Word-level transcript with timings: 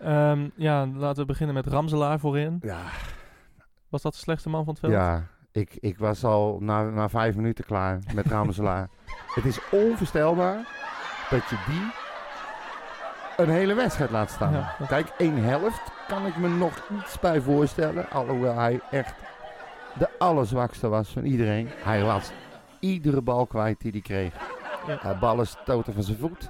Ehm, 0.00 0.48
ja, 0.54 0.86
laten 0.86 1.20
we 1.20 1.24
beginnen 1.24 1.54
met 1.54 1.66
Ramselaar 1.66 2.18
voorin. 2.18 2.58
Ja, 2.62 2.80
Was 3.88 4.02
dat 4.02 4.12
de 4.12 4.18
slechtste 4.18 4.48
man 4.48 4.64
van 4.64 4.72
het 4.72 4.80
veld? 4.82 4.92
ja 4.92 5.26
ik, 5.52 5.76
ik 5.80 5.98
was 5.98 6.24
al 6.24 6.58
na, 6.60 6.82
na 6.82 7.08
vijf 7.08 7.36
minuten 7.36 7.64
klaar 7.64 7.98
met 8.14 8.26
Ramselaar. 8.26 8.88
het 9.34 9.44
is 9.44 9.58
onvoorstelbaar 9.70 10.56
dat 11.30 11.48
je 11.48 11.56
die 11.68 11.90
een 13.46 13.52
hele 13.52 13.74
wedstrijd 13.74 14.10
laat 14.10 14.30
staan. 14.30 14.52
Ja, 14.52 14.74
dat- 14.78 14.88
Kijk, 14.88 15.08
één 15.18 15.42
helft 15.42 15.92
kan 16.08 16.26
ik 16.26 16.36
me 16.36 16.48
nog 16.48 16.88
iets 16.98 17.18
bij 17.18 17.40
voorstellen. 17.40 18.10
Alhoewel 18.10 18.54
hij 18.54 18.80
echt 18.90 19.14
de 19.98 20.08
allerzwakste 20.18 20.88
was 20.88 21.08
van 21.08 21.24
iedereen. 21.24 21.68
Hij 21.82 22.02
was 22.04 22.30
iedere 22.80 23.22
bal 23.22 23.46
kwijt 23.46 23.80
die 23.80 23.90
hij 23.90 24.00
kreeg. 24.00 24.34
Ja. 24.86 24.98
Hij 25.00 25.18
ballen 25.18 25.46
stoten 25.46 25.92
van 25.94 26.02
zijn 26.02 26.18
voet. 26.18 26.48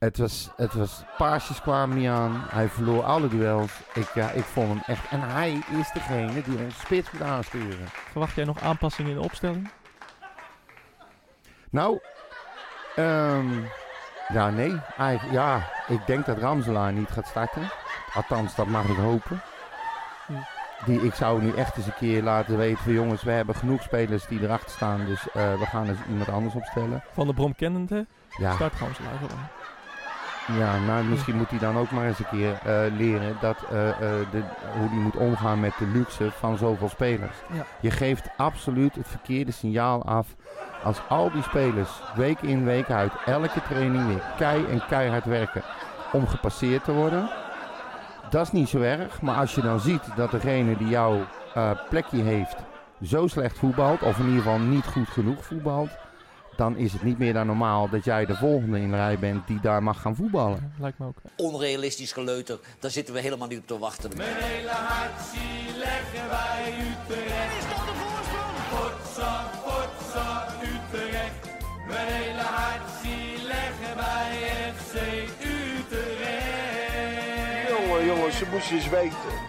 Het 0.00 0.18
was, 0.18 0.50
het 0.56 0.74
was, 0.74 1.02
paasjes 1.16 1.60
kwamen 1.60 1.98
niet 1.98 2.08
aan. 2.08 2.44
Hij 2.48 2.68
verloor 2.68 3.02
alle 3.02 3.28
duels. 3.28 3.72
Ik, 3.94 4.14
ja, 4.14 4.30
ik 4.30 4.44
vond 4.44 4.68
hem 4.68 4.82
echt... 4.86 5.10
En 5.10 5.20
hij 5.20 5.52
is 5.52 5.92
degene 5.92 6.42
die 6.42 6.58
ons 6.58 6.80
spits 6.80 7.10
moet 7.10 7.22
aansturen. 7.22 7.88
Verwacht 7.88 8.34
jij 8.34 8.44
nog 8.44 8.60
aanpassingen 8.60 9.10
in 9.10 9.16
de 9.16 9.22
opstelling? 9.22 9.70
Nou, 11.70 11.98
ehm, 12.96 13.48
ja, 14.28 14.50
nee. 14.50 14.80
Ja, 15.30 15.70
ik 15.88 16.06
denk 16.06 16.26
dat 16.26 16.38
Ramselaar 16.38 16.92
niet 16.92 17.10
gaat 17.10 17.26
starten. 17.26 17.70
Althans, 18.14 18.54
dat 18.54 18.66
mag 18.66 18.88
ik 18.88 18.96
hopen. 18.96 19.42
Hm. 20.26 20.32
Die, 20.84 21.00
ik 21.00 21.14
zou 21.14 21.42
nu 21.42 21.52
echt 21.54 21.76
eens 21.76 21.86
een 21.86 21.94
keer 21.94 22.22
laten 22.22 22.56
weten 22.56 22.82
van 22.82 22.92
jongens, 22.92 23.22
we 23.22 23.30
hebben 23.30 23.54
genoeg 23.54 23.82
spelers 23.82 24.26
die 24.26 24.42
erachter 24.42 24.70
staan. 24.70 25.04
Dus 25.04 25.30
eh, 25.30 25.58
we 25.58 25.66
gaan 25.66 25.88
eens 25.88 25.98
iemand 26.08 26.28
anders 26.28 26.54
opstellen. 26.54 27.02
Van 27.12 27.26
de 27.26 27.34
Brom 27.34 27.54
kennende, 27.54 28.06
Ja, 28.38 28.54
start 28.54 28.74
Ramselaar 28.78 29.18
gewoon. 29.18 29.59
Ja 30.46 30.78
nou, 30.78 31.04
misschien 31.04 31.36
moet 31.36 31.50
hij 31.50 31.58
dan 31.58 31.78
ook 31.78 31.90
maar 31.90 32.06
eens 32.06 32.18
een 32.18 32.28
keer 32.30 32.58
eh, 32.64 32.92
leren 32.96 33.36
dat, 33.40 33.56
eh, 33.70 33.88
eh, 33.88 33.96
de, 34.30 34.42
hoe 34.78 34.88
hij 34.88 34.98
moet 34.98 35.16
omgaan 35.16 35.60
met 35.60 35.72
de 35.78 35.86
luxe 35.86 36.30
van 36.30 36.56
zoveel 36.56 36.88
spelers. 36.88 37.36
Ja. 37.52 37.64
Je 37.80 37.90
geeft 37.90 38.28
absoluut 38.36 38.94
het 38.94 39.08
verkeerde 39.08 39.52
signaal 39.52 40.04
af 40.04 40.34
als 40.82 41.00
al 41.08 41.30
die 41.30 41.42
spelers 41.42 41.90
week 42.14 42.40
in 42.40 42.64
week 42.64 42.90
uit 42.90 43.12
elke 43.26 43.62
training 43.62 44.06
weer 44.06 44.22
kei 44.36 44.66
en 44.66 44.86
keihard 44.88 45.24
werken 45.24 45.62
om 46.12 46.26
gepasseerd 46.26 46.84
te 46.84 46.92
worden. 46.92 47.30
Dat 48.30 48.42
is 48.42 48.52
niet 48.52 48.68
zo 48.68 48.80
erg, 48.80 49.22
maar 49.22 49.36
als 49.36 49.54
je 49.54 49.60
dan 49.60 49.80
ziet 49.80 50.02
dat 50.16 50.30
degene 50.30 50.76
die 50.76 50.88
jouw 50.88 51.20
plekje 51.88 52.22
heeft 52.22 52.56
zo 53.02 53.26
slecht 53.26 53.58
voetbalt, 53.58 54.02
of 54.02 54.18
in 54.18 54.26
ieder 54.26 54.42
geval 54.42 54.58
niet 54.58 54.86
goed 54.86 55.08
genoeg 55.08 55.44
voetbalt, 55.44 55.90
dan 56.60 56.76
is 56.76 56.92
het 56.92 57.02
niet 57.02 57.18
meer 57.18 57.32
dan 57.32 57.46
normaal 57.46 57.88
dat 57.88 58.04
jij 58.04 58.26
de 58.26 58.34
volgende 58.34 58.80
in 58.80 58.90
de 58.90 58.96
rij 58.96 59.18
bent 59.18 59.46
die 59.46 59.60
daar 59.60 59.82
mag 59.82 60.00
gaan 60.00 60.16
voetballen. 60.16 60.56
Ja, 60.56 60.82
lijkt 60.82 60.98
me 60.98 61.06
ook. 61.06 61.16
onrealistisch 61.36 62.12
geleuter. 62.12 62.58
Daar 62.80 62.90
zitten 62.90 63.14
we 63.14 63.20
helemaal 63.20 63.48
niet 63.48 63.58
op 63.58 63.66
te 63.66 63.78
wachten. 63.78 64.10
Mijn 64.16 64.36
hele 64.36 64.68
hart 64.68 65.20
zie 65.32 65.78
leggen 65.78 66.28
wij 66.28 66.74
Utrecht. 66.90 67.56
Is 67.58 67.68
dat 67.68 67.86
de 67.86 67.94
voorsprong? 68.02 68.56
Potsa, 68.72 69.50
potsa, 69.64 70.46
Utrecht. 70.62 71.48
Mijn 71.88 72.08
hele 72.08 72.46
hart 72.56 72.90
zie 73.02 73.46
leggen 73.46 73.96
wij 73.96 74.32
FC 74.74 74.94
Utrecht. 76.40 77.68
Jongen, 77.68 78.06
jongens, 78.06 78.38
ze 78.38 78.46
moesten 78.52 78.76
eens 78.76 78.88
weten. 78.88 79.48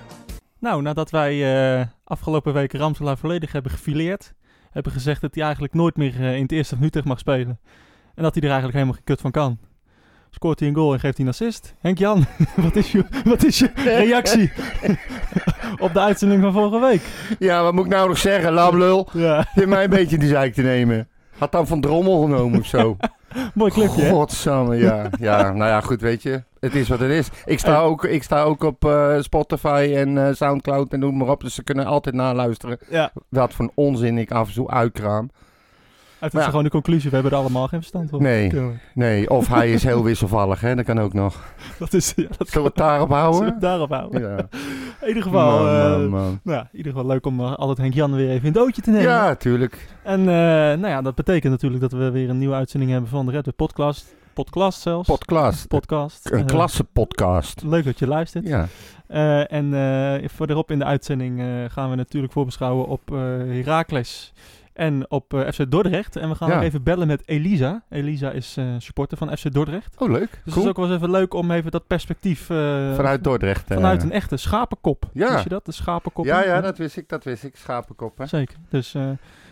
Nou, 0.59 0.81
nadat 0.81 1.09
wij 1.09 1.33
eh, 1.79 1.85
afgelopen 2.03 2.53
week 2.53 2.73
Ramselaar 2.73 3.17
volledig 3.17 3.51
hebben 3.51 3.71
gefileerd, 3.71 4.33
hebben 4.71 4.91
gezegd 4.91 5.21
dat 5.21 5.35
hij 5.35 5.43
eigenlijk 5.43 5.73
nooit 5.73 5.97
meer 5.97 6.15
eh, 6.15 6.35
in 6.35 6.41
het 6.41 6.51
eerste 6.51 6.75
van 6.75 6.85
Utrecht 6.85 7.05
mag 7.05 7.19
spelen. 7.19 7.59
En 8.15 8.23
dat 8.23 8.33
hij 8.33 8.43
er 8.43 8.49
eigenlijk 8.49 8.73
helemaal 8.73 8.95
geen 8.95 9.03
kut 9.03 9.21
van 9.21 9.31
kan. 9.31 9.59
Scoort 10.29 10.59
hij 10.59 10.67
een 10.69 10.75
goal 10.75 10.93
en 10.93 10.99
geeft 10.99 11.17
hij 11.17 11.25
een 11.25 11.31
assist. 11.31 11.75
Henk-Jan, 11.79 12.25
wat, 12.55 12.75
is 12.75 12.91
je, 12.91 13.05
wat 13.23 13.43
is 13.43 13.59
je 13.59 13.71
reactie 13.75 14.51
op 15.85 15.93
de 15.93 15.99
uitzending 15.99 16.41
van 16.41 16.53
vorige 16.53 16.79
week? 16.79 17.01
Ja, 17.39 17.63
wat 17.63 17.73
moet 17.73 17.85
ik 17.85 17.91
nou 17.91 18.07
nog 18.07 18.17
zeggen, 18.17 18.51
lamlul? 18.51 19.09
Ja, 19.13 19.45
Je 19.55 19.67
mij 19.67 19.83
een 19.83 19.89
beetje 19.89 20.17
de 20.17 20.27
zeik 20.27 20.53
te 20.53 20.61
nemen. 20.61 21.07
Had 21.37 21.51
dan 21.51 21.67
van 21.67 21.81
Drommel 21.81 22.21
genomen 22.21 22.59
of 22.59 22.65
zo. 22.65 22.97
mooi 23.53 23.71
clipje? 23.71 24.09
Godsamme, 24.09 24.75
ja. 24.75 25.09
ja. 25.19 25.41
Nou 25.51 25.69
ja, 25.69 25.81
goed, 25.81 26.01
weet 26.01 26.23
je. 26.23 26.43
Het 26.59 26.75
is 26.75 26.89
wat 26.89 26.99
het 26.99 27.09
is. 27.11 27.29
Ik 27.45 27.59
sta 27.59 27.79
ook, 27.79 28.05
ik 28.05 28.23
sta 28.23 28.41
ook 28.43 28.63
op 28.63 28.85
eh, 28.85 29.15
Spotify 29.19 29.93
en 29.95 30.27
eh, 30.27 30.33
Soundcloud 30.33 30.93
en 30.93 30.99
noem 30.99 31.17
maar 31.17 31.27
op. 31.27 31.41
Dus 31.41 31.53
ze 31.55 31.63
kunnen 31.63 31.85
altijd 31.85 32.15
naluisteren 32.15 32.77
Ja, 32.89 33.11
wat 33.29 33.53
voor 33.53 33.71
onzin 33.73 34.17
ik 34.17 34.31
af 34.31 34.47
en 34.47 34.53
toe 34.53 34.69
uitkraam. 34.69 35.29
het 36.19 36.33
is 36.33 36.39
ja. 36.39 36.45
gewoon 36.45 36.63
de 36.63 36.69
conclusie. 36.69 37.09
We 37.09 37.15
hebben 37.15 37.33
er 37.33 37.39
allemaal 37.39 37.67
geen 37.67 37.79
verstand 37.79 38.09
van. 38.09 38.21
Nee. 38.21 38.51
Nee, 38.93 39.29
of 39.29 39.47
hij 39.47 39.71
is 39.71 39.83
heel 39.83 40.03
wisselvallig, 40.03 40.61
hè. 40.61 40.75
Dat 40.75 40.85
kan 40.85 40.99
ook 40.99 41.13
nog. 41.13 41.43
Dat 41.79 41.93
is, 41.93 42.13
ja, 42.15 42.27
dat 42.37 42.47
Zullen 42.47 42.63
we 42.63 42.67
het 42.67 42.75
daarop 42.77 43.09
Zullen 43.09 43.23
we 43.23 43.29
houden? 43.29 43.51
het 43.53 43.61
daarop 43.61 43.89
houden? 43.89 44.21
Ja. 44.21 44.47
In 45.01 45.07
ieder 45.07 45.23
geval, 45.23 45.63
Man, 45.63 45.67
eh, 45.67 45.97
man, 45.97 46.09
man. 46.09 46.39
Nou, 46.43 46.59
in 46.71 46.77
ieder 46.77 46.91
geval 46.91 47.07
leuk 47.07 47.25
om 47.25 47.39
eh, 47.39 47.55
altijd 47.55 47.77
Henk-Jan 47.77 48.15
weer 48.15 48.29
even 48.29 48.47
in 48.47 48.53
het 48.53 48.61
ootje 48.61 48.81
te 48.81 48.89
nemen. 48.89 49.07
Ja, 49.07 49.35
tuurlijk. 49.35 49.87
En 50.03 50.19
eh, 50.19 50.25
nou 50.25 50.87
ja, 50.87 51.01
dat 51.01 51.15
betekent 51.15 51.51
natuurlijk 51.51 51.81
dat 51.81 51.91
we 51.91 52.11
weer 52.11 52.29
een 52.29 52.37
nieuwe 52.37 52.55
uitzending 52.55 52.91
hebben 52.91 53.09
van 53.09 53.25
de 53.25 53.31
Red 53.31 53.43
Bull 53.43 53.53
Podcast. 53.55 54.15
Podcast 54.33 54.81
zelfs. 54.81 55.07
Podcast. 55.07 55.67
Podcast. 55.67 56.31
Een 56.31 56.45
klasse 56.45 56.83
podcast. 56.83 57.63
leuk 57.63 57.85
dat 57.85 57.99
je 57.99 58.07
luistert. 58.07 58.47
Ja. 58.47 58.67
Eh, 59.07 59.51
en 59.51 59.73
eh 59.73 60.29
verderop 60.29 60.71
in 60.71 60.79
de 60.79 60.85
uitzending 60.85 61.41
gaan 61.71 61.89
we 61.89 61.95
natuurlijk 61.95 62.33
voorbeschouwen 62.33 62.87
op 62.87 63.01
Heracles 63.47 64.33
en 64.73 65.11
op 65.11 65.33
eh, 65.33 65.51
FC 65.51 65.71
Dordrecht. 65.71 66.15
En 66.15 66.29
we 66.29 66.35
gaan 66.35 66.49
Ja. 66.49 66.55
nog 66.55 66.63
even 66.63 66.83
bellen 66.83 67.07
met 67.07 67.23
Elisa. 67.25 67.83
Elisa 67.89 68.31
is 68.31 68.57
eh, 68.57 68.65
supporter 68.77 69.17
van 69.17 69.37
FC 69.37 69.51
Dordrecht. 69.51 69.95
Oh, 69.97 70.09
leuk. 70.09 70.29
Dus 70.45 70.53
het 70.53 70.63
is 70.63 70.69
ook 70.69 70.75
wel 70.75 70.85
eens 70.85 70.95
even 70.95 71.11
leuk 71.11 71.33
om 71.33 71.51
even 71.51 71.71
dat 71.71 71.87
perspectief... 71.87 72.49
eh, 72.49 72.95
Vanuit 72.95 73.23
Dordrecht. 73.23 73.63
Vanuit 73.67 74.03
een 74.03 74.11
echte 74.11 74.37
schapenkop. 74.37 75.05
Ja. 75.13 75.31
Wist 75.31 75.43
je 75.43 75.49
dat? 75.49 75.65
De 75.65 75.71
schapenkop. 75.71 76.25
Ja, 76.25 76.43
ja, 76.43 76.61
dat 76.61 76.77
wist 76.77 76.97
ik. 76.97 77.09
Dat 77.09 77.23
wist 77.23 77.43
ik. 77.43 77.55
Schapenkoppen. 77.55 78.27
Zeker. 78.27 78.55
Dus, 78.69 78.91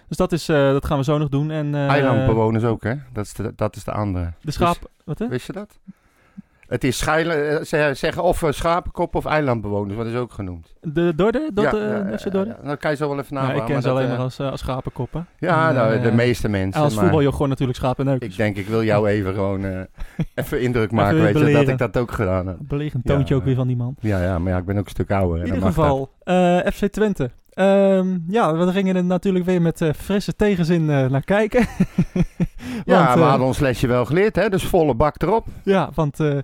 dus 0.08 0.18
dat, 0.18 0.32
is, 0.32 0.46
dat 0.46 0.86
gaan 0.86 0.98
we 0.98 1.04
zo 1.04 1.18
nog 1.18 1.30
doen. 1.30 1.52
En, 1.52 1.76
Eilandbewoners 1.76 2.64
ook, 2.64 2.84
hè? 2.84 2.94
Dat 3.14 3.26
is 3.26 3.34
de, 3.34 3.54
dat 3.56 3.76
is 3.76 3.84
de 3.84 3.92
andere. 3.92 4.34
De 4.42 4.52
schaap... 4.52 4.78
Wat 5.06 5.20
hè? 5.20 5.28
Wist 5.28 5.46
je 5.48 5.54
dat? 5.54 5.80
Het 6.68 6.84
is 6.84 6.98
scheilen, 6.98 7.68
ze 7.68 7.92
zeggen 7.94 8.24
of 8.24 8.44
schapenkop 8.50 9.16
of 9.16 9.26
eilandbewoners, 9.26 9.96
wat 9.98 10.06
is 10.06 10.16
ook 10.16 10.32
genoemd. 10.32 10.74
De 10.82 11.14
Dorde? 11.16 11.50
Dorde 11.54 11.78
ja, 12.10 12.18
FC 12.18 12.34
ja. 12.34 12.58
Dat 12.64 12.80
kan 12.80 12.92
je 12.92 12.98
zo 12.98 13.10
wel 13.10 13.20
even 13.20 13.36
Ja, 13.36 13.42
navragen. 13.42 13.56
ik 13.60 13.64
ken 13.66 13.74
maar 13.74 13.82
ze 13.82 13.88
dat, 13.88 13.98
alleen 13.98 14.10
eh, 14.10 14.16
maar 14.16 14.24
als, 14.24 14.40
eh, 14.40 14.52
als 14.52 14.60
schapenkoppen. 14.60 15.28
Ja, 15.38 15.70
En, 15.70 15.76
nou, 15.76 16.02
de 16.02 16.08
eh, 16.08 16.16
meeste 16.16 16.46
En 16.46 16.52
mensen. 16.52 16.82
als 16.82 16.94
maar 16.94 17.04
voetbaljogon 17.04 17.50
natuurlijk 17.50 17.78
schapen 17.78 18.08
en 18.08 18.16
ik 18.20 18.38
denk, 18.38 18.56
ik 18.58 18.68
wil 18.68 18.84
jou 18.84 19.08
even 19.14 19.34
gewoon 19.34 19.66
eh, 19.66 19.80
even 20.36 20.62
indruk 20.62 20.92
maken, 20.92 21.14
Even 21.28 21.42
weet 21.42 21.48
je, 21.48 21.54
dat 21.54 21.68
ik 21.68 21.78
dat 21.78 21.98
ook 21.98 22.12
gedaan 22.12 22.48
heb. 22.48 22.56
Belegend 22.60 23.06
toontje 23.06 23.36
ook 23.36 23.44
weer 23.44 23.56
van 23.56 23.68
die 23.68 23.76
man. 23.76 23.96
Ja, 24.00 24.24
ja, 24.24 24.40
maar 24.40 24.52
ja, 24.52 24.58
ik 24.58 24.66
ben 24.66 24.78
ook 24.78 24.84
een 24.86 24.90
stuk 24.90 25.12
ouder. 25.12 25.40
In 25.40 25.54
ieder 25.54 25.62
geval, 25.68 26.12
eh, 26.24 26.58
FC 26.58 26.86
Twente. 26.86 27.30
Ehm, 27.54 28.18
ja, 28.28 28.56
we 28.56 28.72
gingen 28.72 28.96
er 28.96 29.04
natuurlijk 29.04 29.46
weer 29.46 29.62
met 29.62 29.82
eh, 29.82 29.90
frisse 29.96 30.36
tegenzin 30.36 30.90
eh, 30.90 31.06
naar 31.10 31.24
kijken. 31.24 31.66
dat. 32.14 32.24
Ja, 32.86 32.96
Want, 33.04 33.14
we 33.14 33.20
eh, 33.20 33.30
hadden 33.30 33.48
ons 33.48 33.60
lesje 33.60 33.88
wel 33.88 34.06
geleerd, 34.06 34.36
hè? 34.36 34.50
Dus 34.50 34.64
volle 34.64 34.96
bak 34.96 35.22
erop. 35.22 35.48
Ja, 35.64 35.90
want 35.94 36.20
eh, 36.20 36.38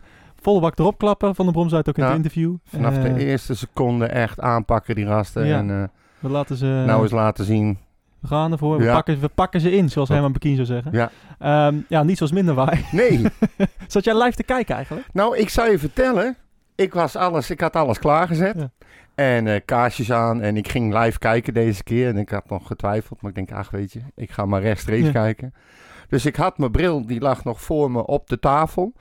volle 0.46 0.60
bak 0.60 0.80
erop 0.80 0.98
klappen. 0.98 1.36
Van 1.36 1.46
de 1.46 1.52
Brom 1.52 1.68
zei 1.70 1.80
het 1.80 1.90
ook 1.90 1.96
in 1.98 2.04
Ja, 2.04 2.08
het 2.10 2.18
interview. 2.18 2.56
Vanaf 2.66 2.98
Eh, 2.98 3.04
de 3.14 3.26
eerste 3.26 3.56
seconde 3.56 4.06
echt 4.06 4.40
aanpakken, 4.40 4.96
die 4.96 5.06
gasten. 5.06 5.46
Ja. 5.48 5.58
En 5.58 5.70
eh, 5.70 5.84
We 6.20 6.30
laten 6.30 6.58
ze... 6.58 6.66
nou 6.86 7.02
eens 7.02 7.12
laten 7.12 7.46
zien. 7.46 7.78
We 8.20 8.28
gaan 8.28 8.52
ervoor. 8.52 8.78
We, 8.78 8.84
Ja. 8.84 8.94
pakken, 8.94 9.20
we 9.20 9.28
pakken 9.28 9.62
ze 9.62 9.72
in, 9.72 9.90
zoals 9.90 10.10
Herman 10.10 10.32
Bekien 10.32 10.56
zou 10.56 10.68
zeggen. 10.68 10.92
Ja. 10.92 11.10
Ehm, 11.40 11.76
ja, 11.90 12.04
niet 12.04 12.18
zoals 12.18 12.32
minder 12.32 12.54
waai. 12.56 12.86
Nee, 12.92 13.22
Zat 13.88 14.04
jij 14.04 14.18
live 14.24 14.36
te 14.36 14.44
kijken 14.44 14.76
eigenlijk? 14.76 15.08
nou, 15.14 15.38
ik 15.38 15.50
zou 15.50 15.72
je 15.72 15.80
vertellen. 15.80 16.36
Ik, 16.76 16.94
was 16.94 17.16
alles, 17.16 17.50
ik 17.50 17.60
had 17.62 17.76
alles 17.76 18.00
klaargezet. 18.00 18.56
Ja. 18.58 18.70
En 19.16 19.48
eh, 19.48 19.62
kaarsjes 19.66 20.12
aan. 20.12 20.42
En 20.42 20.58
ik 20.58 20.68
ging 20.70 20.98
live 21.04 21.20
kijken 21.20 21.54
deze 21.54 21.84
keer. 21.84 22.08
En 22.08 22.18
ik 22.18 22.30
had 22.30 22.50
nog 22.50 22.68
getwijfeld. 22.68 23.22
Maar 23.22 23.30
ik 23.30 23.36
denk, 23.36 23.52
ach 23.52 23.70
weet 23.70 23.94
je, 23.94 24.00
ik 24.16 24.32
ga 24.32 24.46
maar 24.46 24.62
rechtstreeks 24.62 25.06
Ja. 25.06 25.12
kijken. 25.12 25.54
Dus 26.10 26.26
ik 26.26 26.36
had 26.36 26.58
mijn 26.58 26.72
bril, 26.72 27.06
die 27.06 27.22
lag 27.22 27.44
nog 27.44 27.62
voor 27.62 27.92
me 27.92 28.06
op 28.06 28.28
de 28.30 28.40
tafel. 28.40 28.94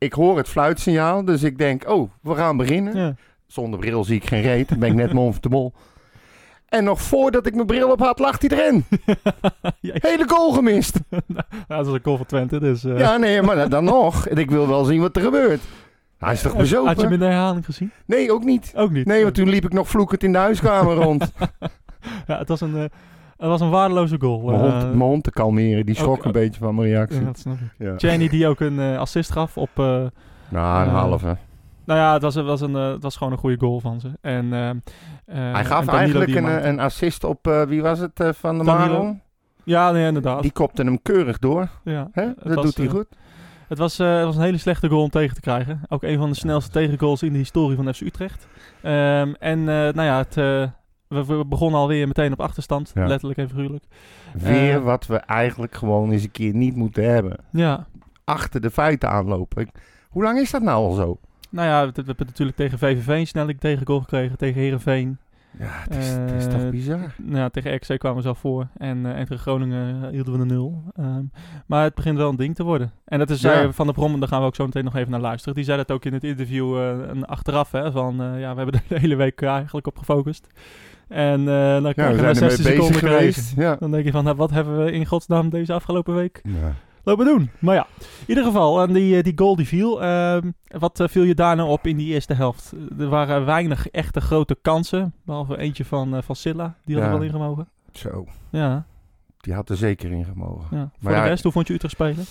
Ik 0.00 0.12
hoor 0.12 0.36
het 0.36 0.48
fluitsignaal. 0.48 1.24
Dus 1.24 1.42
ik 1.42 1.58
denk, 1.58 1.88
oh, 1.88 2.10
we 2.22 2.34
gaan 2.34 2.56
beginnen. 2.56 2.96
Ja. 2.96 3.14
Zonder 3.46 3.80
bril 3.80 4.04
zie 4.04 4.16
ik 4.16 4.26
geen 4.26 4.42
reet. 4.42 4.68
Dan 4.68 4.78
ben 4.78 4.88
ik 4.88 4.94
net 4.94 5.12
mond 5.20 5.42
de 5.42 5.48
mol. 5.48 5.72
En 6.68 6.84
nog 6.84 7.00
voordat 7.02 7.46
ik 7.46 7.54
mijn 7.54 7.66
bril 7.66 7.90
op 7.90 8.00
had, 8.00 8.18
lag 8.18 8.40
hij 8.40 8.48
erin. 8.58 8.84
Hele 9.80 10.24
goal 10.28 10.52
gemist. 10.52 10.98
Dat 11.08 11.24
was 11.68 11.86
een 11.86 12.00
goal 12.02 12.16
van 12.16 12.26
Twente, 12.26 12.58
dus... 12.60 12.84
eh, 12.84 12.98
Ja, 12.98 13.16
nee, 13.16 13.42
maar 13.42 13.68
dan 13.68 13.84
nog. 13.84 14.28
Ik 14.28 14.50
wil 14.50 14.68
wel 14.68 14.84
zien 14.84 15.00
wat 15.00 15.16
er 15.16 15.22
gebeurt. 15.22 15.60
Hij 16.18 16.32
is 16.32 16.42
toch 16.42 16.52
Had 16.52 16.68
je 16.68 16.74
hem 16.74 16.84
bezopen? 16.84 17.12
in 17.12 17.18
de 17.18 17.24
herhaling 17.24 17.64
gezien? 17.64 17.90
Nee, 18.06 18.32
ook 18.32 18.44
niet. 18.44 18.72
Ook 18.76 18.90
niet. 18.90 19.06
Nee, 19.06 19.22
want 19.22 19.34
toen 19.34 19.48
liep 19.48 19.64
ik 19.64 19.72
nog 19.72 19.88
vloekend 19.88 20.22
in 20.22 20.32
de 20.32 20.38
huiskamer 20.38 20.94
rond. 20.94 21.32
Ja, 22.26 22.38
het 22.38 22.48
was 22.48 22.60
een, 22.60 22.76
eh, 22.76 22.84
het 23.40 23.48
was 23.48 23.60
een 23.60 23.70
waardeloze 23.70 24.16
goal. 24.20 24.40
Mijn 24.40 24.54
Eh, 24.60 24.70
hond, 24.70 24.82
mijn 24.82 25.00
hond 25.10 25.24
te 25.24 25.30
kalmeren, 25.30 25.86
die 25.86 25.94
schrok 25.94 26.16
ook- 26.18 26.24
een 26.24 26.32
beetje 26.32 26.60
van 26.60 26.74
mijn 26.74 26.88
reactie. 26.88 27.18
ja, 27.20 27.24
dat 27.24 27.38
snap 27.38 27.56
ik. 28.20 28.30
Die 28.30 28.46
ook 28.48 28.60
een 28.60 28.80
eh, 28.80 28.98
assist 28.98 29.32
gaf 29.32 29.56
op... 29.56 29.68
eh, 29.74 29.84
Nou, 30.48 30.82
een 30.82 30.88
Eh, 30.88 31.00
halve. 31.00 31.36
nou 31.84 31.98
ja, 32.00 32.12
het 32.12 32.22
was, 32.22 32.34
was 32.34 32.60
een, 32.60 32.76
eh, 32.76 32.90
het 32.90 33.02
was 33.02 33.16
gewoon 33.16 33.32
een 33.32 33.38
goede 33.38 33.58
goal 33.58 33.80
van 33.80 34.00
ze. 34.00 34.08
En, 34.20 34.52
eh, 34.52 34.68
eh, 34.70 34.76
Hij 35.54 35.64
gaf 35.64 35.86
eigenlijk 35.88 36.34
een, 36.34 36.68
een 36.68 36.80
assist 36.80 37.24
op, 37.24 37.46
eh, 37.46 37.62
wie 37.62 37.82
was 37.82 37.98
het, 37.98 38.20
eh, 38.20 38.28
van 38.32 38.58
de. 38.58 38.64
Maron? 38.64 39.20
Ja, 39.64 39.90
nee, 39.90 40.06
inderdaad. 40.06 40.42
Die 40.42 40.52
kopte 40.52 40.82
hem 40.82 41.02
keurig 41.02 41.38
door. 41.38 41.68
ja. 41.84 42.08
Hè? 42.12 42.24
Dat 42.42 42.54
was, 42.54 42.64
doet 42.64 42.76
hij 42.76 42.86
eh, 42.86 42.92
goed. 42.92 43.06
Het 43.68 43.78
was, 43.78 43.98
eh, 43.98 44.16
het 44.16 44.24
was 44.24 44.36
een 44.36 44.42
hele 44.42 44.58
slechte 44.58 44.88
goal 44.88 45.02
om 45.02 45.10
tegen 45.10 45.34
te 45.34 45.40
krijgen. 45.40 45.80
Ook 45.88 46.02
een 46.02 46.18
van 46.18 46.28
de 46.30 46.36
snelste 46.36 46.70
tegengoals 46.70 47.22
in 47.22 47.32
de 47.32 47.38
historie 47.38 47.76
van 47.76 47.94
FC 47.94 48.00
Utrecht. 48.00 48.46
Ehm, 48.82 49.32
en 49.38 49.58
eh, 49.58 49.64
nou 49.74 50.02
ja, 50.02 50.16
het, 50.18 50.36
eh, 50.36 50.62
we, 51.10 51.24
we 51.24 51.44
begonnen 51.46 51.80
alweer 51.80 52.06
meteen 52.06 52.32
op 52.32 52.40
achterstand. 52.40 52.90
Ja. 52.94 53.06
Letterlijk 53.06 53.38
en 53.38 53.48
figuurlijk. 53.48 53.84
Weer 54.34 54.74
Eh. 54.76 54.82
wat 54.84 55.06
we 55.06 55.16
eigenlijk 55.16 55.74
gewoon 55.74 56.10
eens 56.10 56.22
een 56.22 56.30
keer 56.30 56.54
niet 56.54 56.76
moeten 56.76 57.10
hebben. 57.12 57.36
Ja, 57.52 57.86
Achter 58.24 58.60
de 58.60 58.70
feiten 58.70 59.10
aanlopen. 59.10 59.62
Ik- 59.62 59.70
hoe 60.10 60.22
lang 60.22 60.38
is 60.38 60.50
dat 60.50 60.62
nou 60.62 60.84
al 60.86 60.92
zo? 60.92 61.18
nou 61.50 61.68
ja, 61.68 61.80
we, 61.86 61.92
we 61.94 62.02
hebben 62.06 62.26
natuurlijk 62.26 62.56
tegen 62.56 62.78
VVV 62.78 63.08
een 63.08 63.26
snelle 63.26 63.56
tegengoal 63.56 64.00
gekregen. 64.00 64.36
Tegen 64.38 64.60
Herenveen. 64.60 65.18
Ja, 65.58 65.66
het 65.68 65.96
is, 65.96 66.08
het 66.10 66.30
is 66.30 66.44
toch 66.44 66.62
Eh, 66.62 66.68
bizar. 66.68 67.14
Nou, 67.16 67.36
ja, 67.38 67.48
tegen 67.48 67.74
RKC 67.74 67.98
kwamen 67.98 68.16
we 68.18 68.22
zelf 68.22 68.38
voor. 68.38 68.66
En, 68.76 69.06
eh, 69.06 69.10
en 69.18 69.24
tegen 69.24 69.38
Groningen 69.38 70.10
hielden 70.10 70.32
we 70.32 70.38
de 70.38 70.44
nul. 70.54 70.82
Ehm, 70.96 71.22
maar 71.66 71.82
het 71.84 71.94
begint 71.94 72.16
wel 72.16 72.28
een 72.30 72.36
ding 72.36 72.54
te 72.54 72.62
worden. 72.64 72.92
En 73.04 73.18
dat 73.18 73.30
is 73.30 73.40
Ja. 73.40 73.72
Van 73.72 73.86
de 73.86 73.92
Brom, 73.92 74.18
daar 74.20 74.28
gaan 74.28 74.40
we 74.40 74.46
ook 74.46 74.54
zo 74.54 74.64
meteen 74.64 74.84
nog 74.84 74.96
even 74.96 75.10
naar 75.10 75.20
luisteren. 75.20 75.54
Die 75.54 75.64
zei 75.64 75.76
dat 75.76 75.90
ook 75.90 76.04
in 76.04 76.12
het 76.12 76.24
interview 76.24 76.76
een 77.08 77.24
achteraf. 77.24 77.70
Hè, 77.72 77.92
van 77.92 78.14
ja, 78.16 78.50
we 78.54 78.60
hebben 78.60 78.72
er 78.74 78.82
de 78.88 78.98
hele 79.04 79.16
week 79.16 79.42
eigenlijk 79.42 79.86
op 79.86 79.98
gefocust. 79.98 80.46
En 81.10 81.40
eh 81.40 81.46
dan 81.72 81.82
Ja, 81.82 81.92
krijg 81.92 82.10
je 82.10 82.16
ermee 82.16 82.34
60 82.34 82.48
bezig 82.64 82.72
seconden 82.72 82.98
geweest. 82.98 83.38
geweest. 83.38 83.56
Ja. 83.56 83.76
Dan 83.76 83.90
denk 83.90 84.04
je 84.04 84.10
van, 84.10 84.24
nou, 84.24 84.36
wat 84.36 84.50
hebben 84.50 84.84
we 84.84 84.92
in 84.92 85.06
godsnaam 85.06 85.50
deze 85.50 85.72
afgelopen 85.72 86.14
week 86.14 86.40
Ja. 86.42 86.74
lopen 87.04 87.24
doen? 87.24 87.50
Maar 87.58 87.74
ja, 87.74 87.86
in 87.98 88.04
ieder 88.26 88.44
geval, 88.44 88.82
en 88.82 88.92
die, 88.92 89.16
eh, 89.16 89.22
die 89.22 89.32
goal 89.36 89.56
die 89.56 89.66
viel. 89.66 90.02
ehm, 90.02 90.50
wat 90.66 91.00
eh, 91.00 91.08
viel 91.08 91.22
je 91.22 91.34
daar 91.34 91.56
nou 91.56 91.68
op 91.68 91.86
in 91.86 91.96
die 91.96 92.12
eerste 92.14 92.34
helft? 92.34 92.72
Er 92.98 93.08
waren 93.08 93.44
weinig 93.44 93.88
echte 93.88 94.20
grote 94.20 94.56
kansen. 94.62 95.14
Behalve 95.24 95.56
eentje 95.58 95.84
van, 95.84 96.16
eh, 96.16 96.22
van 96.22 96.36
Silla, 96.36 96.74
die 96.84 96.94
had 96.94 97.04
er 97.04 97.10
Ja. 97.10 97.16
wel 97.18 97.26
ingemogen. 97.26 97.68
Zo, 97.92 98.26
Ja, 98.50 98.86
die 99.36 99.54
had 99.54 99.68
er 99.68 99.76
zeker 99.76 100.10
in 100.10 100.24
gemogen. 100.24 100.76
ja. 100.76 100.82
Voor 100.92 100.98
Maar 101.00 101.12
ja, 101.14 101.22
de 101.22 101.28
rest, 101.28 101.42
hoe 101.42 101.52
vond 101.52 101.66
je 101.66 101.74
Utrecht 101.74 101.94
spelen? 101.94 102.24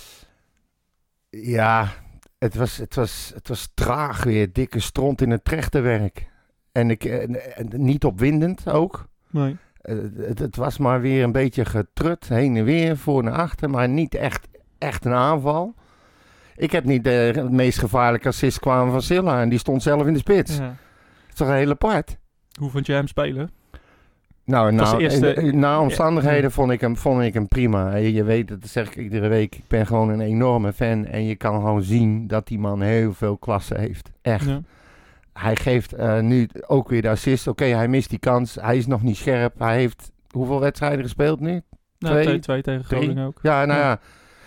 Ja, 1.30 1.88
het 2.38 2.54
was, 2.54 2.76
het, 2.76 2.94
was, 2.94 3.30
het 3.34 3.48
was 3.48 3.70
traag 3.74 4.24
weer. 4.24 4.52
Dikke 4.52 4.80
stront 4.80 5.20
in 5.20 5.30
het 5.30 5.44
trechterwerk. 5.44 6.29
En, 6.72 6.90
ik, 6.90 7.04
en, 7.04 7.56
en 7.56 7.68
niet 7.76 8.04
opwindend 8.04 8.68
ook. 8.70 9.06
Nee. 9.30 9.56
Eh, 9.80 9.96
Het, 10.16 10.38
het 10.38 10.56
was 10.56 10.78
maar 10.78 11.00
weer 11.00 11.22
een 11.24 11.32
beetje 11.32 11.64
getrut. 11.64 12.28
Heen 12.28 12.56
en 12.56 12.64
weer, 12.64 12.96
voor 12.96 13.22
naar 13.22 13.34
achter. 13.34 13.70
Maar 13.70 13.88
niet 13.88 14.14
echt, 14.14 14.48
echt 14.78 15.04
een 15.04 15.12
aanval. 15.12 15.74
Ik 16.56 16.72
heb 16.72 16.84
niet 16.84 17.04
de 17.04 17.10
het 17.10 17.50
meest 17.50 17.78
gevaarlijke 17.78 18.28
assist 18.28 18.58
kwamen 18.60 18.92
van 18.92 19.02
Silla. 19.02 19.40
En 19.40 19.48
die 19.48 19.58
stond 19.58 19.82
zelf 19.82 20.06
in 20.06 20.12
de 20.12 20.18
spits. 20.18 20.56
Ja. 20.56 20.62
Het 20.64 21.28
is 21.28 21.34
toch 21.34 21.48
een 21.48 21.54
hele 21.54 21.72
apart. 21.72 22.16
Hoe 22.58 22.70
vond 22.70 22.86
je 22.86 22.92
hem 22.92 23.06
spelen? 23.06 23.50
Nou, 24.44 24.72
nou 24.72 24.98
eerste- 25.00 25.34
eh, 25.34 25.52
na 25.52 25.80
omstandigheden 25.80 26.42
Ja. 26.42 26.50
vond, 26.50 26.70
ik 26.70 26.80
hem, 26.80 26.96
vond 26.96 27.22
ik 27.22 27.34
hem 27.34 27.48
prima. 27.48 27.94
Je, 27.96 28.12
je 28.12 28.24
weet, 28.24 28.48
dat 28.48 28.58
zeg 28.62 28.88
ik 28.88 28.96
iedere 28.96 29.28
week. 29.28 29.54
Ik 29.54 29.64
ben 29.68 29.86
gewoon 29.86 30.08
een 30.08 30.20
enorme 30.20 30.72
fan. 30.72 31.06
En 31.06 31.24
je 31.24 31.36
kan 31.36 31.54
gewoon 31.54 31.82
zien 31.82 32.26
dat 32.26 32.46
die 32.46 32.58
man 32.58 32.80
heel 32.80 33.12
veel 33.14 33.36
klasse 33.36 33.78
heeft. 33.78 34.10
Echt. 34.22 34.46
Ja. 34.46 34.60
Hij 35.40 35.56
geeft 35.56 35.92
eh, 35.92 36.20
nu 36.20 36.48
ook 36.66 36.88
weer 36.88 37.02
de 37.02 37.08
assist. 37.08 37.46
Oké, 37.46 37.64
hij 37.64 37.88
mist 37.88 38.10
die 38.10 38.18
kans. 38.18 38.54
Hij 38.54 38.76
is 38.76 38.86
nog 38.86 39.02
niet 39.02 39.16
scherp. 39.16 39.58
Hij 39.58 39.76
heeft 39.76 40.12
hoeveel 40.30 40.60
wedstrijden 40.60 41.02
gespeeld 41.02 41.40
nu? 41.40 41.62
Nou, 41.98 42.22
Twee, 42.22 42.38
twee, 42.38 42.62
tegen 42.62 42.84
drie. 42.84 42.98
Groningen 42.98 43.26
ook. 43.26 43.38
Ja, 43.42 43.64
nou 43.64 43.78
Ja. 43.80 43.84
ja. 43.86 44.00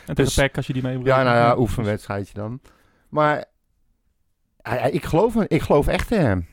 En 0.06 0.16
Dus- 0.16 0.34
tegen 0.34 0.48
PEC 0.50 0.58
als 0.58 0.68
je 0.68 0.74
die 0.74 0.84
mee 0.84 1.00
Ja, 1.04 1.24
nou 1.24 1.38
ja, 1.38 1.58
oefenwedstrijdje 1.58 2.34
dan. 2.34 2.60
Maar 3.10 3.46
hij- 4.62 4.92
ik, 4.92 5.04
geloof, 5.04 5.36
ik 5.36 5.62
geloof 5.62 5.88
echt 5.88 6.12
in 6.12 6.20
hem. 6.20 6.48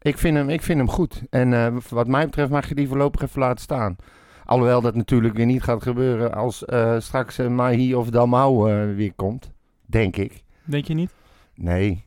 Ik 0.00 0.18
vind 0.18 0.36
hem, 0.36 0.48
ik 0.48 0.62
vind 0.62 0.78
hem 0.78 0.88
goed. 0.88 1.22
En 1.30 1.52
eh, 1.54 1.76
wat 1.88 2.06
mij 2.06 2.24
betreft 2.24 2.50
mag 2.50 2.68
je 2.68 2.74
die 2.74 2.88
voorlopig 2.88 3.22
even 3.22 3.40
laten 3.40 3.62
staan. 3.62 3.96
Alhoewel 4.44 4.80
dat 4.80 4.94
natuurlijk 4.94 5.34
weer 5.34 5.46
niet 5.46 5.62
gaat 5.62 5.82
gebeuren 5.82 6.34
als 6.34 6.64
eh, 6.64 6.94
straks 6.98 7.38
uh, 7.38 7.48
Mahi 7.48 7.94
of 7.94 8.10
Dalmau 8.10 8.72
weer 8.94 9.12
komt. 9.14 9.50
Denk 9.86 10.16
ik. 10.16 10.42
Denk 10.64 10.84
je 10.84 10.94
niet? 10.94 11.10
Nee. 11.54 12.04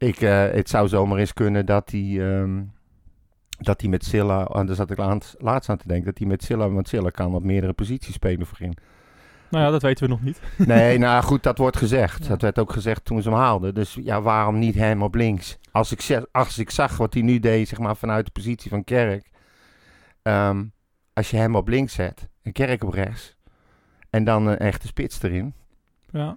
Ik, 0.00 0.20
eh, 0.20 0.50
het 0.50 0.68
zou 0.68 0.88
zomaar 0.88 1.18
eens 1.18 1.32
kunnen 1.32 1.66
dat 1.66 1.90
hij, 1.90 2.16
ehm, 2.20 2.62
dat 3.58 3.80
hij 3.80 3.90
met 3.90 4.04
Silla, 4.04 4.44
en 4.44 4.66
daar 4.66 4.74
zat 4.74 4.90
ik 4.90 4.98
laatst, 5.38 5.68
aan 5.68 5.76
te 5.76 5.88
denken, 5.88 6.04
dat 6.04 6.18
hij 6.18 6.26
met 6.26 6.42
Silla, 6.42 6.68
want 6.70 6.88
Silla 6.88 7.10
kan 7.10 7.34
op 7.34 7.42
meerdere 7.44 7.72
posities 7.72 8.14
spelen 8.14 8.46
voorin. 8.46 8.76
Nou 9.50 9.64
ja, 9.64 9.70
dat 9.70 9.82
weten 9.82 10.04
we 10.04 10.10
nog 10.10 10.22
niet. 10.22 10.40
Nee, 10.66 10.98
nou 10.98 11.22
goed, 11.22 11.42
dat 11.42 11.58
wordt 11.58 11.76
gezegd. 11.76 12.22
Ja. 12.22 12.28
Dat 12.28 12.42
werd 12.42 12.58
ook 12.58 12.72
gezegd 12.72 13.04
toen 13.04 13.22
ze 13.22 13.28
hem 13.28 13.38
haalden. 13.38 13.74
Dus 13.74 13.98
ja, 14.02 14.22
waarom 14.22 14.58
niet 14.58 14.74
hem 14.74 15.02
op 15.02 15.14
links? 15.14 15.58
Als 15.70 15.92
ik, 15.92 16.00
zeg, 16.00 16.24
als 16.32 16.58
ik 16.58 16.70
zag 16.70 16.96
wat 16.96 17.14
hij 17.14 17.22
nu 17.22 17.38
deed, 17.38 17.68
zeg 17.68 17.78
maar 17.78 17.96
vanuit 17.96 18.24
de 18.24 18.32
positie 18.32 18.70
van 18.70 18.84
Kerk. 18.84 19.30
ehm, 20.22 20.64
als 21.12 21.30
je 21.30 21.36
hem 21.36 21.54
op 21.56 21.68
links 21.68 21.92
zet 21.94 22.28
en 22.42 22.52
Kerk 22.52 22.84
op 22.84 22.92
rechts. 22.92 23.36
En 24.10 24.24
dan 24.24 24.46
een 24.46 24.58
echte 24.58 24.86
spits 24.86 25.22
erin. 25.22 25.54
Ja. 26.10 26.36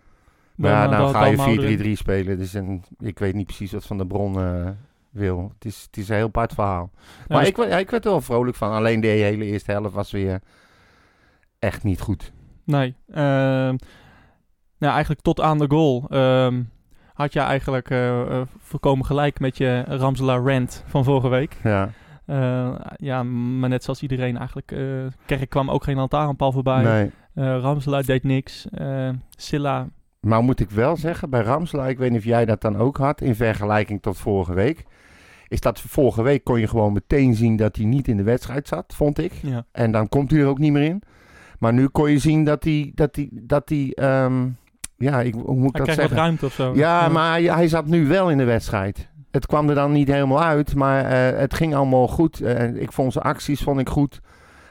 Maar 0.56 0.72
ja, 0.72 0.84
eh, 0.84 0.90
nou 0.90 1.04
dan 1.04 1.14
ga 1.14 1.26
je 1.26 1.36
Dalmau 1.36 1.58
4-3-3 1.58 1.80
erin. 1.80 1.98
spelen. 1.98 2.38
Dus 2.38 2.54
een, 2.54 2.84
ik 3.00 3.20
weet 3.20 3.34
niet 3.34 3.46
precies 3.46 3.72
wat 3.72 3.86
Van 3.86 3.98
der 3.98 4.08
Bron 4.08 4.40
eh, 4.40 4.70
wil. 5.10 5.52
Het 5.54 5.66
is, 5.66 5.84
het 5.86 5.98
is 5.98 6.10
een 6.10 6.16
heel 6.16 6.26
apart 6.26 6.54
verhaal. 6.54 6.92
Maar 7.28 7.40
dus- 7.40 7.50
ik, 7.50 7.58
ja, 7.58 7.78
ik 7.78 7.90
werd 7.90 8.06
er 8.06 8.12
wel 8.12 8.22
vrolijk 8.22 8.58
van. 8.58 8.72
Alleen 8.72 9.02
de 9.02 9.08
hele 9.08 9.46
eerste 9.46 9.72
helft 9.72 9.94
was 9.94 10.12
weer 10.12 10.42
echt 11.60 11.84
niet 11.84 12.02
goed. 12.02 12.32
Nee. 12.64 12.96
Ehm, 13.10 13.76
nou, 14.78 14.94
eigenlijk 14.94 15.22
tot 15.22 15.42
aan 15.42 15.58
de 15.58 15.70
goal 15.70 16.06
ehm, 16.10 16.62
had 17.14 17.34
je 17.34 17.40
eigenlijk 17.40 17.90
eh 17.90 18.42
volkomen 18.58 19.06
gelijk 19.06 19.40
met 19.40 19.58
je 19.58 19.84
Ramselaar 19.88 20.44
rant 20.44 20.84
van 20.88 21.04
vorige 21.04 21.28
week. 21.28 21.58
Ja, 21.64 21.90
ja, 22.96 23.24
maar 23.24 23.70
net 23.70 23.84
zoals 23.84 24.02
iedereen 24.02 24.38
eigenlijk. 24.38 24.76
Kerk 25.26 25.50
kwam 25.50 25.70
ook 25.70 25.84
geen 25.84 25.96
lantaarnpaal 25.96 26.52
voorbij. 26.52 26.84
nee. 26.84 27.12
Ramselaar 27.60 28.06
deed 28.06 28.24
niks. 28.24 28.68
Silla, 29.38 29.88
Maar 30.24 30.44
moet 30.44 30.60
ik 30.60 30.70
wel 30.70 30.98
zeggen, 30.98 31.30
bij 31.30 31.42
Ramselaar, 31.42 31.90
ik 31.90 31.98
weet 31.98 32.10
niet 32.10 32.20
of 32.20 32.26
jij 32.26 32.46
dat 32.46 32.62
dan 32.62 32.78
ook 32.78 32.98
had, 32.98 33.22
in 33.22 33.36
vergelijking 33.36 34.02
tot 34.02 34.18
vorige 34.18 34.54
week. 34.54 34.86
Is 35.48 35.60
dat 35.60 35.82
vorige 35.82 36.22
week 36.22 36.44
kon 36.44 36.60
je 36.60 36.68
gewoon 36.68 36.94
meteen 36.94 37.36
zien 37.36 37.56
dat 37.56 37.76
hij 37.76 37.86
niet 37.86 38.08
in 38.08 38.18
de 38.18 38.24
wedstrijd 38.24 38.68
zat, 38.68 38.94
vond 38.96 39.20
ik. 39.20 39.34
ja. 39.42 39.66
En 39.72 39.92
dan 39.92 40.10
komt 40.10 40.32
hij 40.32 40.40
er 40.40 40.48
ook 40.48 40.58
niet 40.58 40.72
meer 40.72 40.84
in. 40.84 41.02
Maar 41.60 41.74
nu 41.74 41.88
kon 41.88 42.12
je 42.12 42.18
zien 42.18 42.44
dat 42.44 42.64
hij, 42.64 42.92
dat 42.96 43.16
hij, 43.16 43.30
dat 43.32 43.70
hij, 43.70 43.92
ehm, 43.96 44.48
ja, 44.98 45.22
ik, 45.22 45.34
hoe 45.34 45.56
moet 45.56 45.70
ik 45.70 45.76
hij 45.76 45.86
dat 45.86 45.96
zeggen? 45.96 46.18
ruimte 46.18 46.46
of 46.46 46.54
zo. 46.54 46.74
Ja, 46.76 47.08
maar 47.08 47.32
hij, 47.32 47.44
hij 47.44 47.68
zat 47.68 47.86
nu 47.86 48.08
wel 48.08 48.30
in 48.30 48.38
de 48.38 48.44
wedstrijd. 48.44 49.10
Het 49.32 49.46
kwam 49.46 49.70
er 49.70 49.76
dan 49.76 49.92
niet 49.92 50.08
helemaal 50.08 50.44
uit, 50.44 50.76
maar 50.76 51.06
eh, 51.06 51.40
het 51.40 51.54
ging 51.54 51.76
allemaal 51.76 52.08
goed. 52.08 52.42
Eh, 52.42 52.76
ik 52.76 52.92
vond 52.92 53.14
zijn 53.14 53.26
acties 53.26 53.62
vond 53.62 53.80
ik 53.80 53.90
goed. 53.90 54.22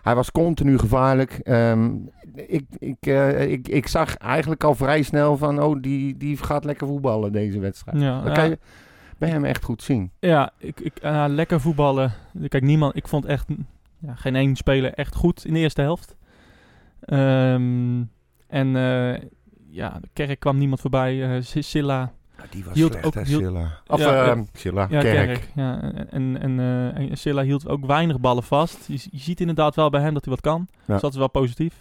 Hij 0.02 0.14
was 0.14 0.30
continu 0.30 0.78
gevaarlijk. 0.78 1.32
Ehm, 1.42 1.90
ik, 2.34 2.64
ik, 2.78 2.96
eh, 3.06 3.50
ik, 3.50 3.68
ik 3.68 3.86
zag 3.86 4.16
eigenlijk 4.16 4.64
al 4.64 4.74
vrij 4.74 5.02
snel 5.02 5.36
van, 5.36 5.62
oh, 5.62 5.80
die, 5.82 6.16
die 6.16 6.36
gaat 6.36 6.64
lekker 6.64 6.86
voetballen 6.86 7.32
deze 7.32 7.58
wedstrijd. 7.58 8.00
Ja, 8.00 8.16
Dat 8.20 8.28
ja. 8.28 8.32
kan 8.34 8.48
je 8.48 8.58
bij 9.18 9.28
hem 9.30 9.44
echt 9.44 9.64
goed 9.64 9.82
zien. 9.82 10.10
Ja, 10.18 10.50
ik, 10.58 10.80
ik, 10.80 10.98
eh, 10.98 11.24
lekker 11.28 11.60
voetballen. 11.60 12.12
Kijk, 12.48 12.62
niemand, 12.62 12.96
ik 12.96 13.08
vond 13.08 13.24
echt 13.24 13.48
ja, 13.98 14.14
geen 14.14 14.36
één 14.36 14.56
speler 14.56 14.92
echt 14.94 15.14
goed 15.14 15.44
in 15.44 15.52
de 15.54 15.58
eerste 15.60 15.80
helft. 15.82 16.16
Ehm, 17.00 18.02
en 18.48 18.76
eh, 18.76 19.20
ja, 19.70 19.98
de 20.00 20.08
kerk 20.12 20.40
kwam 20.40 20.58
niemand 20.58 20.80
voorbij. 20.80 21.36
eh, 21.36 21.42
Silla, 21.42 22.12
die 22.50 22.64
was 22.64 22.74
Hield 22.74 22.90
slecht, 22.92 23.06
ook- 23.06 23.14
hè, 23.14 23.22
hield- 23.22 23.42
Silla. 23.42 23.78
Of 23.86 24.00
Ja. 24.00 24.44
Silla, 24.52 24.86
ja, 24.90 25.00
Kerk. 25.00 25.26
kerk. 25.26 25.48
Ja, 25.54 25.80
en, 26.10 26.40
en, 26.40 26.60
eh, 26.60 27.10
en 27.10 27.16
Silla 27.16 27.42
hield 27.42 27.68
ook 27.68 27.86
weinig 27.86 28.20
ballen 28.20 28.42
vast. 28.42 28.86
Je, 28.86 28.92
je 29.10 29.18
ziet 29.18 29.40
inderdaad 29.40 29.74
wel 29.74 29.90
bij 29.90 30.00
hem 30.00 30.14
dat 30.14 30.24
hij 30.24 30.32
wat 30.34 30.42
kan. 30.42 30.66
Ja. 30.86 30.92
Dus 30.92 31.00
dat 31.00 31.12
is 31.12 31.18
wel 31.18 31.30
positief. 31.30 31.74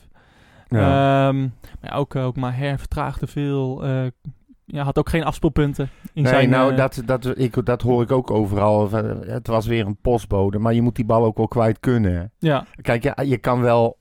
Ja. 0.80 1.28
Ehm, 1.28 1.48
maar 1.82 1.96
ook, 1.98 2.16
ook 2.16 2.36
Maher 2.36 2.80
vertraagde 2.80 3.28
veel. 3.28 3.84
eh, 3.84 4.06
ja, 4.66 4.84
had 4.84 4.98
ook 4.98 5.10
geen 5.10 5.24
afspeelpunten 5.24 5.90
in 6.14 6.24
nee, 6.24 6.32
zijn... 6.34 6.50
nou, 6.50 6.72
eh, 6.72 6.78
dat, 6.78 7.02
dat, 7.06 7.38
ik, 7.40 7.66
dat 7.66 7.82
hoor 7.82 8.02
ik 8.02 8.12
ook 8.12 8.32
overal. 8.32 8.92
Het 9.26 9.48
was 9.48 9.66
weer 9.68 9.86
een 9.86 9.98
postbode, 10.02 10.60
maar 10.60 10.74
je 10.74 10.82
moet 10.82 10.96
die 10.96 11.06
bal 11.06 11.24
ook 11.26 11.38
wel 11.38 11.48
kwijt 11.48 11.80
kunnen. 11.80 12.32
Ja, 12.40 12.66
Kijk, 12.82 13.04
ja, 13.04 13.16
je 13.24 13.38
kan 13.38 13.62
wel 13.62 13.98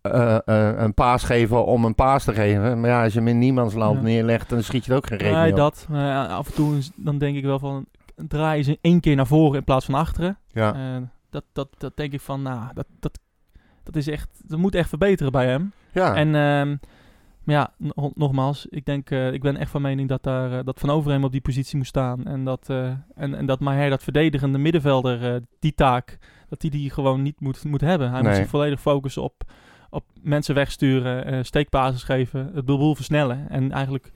eh, 0.00 0.34
eh, 0.44 0.78
een 0.78 0.94
paas 0.94 1.22
geven 1.24 1.64
om 1.64 1.84
een 1.84 1.94
paas 1.94 2.24
te 2.24 2.32
geven. 2.34 2.80
Maar 2.80 2.90
ja, 2.90 3.02
als 3.02 3.12
je 3.12 3.18
hem 3.18 3.28
in 3.28 3.38
niemandsland 3.38 3.96
Ja. 3.96 4.02
neerlegt, 4.02 4.48
dan 4.48 4.62
schiet 4.62 4.84
je 4.84 4.90
er 4.90 4.96
ook 4.96 5.06
geen 5.06 5.18
rekening 5.18 5.42
nee, 5.42 5.50
op. 5.52 5.56
dat. 5.58 5.86
Af 6.30 6.46
en 6.48 6.54
toe 6.54 6.76
is- 6.76 6.90
dan 6.94 7.18
denk 7.18 7.36
ik 7.36 7.44
wel 7.44 7.58
van... 7.58 7.86
Draai 8.16 8.62
ze 8.62 8.78
één 8.80 9.00
keer 9.00 9.16
naar 9.16 9.26
voren 9.26 9.58
in 9.58 9.64
plaats 9.64 9.84
van 9.84 9.94
achteren. 9.94 10.38
Ja. 10.48 10.74
Eh, 10.74 11.02
dat, 11.30 11.44
dat, 11.52 11.68
dat 11.78 11.96
denk 11.96 12.12
ik 12.12 12.20
van, 12.20 12.42
nou, 12.42 12.60
dat, 12.74 12.86
dat, 13.00 13.18
dat 13.86 13.96
is 13.96 14.06
echt... 14.08 14.28
Dat 14.44 14.58
moet 14.58 14.74
echt 14.74 14.88
verbeteren 14.88 15.32
bij 15.32 15.46
hem. 15.46 15.72
ja. 15.92 16.14
En 16.14 16.34
ehm, 16.34 16.76
ja, 17.44 17.72
no- 17.76 18.12
nogmaals, 18.14 18.66
ik 18.70 18.84
denk, 18.84 19.10
eh, 19.10 19.32
ik 19.32 19.42
ben 19.42 19.56
echt 19.56 19.70
van 19.70 19.82
mening 19.82 20.08
dat 20.08 20.22
daar 20.22 20.58
eh, 20.58 20.64
dat 20.64 20.80
Van 20.80 20.90
Overheem 20.90 21.24
op 21.24 21.32
die 21.32 21.40
positie 21.40 21.76
moet 21.76 21.86
staan. 21.86 22.24
En 22.24 22.44
dat, 22.44 22.70
eh 22.70 22.90
en, 23.14 23.34
en 23.34 23.46
dat 23.46 23.60
Maher, 23.60 23.90
dat 23.90 24.02
verdedigende 24.02 24.58
middenvelder, 24.58 25.40
die 25.58 25.74
taak, 25.74 26.18
dat 26.48 26.62
hij 26.62 26.70
die, 26.70 26.80
die 26.80 26.90
gewoon 26.90 27.22
niet 27.22 27.40
moet, 27.40 27.64
moet 27.64 27.80
hebben. 27.80 28.10
Hij 28.10 28.22
moet 28.22 28.34
zich 28.36 28.48
volledig 28.48 28.80
focussen 28.80 29.22
op, 29.22 29.42
op 29.90 30.04
mensen 30.22 30.54
wegsturen, 30.54 31.44
steekbasis 31.44 32.02
geven, 32.02 32.50
het 32.54 32.64
boel 32.64 32.94
versnellen. 32.94 33.46
En 33.48 33.72
eigenlijk, 33.72 34.10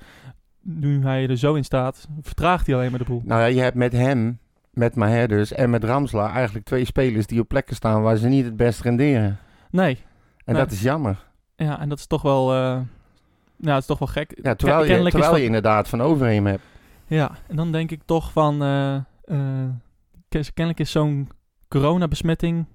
nu 0.62 1.02
hij 1.02 1.28
er 1.28 1.36
zo 1.36 1.54
in 1.54 1.64
staat, 1.64 2.08
vertraagt 2.20 2.66
hij 2.66 2.74
alleen 2.74 2.90
maar 2.90 2.98
de 2.98 3.04
boel. 3.04 3.22
Nou 3.24 3.40
ja, 3.40 3.46
je 3.46 3.60
hebt 3.60 3.76
met 3.76 3.92
hem, 3.92 4.38
met 4.70 4.94
Maher 4.94 5.28
dus 5.28 5.52
en 5.52 5.70
met 5.70 5.84
Ramsla 5.84 6.32
eigenlijk 6.32 6.64
twee 6.66 6.84
spelers 6.84 7.26
die 7.26 7.40
op 7.40 7.48
plekken 7.48 7.76
staan 7.76 8.02
waar 8.02 8.16
ze 8.16 8.28
niet 8.28 8.44
het 8.44 8.56
best 8.56 8.80
renderen. 8.80 9.38
Nee, 9.70 9.98
En 10.44 10.54
Nee. 10.54 10.62
dat 10.62 10.72
is 10.72 10.82
jammer. 10.82 11.26
ja, 11.56 11.80
en 11.80 11.88
dat 11.88 11.98
is 11.98 12.06
toch 12.06 12.22
wel, 12.22 12.52
eh, 12.54 12.80
Nou, 13.56 13.72
het 13.72 13.80
is 13.80 13.86
toch 13.86 13.98
wel 13.98 14.08
gek. 14.08 14.38
Ja, 14.42 14.54
terwijl, 14.54 14.80
je, 14.84 15.10
terwijl 15.10 15.30
dat- 15.30 15.40
je 15.40 15.44
inderdaad 15.46 15.88
van 15.88 16.00
Overheem 16.00 16.46
hebt. 16.46 16.62
Ja, 17.06 17.30
en 17.48 17.56
dan 17.56 17.72
denk 17.72 17.90
ik 17.90 18.02
toch 18.04 18.32
van... 18.32 18.62
eh, 18.62 18.94
eh, 18.94 19.02
ken- 20.28 20.44
kennelijk 20.54 20.80
is 20.80 20.90
zo'n 20.90 21.28
coronabesmetting 21.68 22.66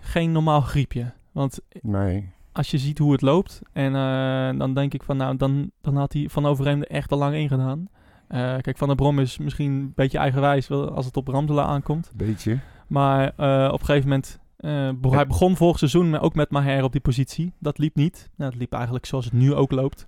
geen 0.00 0.32
normaal 0.32 0.60
griepje. 0.60 1.12
Want 1.32 1.60
Nee. 1.80 2.32
als 2.52 2.70
je 2.70 2.78
ziet 2.78 2.98
hoe 2.98 3.12
het 3.12 3.22
loopt... 3.22 3.60
en 3.72 3.94
eh, 3.94 4.58
dan 4.58 4.74
denk 4.74 4.94
ik 4.94 5.02
van... 5.02 5.16
nou, 5.16 5.36
dan, 5.36 5.70
dan 5.80 5.96
had 5.96 6.12
hij 6.12 6.28
Van 6.30 6.46
Overheem 6.46 6.80
er 6.80 6.88
echt 6.90 7.12
al 7.12 7.18
lang 7.18 7.34
in 7.34 7.48
gedaan. 7.48 7.88
Eh, 8.28 8.56
kijk, 8.58 8.78
Van 8.78 8.86
der 8.88 8.96
Brom 8.96 9.18
is 9.18 9.38
misschien 9.38 9.70
een 9.72 9.92
beetje 9.94 10.18
eigenwijs... 10.18 10.70
als 10.70 11.06
het 11.06 11.16
op 11.16 11.28
Ramselaar 11.28 11.66
aankomt. 11.66 12.10
Beetje. 12.14 12.58
Maar 12.86 13.32
eh, 13.36 13.68
op 13.72 13.80
een 13.80 13.86
gegeven 13.86 14.08
moment... 14.08 14.38
eh, 14.60 14.90
hij 15.10 15.26
begon 15.26 15.56
vorig 15.56 15.78
seizoen 15.78 16.18
ook 16.18 16.34
met 16.34 16.50
Maher 16.50 16.82
op 16.84 16.92
die 16.92 17.00
positie. 17.00 17.52
Dat 17.58 17.78
liep 17.78 17.94
niet. 17.94 18.30
Nou, 18.36 18.50
dat 18.50 18.60
liep 18.60 18.72
eigenlijk 18.72 19.06
zoals 19.06 19.24
het 19.24 19.34
nu 19.34 19.54
ook 19.54 19.70
loopt. 19.72 20.06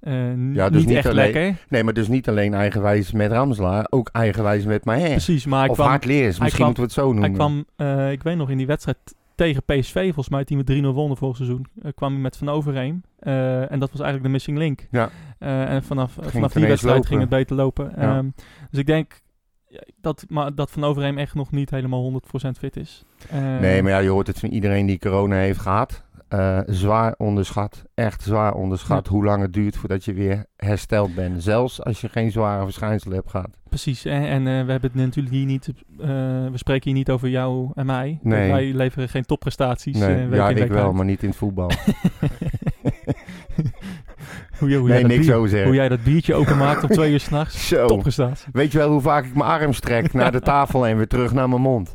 Eh, 0.00 0.52
Ja, 0.54 0.68
dus 0.70 0.78
niet, 0.78 0.88
niet 0.88 0.96
echt 0.96 1.06
alleen- 1.06 1.32
lekker. 1.32 1.64
Nee, 1.68 1.84
maar 1.84 1.94
dus 1.94 2.08
niet 2.08 2.28
alleen 2.28 2.54
eigenwijs 2.54 3.12
met 3.12 3.32
Ramselaar, 3.32 3.86
ook 3.90 4.08
eigenwijs 4.12 4.64
met 4.64 4.84
Maher. 4.84 5.08
Precies, 5.10 5.46
maar 5.46 5.60
hij 5.60 5.68
Of 5.68 5.74
kwam, 5.74 5.88
hardleers, 5.88 6.38
misschien 6.38 6.50
kwam- 6.50 6.64
moeten 6.66 6.82
we 6.82 6.88
het 6.88 6.98
zo 6.98 7.04
noemen. 7.12 7.22
Hij 7.22 7.32
kwam, 7.38 7.64
eh, 7.76 8.12
ik 8.12 8.22
weet 8.22 8.36
nog, 8.36 8.50
in 8.50 8.56
die 8.56 8.66
wedstrijd 8.66 8.98
tegen 9.34 9.62
PSV, 9.64 10.02
volgens 10.04 10.28
mij, 10.28 10.44
die 10.44 10.56
met 10.56 10.66
3-0 10.66 10.92
wonnen 10.94 11.16
vorig 11.16 11.36
seizoen, 11.36 11.66
kwam 11.94 12.12
hij 12.12 12.20
met 12.20 12.36
Van 12.36 12.48
Overheem. 12.48 13.02
En 13.18 13.78
dat 13.78 13.90
was 13.90 14.00
eigenlijk 14.00 14.22
de 14.22 14.28
missing 14.28 14.58
link. 14.58 14.86
Ja. 14.90 15.10
En 15.38 15.82
vanaf, 15.82 16.12
vanaf 16.20 16.52
die 16.52 16.66
wedstrijd 16.66 16.94
lopen. 16.94 17.08
ging 17.08 17.20
het 17.20 17.28
beter 17.28 17.56
lopen. 17.56 17.92
Ja. 17.96 18.16
Ehm, 18.16 18.28
dus 18.70 18.80
ik 18.80 18.86
denk 18.86 19.20
dat, 20.00 20.24
maar 20.28 20.54
dat 20.54 20.70
Van 20.70 20.84
Overheem 20.84 21.18
echt 21.18 21.34
nog 21.34 21.50
niet 21.50 21.70
helemaal 21.70 22.22
100% 22.46 22.50
fit 22.58 22.76
is. 22.76 23.04
Eh, 23.30 23.58
Nee, 23.58 23.82
maar 23.82 23.92
ja, 23.92 23.98
je 23.98 24.08
hoort 24.08 24.26
het 24.26 24.38
van 24.38 24.48
iedereen 24.48 24.86
die 24.86 24.98
corona 24.98 25.36
heeft 25.36 25.58
gehad. 25.58 26.04
Eh, 26.28 26.58
zwaar 26.66 27.14
onderschat, 27.18 27.84
echt 27.94 28.22
zwaar 28.22 28.54
onderschat 28.54 29.06
hoe 29.06 29.24
lang 29.24 29.42
het 29.42 29.52
duurt 29.52 29.76
voordat 29.76 30.04
je 30.04 30.12
weer 30.12 30.44
hersteld 30.56 31.14
bent. 31.14 31.42
Zelfs 31.42 31.82
als 31.82 32.00
je 32.00 32.08
geen 32.08 32.30
zware 32.30 32.64
verschijnselen 32.64 33.16
hebt 33.16 33.30
gehad. 33.30 33.50
Precies, 33.68 34.04
en, 34.04 34.22
en 34.22 34.38
eh, 34.38 34.64
we 34.64 34.70
hebben 34.70 34.90
het 34.92 34.94
natuurlijk 34.94 35.34
hier 35.34 35.46
niet, 35.46 35.72
we 35.96 36.50
spreken 36.54 36.84
hier 36.84 36.98
niet 36.98 37.10
over 37.10 37.28
jou 37.28 37.70
en 37.74 37.86
mij. 37.86 38.18
Nee. 38.22 38.50
Wij 38.50 38.72
leveren 38.74 39.08
geen 39.08 39.24
topprestaties. 39.24 39.98
Nee, 39.98 40.28
ja, 40.28 40.48
ik 40.48 40.68
wel, 40.68 40.84
uit. 40.84 40.94
maar 40.94 41.04
niet 41.04 41.22
in 41.22 41.28
het 41.28 41.38
voetbal. 41.38 41.70
hoe, 44.60 44.68
nee, 44.68 44.88
jij 44.88 45.00
dat 45.00 45.10
niks 45.10 45.26
bier- 45.26 45.48
zeggen. 45.48 45.64
hoe 45.66 45.74
jij 45.74 45.88
dat 45.88 46.02
biertje 46.02 46.34
openmaakt 46.34 46.82
om 46.82 46.88
twee 46.88 47.12
uur 47.12 47.20
s'nachts. 47.20 47.66
Zo. 47.68 47.86
Topprestatie. 47.86 48.48
Weet 48.52 48.72
je 48.72 48.78
wel 48.78 48.90
hoe 48.90 49.00
vaak 49.00 49.24
ik 49.24 49.34
mijn 49.34 49.50
arm 49.50 49.72
strek 49.72 50.12
naar 50.14 50.32
de 50.32 50.40
tafel 50.40 50.86
en 50.86 50.96
weer 50.96 51.06
terug 51.08 51.32
naar 51.32 51.48
mijn 51.48 51.62
mond? 51.62 51.94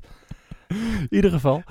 In 0.67 1.07
ieder 1.09 1.31
geval. 1.31 1.63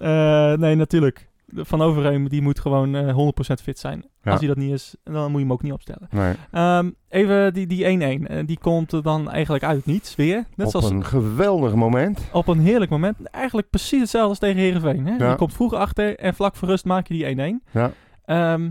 Eh, 0.00 0.52
nee, 0.52 0.74
natuurlijk. 0.74 1.30
Van 1.54 1.82
Overheem 1.82 2.28
die 2.28 2.42
moet 2.42 2.60
gewoon 2.60 2.94
eh 2.96 3.14
100% 3.16 3.62
fit 3.62 3.78
zijn. 3.78 4.04
Ja. 4.22 4.30
Als 4.30 4.40
hij 4.40 4.48
dat 4.48 4.56
niet 4.56 4.72
is, 4.72 4.94
dan 5.04 5.22
moet 5.22 5.32
je 5.32 5.38
hem 5.38 5.52
ook 5.52 5.62
niet 5.62 5.72
opstellen. 5.72 6.08
Nee. 6.10 6.34
Ehm, 6.50 6.90
even 7.08 7.54
die, 7.54 7.66
die 7.66 7.84
1-1. 7.84 8.26
Eh, 8.26 8.46
die 8.46 8.58
komt 8.58 8.92
er 8.92 9.02
dan 9.02 9.30
eigenlijk 9.30 9.64
uit 9.64 9.86
niets 9.86 10.14
weer. 10.16 10.44
Net 10.54 10.66
Op 10.66 10.72
zoals 10.72 10.90
een 10.90 11.04
geweldig 11.04 11.74
moment. 11.74 12.20
op 12.32 12.48
een 12.48 12.58
heerlijk 12.60 12.90
moment. 12.90 13.16
Eigenlijk 13.30 13.70
precies 13.70 14.00
hetzelfde 14.00 14.28
als 14.28 14.38
tegen 14.38 14.56
Heerenveen. 14.60 15.06
Hè? 15.06 15.16
Ja. 15.16 15.30
Je 15.30 15.36
komt 15.36 15.54
vroeg 15.54 15.74
achter 15.74 16.16
en 16.18 16.34
vlak 16.34 16.56
voor 16.56 16.68
rust 16.68 16.84
maak 16.84 17.06
je 17.06 17.14
die 17.14 17.24
1-1. 17.24 17.62
Ja. 17.70 17.90
Ehm, 18.24 18.70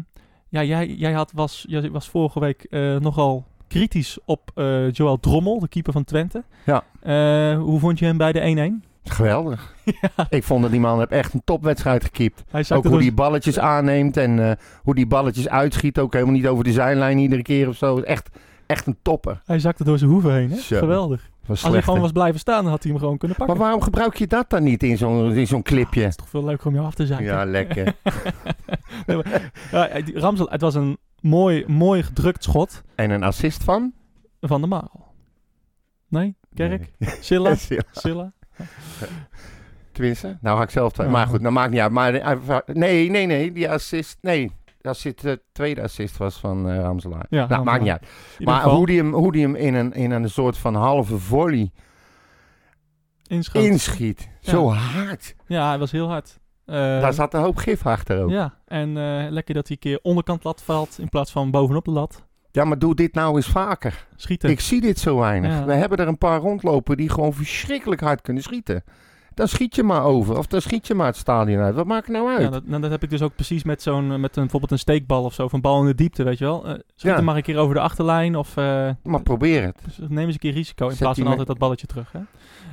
ja, 0.52 0.64
jij, 0.64 0.88
jij 0.88 1.12
had, 1.12 1.32
was, 1.36 1.66
jij 1.68 1.92
was 1.92 2.10
vorige 2.10 2.40
week 2.40 2.64
eh, 2.64 2.96
nogal 2.96 3.46
kritisch 3.68 4.18
op 4.26 4.52
eh 4.56 4.92
Joël 4.92 5.20
Drommel, 5.20 5.60
de 5.60 5.68
keeper 5.68 5.94
van 5.94 6.04
Twente. 6.04 6.44
Ja. 6.66 6.84
Eh, 7.02 7.60
hoe 7.60 7.80
vond 7.80 8.00
je 8.00 8.06
hem 8.06 8.18
bij 8.18 8.32
de 8.32 8.82
1-1? 8.84 8.88
Geweldig. 9.04 9.76
ja, 10.02 10.26
Ik 10.30 10.44
vond 10.44 10.62
dat 10.62 10.72
die 10.72 10.80
man 10.80 10.98
heeft 10.98 11.12
echt 11.12 11.34
een 11.34 11.42
topwedstrijd 11.46 12.04
gekiept. 12.04 12.44
Ook 12.52 12.68
hoe 12.68 12.82
door, 12.82 13.00
die 13.00 13.14
balletjes 13.14 13.60
aanneemt 13.60 14.18
en 14.18 14.58
hoe 14.84 14.96
die 14.96 15.08
balletjes 15.08 15.50
uitschiet. 15.50 16.00
Ook 16.00 16.14
helemaal 16.14 16.34
niet 16.34 16.48
over 16.48 16.64
de 16.64 16.72
zijlijn 16.72 17.18
iedere 17.18 17.42
keer 17.42 17.68
of 17.68 17.76
zo. 17.76 18.00
Echt, 18.00 18.30
echt 18.66 18.88
een 18.88 18.98
topper. 19.02 19.42
hij 19.46 19.60
zakte 19.60 19.84
door 19.84 19.98
zijn 19.98 20.10
hoeven 20.10 20.34
heen. 20.34 20.52
Hè? 20.52 20.58
Geweldig. 20.58 21.30
Als 21.48 21.62
hij 21.64 21.82
gewoon 21.82 22.00
was 22.00 22.12
blijven 22.12 22.40
staan, 22.40 22.62
dan 22.64 22.72
had 22.72 22.84
hij 22.84 22.92
hem 22.92 23.00
gewoon 23.02 23.18
kunnen 23.18 23.38
pakken. 23.38 23.56
Maar 23.56 23.66
waarom 23.66 23.84
gebruik 23.84 24.16
je 24.16 24.28
dat 24.28 24.50
dan 24.50 24.64
niet 24.64 24.84
in 24.84 24.98
zo'n 24.98 25.34
in 25.36 25.48
zo'n 25.48 25.62
clipje? 25.62 26.00
Het 26.02 26.10
is 26.10 26.16
toch 26.16 26.30
veel 26.30 26.44
leuker 26.46 26.68
om 26.68 26.74
jou 26.74 26.86
af 26.86 26.94
te 26.94 27.06
zeiken. 27.06 27.26
Ja, 27.26 27.46
lekker. 27.46 27.94
Nee, 29.06 29.18
maar- 29.18 29.52
ja, 29.72 30.02
die 30.02 30.20
Ramsel, 30.20 30.50
het 30.50 30.62
was 30.62 30.76
een 30.76 30.98
mooi, 31.20 31.64
mooi 31.68 32.04
gedrukt 32.04 32.44
schot 32.44 32.82
En 32.96 33.10
een 33.10 33.24
assist 33.24 33.64
van? 33.64 33.94
van 34.42 34.62
de 34.62 34.68
Marel. 34.68 35.06
Nee? 36.08 36.36
Kerk? 36.54 36.92
Nee. 36.98 37.10
Silla? 37.22 37.56
Silla? 37.92 38.32
Tenminste, 39.92 40.38
nou 40.42 40.58
ga 40.58 40.64
ik 40.64 40.70
zelf... 40.70 40.98
Ja. 40.98 41.10
Maar 41.10 41.28
goed, 41.28 41.42
dat 41.44 41.52
maakt 41.52 41.72
niet 41.72 41.80
uit. 41.80 41.92
Maar, 41.92 42.14
eh, 42.14 42.58
nee, 42.66 43.10
nee, 43.10 43.26
nee. 43.26 43.52
Die 43.52 43.70
assist... 43.70 44.18
Nee, 44.22 44.52
assist, 44.88 45.22
de 45.22 45.42
tweede 45.52 45.82
assist 45.82 46.18
was 46.18 46.40
van 46.40 46.70
eh 46.70 46.80
Ramselaar. 46.80 47.26
Ja, 47.30 47.48
nou, 47.48 47.64
maakt 47.64 47.82
niet 47.82 47.92
uit. 47.92 48.08
Maar 48.40 48.64
hoe 48.64 48.86
die 48.86 48.98
hem, 48.98 49.14
hoe 49.14 49.32
die 49.32 49.42
hem 49.42 49.56
in, 49.56 49.74
een, 49.74 49.94
in 49.94 50.12
een 50.12 50.30
soort 50.30 50.58
van 50.58 50.76
halve 50.76 51.18
volley 51.18 51.72
inschoot. 53.28 53.64
inschiet. 53.64 54.30
Zo 54.42 54.70
hard. 54.72 55.36
Ja, 55.48 55.68
hij 55.70 55.80
was 55.80 55.92
heel 55.92 56.08
hard. 56.08 56.40
Eh, 56.66 56.76
Daar 56.76 57.14
zat 57.14 57.34
een 57.34 57.42
hoop 57.42 57.58
gif 57.58 57.86
achter 57.86 58.24
ook. 58.24 58.30
Ja. 58.30 58.36
Ja, 58.36 58.54
en 58.66 58.98
eh, 58.98 59.32
lekker 59.32 59.54
dat 59.54 59.68
hij 59.68 59.76
een 59.76 59.90
keer 59.92 60.00
onderkant 60.02 60.44
lat 60.44 60.62
valt 60.62 61.00
in 61.00 61.10
plaats 61.10 61.32
van 61.32 61.52
bovenop 61.52 61.86
de 61.86 61.92
lat. 61.92 62.26
maar 62.54 62.80
doe 62.80 62.96
dit 62.96 63.14
nou 63.14 63.36
eens 63.36 63.48
vaker. 63.48 64.08
Schieten. 64.16 64.50
Ik 64.50 64.60
zie 64.60 64.82
dit 64.82 65.00
zo 65.00 65.18
weinig. 65.20 65.52
Ja. 65.52 65.66
We 65.66 65.74
hebben 65.74 65.98
er 65.98 66.08
een 66.08 66.18
paar 66.18 66.40
rondlopen 66.40 66.98
die 66.98 67.10
gewoon 67.10 67.34
verschrikkelijk 67.34 68.02
hard 68.02 68.22
kunnen 68.22 68.44
schieten. 68.44 68.84
Dan 69.42 69.50
schiet 69.50 69.76
je 69.76 69.84
maar 69.84 70.04
over. 70.04 70.38
Of 70.38 70.48
dan 70.48 70.62
schiet 70.62 70.88
je 70.88 70.94
maar 70.94 71.06
het 71.08 71.16
stadion 71.16 71.62
uit. 71.62 71.76
Wat 71.76 71.86
maakt 71.86 72.08
het 72.08 72.16
nou 72.16 72.30
uit? 72.30 72.42
Ja, 72.42 72.50
dat, 72.50 72.66
nou, 72.66 72.82
dat 72.82 72.92
heb 72.92 73.04
ik 73.04 73.10
dus 73.10 73.22
ook 73.22 73.36
precies 73.36 73.64
met 73.64 73.82
zo'n, 73.82 74.12
eh, 74.12 74.18
met 74.18 74.36
een, 74.36 74.42
bijvoorbeeld 74.42 74.72
een 74.72 74.80
steekbal 74.80 75.24
of 75.24 75.34
zo, 75.34 75.44
of 75.44 75.54
een 75.54 75.62
bal 75.62 75.80
in 75.82 75.86
de 75.86 75.96
diepte, 75.96 76.24
weet 76.24 76.38
je 76.38 76.46
wel. 76.46 76.66
Eh 76.66 76.72
schiet 76.96 77.12
Ja. 77.12 77.22
maar 77.22 77.36
een 77.36 77.42
keer 77.42 77.58
over 77.58 77.76
de 77.76 77.82
achterlijn 77.82 78.36
of 78.36 78.58
eh, 78.58 78.90
Maar 79.04 79.22
probeer 79.22 79.64
het. 79.64 79.82
dus 79.86 79.98
neem 80.10 80.26
eens 80.26 80.34
een 80.34 80.40
keer 80.40 80.54
risico 80.54 80.84
in 80.86 80.92
Zet 80.92 81.00
plaats 81.00 81.20
van 81.20 81.28
altijd 81.28 81.48
dat 81.48 81.58
balletje 81.58 81.88
terug. 81.88 82.12
Hè? 82.12 82.20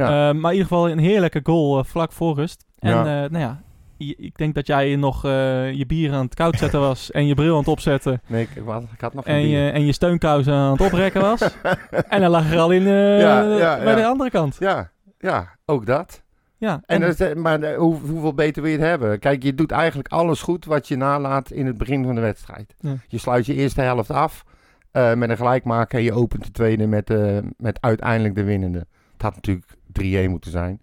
Ja. 0.05 0.33
Maar 0.33 0.51
in 0.53 0.57
ieder 0.59 0.69
geval 0.69 0.91
een 0.91 0.99
heerlijke 0.99 1.41
goal 1.43 1.85
vlak 1.85 2.13
voor 2.13 2.35
rust. 2.35 2.65
En 2.79 2.91
Ja. 2.91 3.03
nou 3.05 3.39
ja, 3.39 3.61
ik 3.97 4.37
denk 4.39 4.55
dat 4.55 4.67
jij 4.67 4.97
nog 4.97 5.23
je 5.23 5.85
bier 5.87 6.13
aan 6.13 6.25
het 6.25 6.35
koud 6.35 6.59
zetten 6.59 6.81
was 6.81 7.11
en 7.11 7.27
je 7.27 7.35
bril 7.35 7.53
aan 7.53 7.59
het 7.59 7.69
opzetten 7.69 8.21
Nee, 8.27 8.43
ik, 8.43 8.51
ik 8.95 9.01
had 9.01 9.15
nog 9.15 9.25
en 9.25 9.43
bier. 9.43 9.65
je, 9.65 9.71
en 9.71 9.87
je 9.87 9.93
steunkousen 9.93 10.55
aan 10.55 10.73
het 10.73 10.81
oprekken 10.81 11.21
was. 11.21 11.41
en 12.09 12.21
dan 12.21 12.31
lag 12.31 12.53
er 12.53 12.59
al 12.59 12.71
in 12.71 12.83
Ja, 12.83 13.43
ja, 13.43 13.79
bij 13.85 13.95
de 13.95 14.07
andere 14.07 14.31
kant. 14.31 14.57
Ja, 14.59 14.91
ja, 15.19 15.49
ook 15.67 15.87
dat. 15.87 16.23
Ja, 16.59 16.83
En 16.87 17.03
eh, 17.03 17.35
maar 17.35 17.63
eh, 17.63 17.79
hoe, 17.79 17.97
hoeveel 17.97 18.35
beter 18.35 18.63
wil 18.63 18.71
je 18.71 18.79
het 18.79 18.87
hebben? 18.87 19.19
Kijk, 19.19 19.43
je 19.43 19.55
doet 19.55 19.71
eigenlijk 19.71 20.09
alles 20.09 20.43
goed 20.43 20.65
wat 20.65 20.89
je 20.89 20.97
nalaat 20.97 21.51
in 21.51 21.67
het 21.67 21.79
begin 21.79 22.05
van 22.05 22.15
de 22.15 22.21
wedstrijd. 22.21 22.75
Ja. 22.81 22.97
Je 23.09 23.19
sluit 23.19 23.47
je 23.47 23.55
eerste 23.55 23.81
helft 23.81 24.11
af 24.11 24.45
eh, 24.91 25.15
met 25.15 25.31
een 25.31 25.37
gelijkmaker 25.37 25.99
en 25.99 26.05
je 26.05 26.13
opent 26.13 26.45
de 26.45 26.51
tweede 26.51 26.87
met, 26.87 27.11
eh, 27.11 27.39
met 27.57 27.81
uiteindelijk 27.81 28.35
de 28.35 28.45
winnende. 28.45 28.87
Het 29.13 29.23
had 29.23 29.35
natuurlijk 29.35 29.67
3-1 29.93 30.31
moeten 30.31 30.51
zijn. 30.51 30.81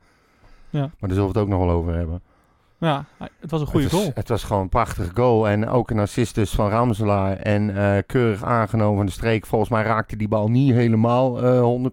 Ja. 0.70 0.80
Maar 0.80 0.92
daar 1.00 1.10
zullen 1.10 1.24
we 1.24 1.28
het 1.28 1.38
ook 1.38 1.48
nog 1.48 1.60
wel 1.60 1.76
over 1.76 1.96
hebben. 1.96 2.22
Ja, 2.86 3.06
het 3.40 3.52
was 3.52 3.62
een 3.62 3.68
goede 3.68 3.84
het 3.84 3.92
was, 3.94 4.02
goal. 4.02 4.12
Het 4.16 4.30
was 4.30 4.44
gewoon 4.44 4.62
een 4.62 4.70
prachtige 4.70 5.10
goal. 5.14 5.48
En 5.50 5.68
ook 5.70 5.90
een 5.92 6.00
assist 6.00 6.36
dus 6.36 6.52
van 6.52 6.70
Ramselaar. 6.70 7.38
En 7.38 7.78
eh, 7.78 8.02
keurig 8.06 8.44
aangenomen 8.44 8.98
van 8.98 9.06
de 9.06 9.12
streek. 9.12 9.46
Volgens 9.46 9.70
mij 9.70 9.84
raakte 9.84 10.16
die 10.16 10.28
bal 10.28 10.48
niet 10.50 10.74
helemaal 10.74 11.44
eh 11.44 11.88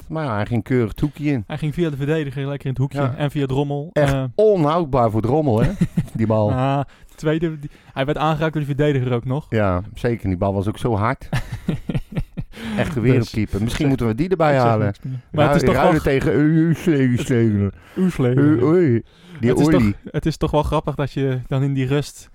100%. 0.00 0.06
Maar 0.08 0.24
ja, 0.24 0.34
hij 0.34 0.46
ging 0.46 0.62
keurig 0.62 0.92
toekie 0.92 1.32
in. 1.32 1.44
Hij 1.46 1.58
ging 1.58 1.74
via 1.74 1.90
de 1.90 1.96
verdediger 1.96 2.46
lekker 2.46 2.64
in 2.66 2.70
het 2.72 2.78
hoekje 2.80 3.00
Ja. 3.00 3.14
en 3.16 3.30
via 3.30 3.46
Drommel. 3.46 3.90
Echt 3.92 4.12
Eh, 4.12 4.24
onhoudbaar 4.34 5.10
voor 5.10 5.20
Drommel, 5.22 5.60
hè? 5.62 5.70
die 6.12 6.26
bal. 6.26 6.52
ah, 6.52 6.80
tweede, 7.14 7.58
die- 7.58 7.70
hij 7.92 8.04
werd 8.04 8.18
aangeraakt 8.18 8.52
door 8.52 8.62
de 8.62 8.68
verdediger 8.68 9.12
ook 9.12 9.24
nog. 9.24 9.46
Ja, 9.50 9.82
zeker. 9.94 10.28
Die 10.28 10.36
bal 10.36 10.54
was 10.54 10.68
ook 10.68 10.78
zo 10.78 10.96
hard. 10.96 11.28
Echt 12.76 12.96
een 12.96 13.02
Dus- 13.02 13.10
wereldkeeper. 13.10 13.62
Misschien 13.62 13.78
zeg- 13.78 13.88
moeten 13.88 14.06
we 14.06 14.14
die 14.14 14.28
erbij 14.28 14.58
halen. 14.58 14.94
Maar 15.30 15.46
het 15.46 15.56
is 15.56 15.62
toch 15.62 15.74
Ruilen 15.74 16.02
wel... 16.02 16.02
tegen. 16.02 17.72
Oesle. 17.96 18.34
Oei. 18.62 19.02
Die 19.40 19.50
het, 19.50 19.58
is 19.58 19.66
toch, 19.66 19.74
olie. 19.74 19.94
het 20.04 20.26
is 20.26 20.36
toch 20.36 20.50
wel 20.50 20.62
grappig 20.62 20.94
dat 20.94 21.12
je 21.12 21.40
dan 21.46 21.62
in 21.62 21.74
die 21.74 21.86
rust 21.86 22.30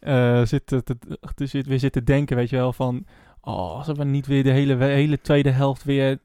eh, 0.00 0.44
zit, 0.44 0.66
te, 0.66 0.82
te, 0.82 0.96
te- 1.34 1.46
zit, 1.46 1.66
weer 1.66 1.78
zit 1.78 1.92
te 1.92 2.02
denken, 2.02 2.36
weet 2.36 2.50
je 2.50 2.56
wel, 2.56 2.72
van... 2.72 3.04
Oh, 3.40 3.76
als 3.76 3.86
we 3.86 4.04
niet 4.04 4.26
weer 4.26 4.42
de 4.42 4.50
hele, 4.50 4.84
hele 4.84 5.20
tweede 5.20 5.50
helft 5.50 5.84
weer 5.84 6.18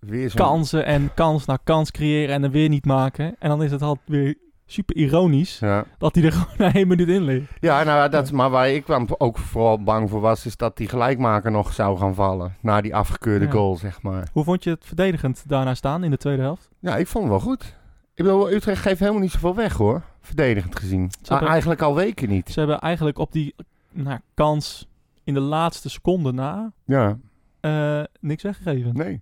Weer 0.00 0.34
kansen 0.34 0.84
en 0.84 1.10
kans 1.14 1.46
na 1.46 1.58
kans 1.64 1.90
creëren 1.90 2.34
en 2.34 2.42
er 2.44 2.50
weer 2.50 2.68
niet 2.68 2.84
maken. 2.84 3.36
En 3.38 3.48
dan 3.48 3.62
is 3.62 3.70
het 3.70 3.82
altijd 3.82 4.08
weer 4.08 4.34
super 4.70 4.96
ironisch 4.96 5.58
Ja. 5.58 5.84
dat 5.98 6.14
hij 6.14 6.24
er 6.24 6.32
gewoon 6.38 6.54
na 6.58 6.74
één 6.74 6.88
minuut 6.88 7.08
in 7.08 7.22
ligt. 7.22 7.52
ja, 7.60 7.82
nou, 7.82 8.10
dat, 8.10 8.32
maar 8.32 8.50
waar 8.50 8.70
ik 8.70 8.84
ook 9.18 9.38
vooral 9.38 9.82
bang 9.82 10.10
voor 10.10 10.20
was, 10.20 10.46
is 10.46 10.56
dat 10.56 10.76
die 10.76 10.88
gelijkmaker 10.88 11.50
nog 11.50 11.72
zou 11.72 11.98
gaan 11.98 12.14
vallen. 12.14 12.56
Na 12.60 12.80
die 12.80 12.94
afgekeurde 12.94 13.44
Ja. 13.44 13.50
goal, 13.50 13.76
zeg 13.76 14.02
maar. 14.02 14.28
Hoe 14.32 14.44
vond 14.44 14.64
je 14.64 14.70
het 14.70 14.84
verdedigend 14.86 15.48
daarna 15.48 15.74
staan 15.74 16.04
in 16.04 16.10
de 16.10 16.16
tweede 16.16 16.42
helft? 16.42 16.68
Ja, 16.78 16.96
ik 16.96 17.06
vond 17.06 17.24
het 17.24 17.32
wel 17.32 17.42
goed. 17.42 17.76
Ik 18.14 18.24
bedoel, 18.24 18.50
Utrecht 18.52 18.82
geeft 18.82 19.00
helemaal 19.00 19.20
niet 19.20 19.30
zoveel 19.32 19.54
weg, 19.54 19.72
hoor. 19.76 20.02
Verdedigend 20.20 20.78
gezien. 20.78 21.00
Maar 21.00 21.10
hebben- 21.28 21.48
eigenlijk 21.48 21.82
al 21.82 21.94
weken 21.94 22.28
niet. 22.28 22.50
Ze 22.50 22.58
hebben 22.58 22.78
eigenlijk 22.80 23.18
op 23.18 23.32
die 23.32 23.54
nou, 23.92 24.18
kans 24.34 24.88
in 25.24 25.34
de 25.34 25.40
laatste 25.40 25.90
seconde 25.90 26.32
na 26.32 26.72
Ja, 26.84 27.18
eh, 27.60 28.02
niks 28.20 28.42
weggegeven. 28.42 28.94
nee. 28.96 29.20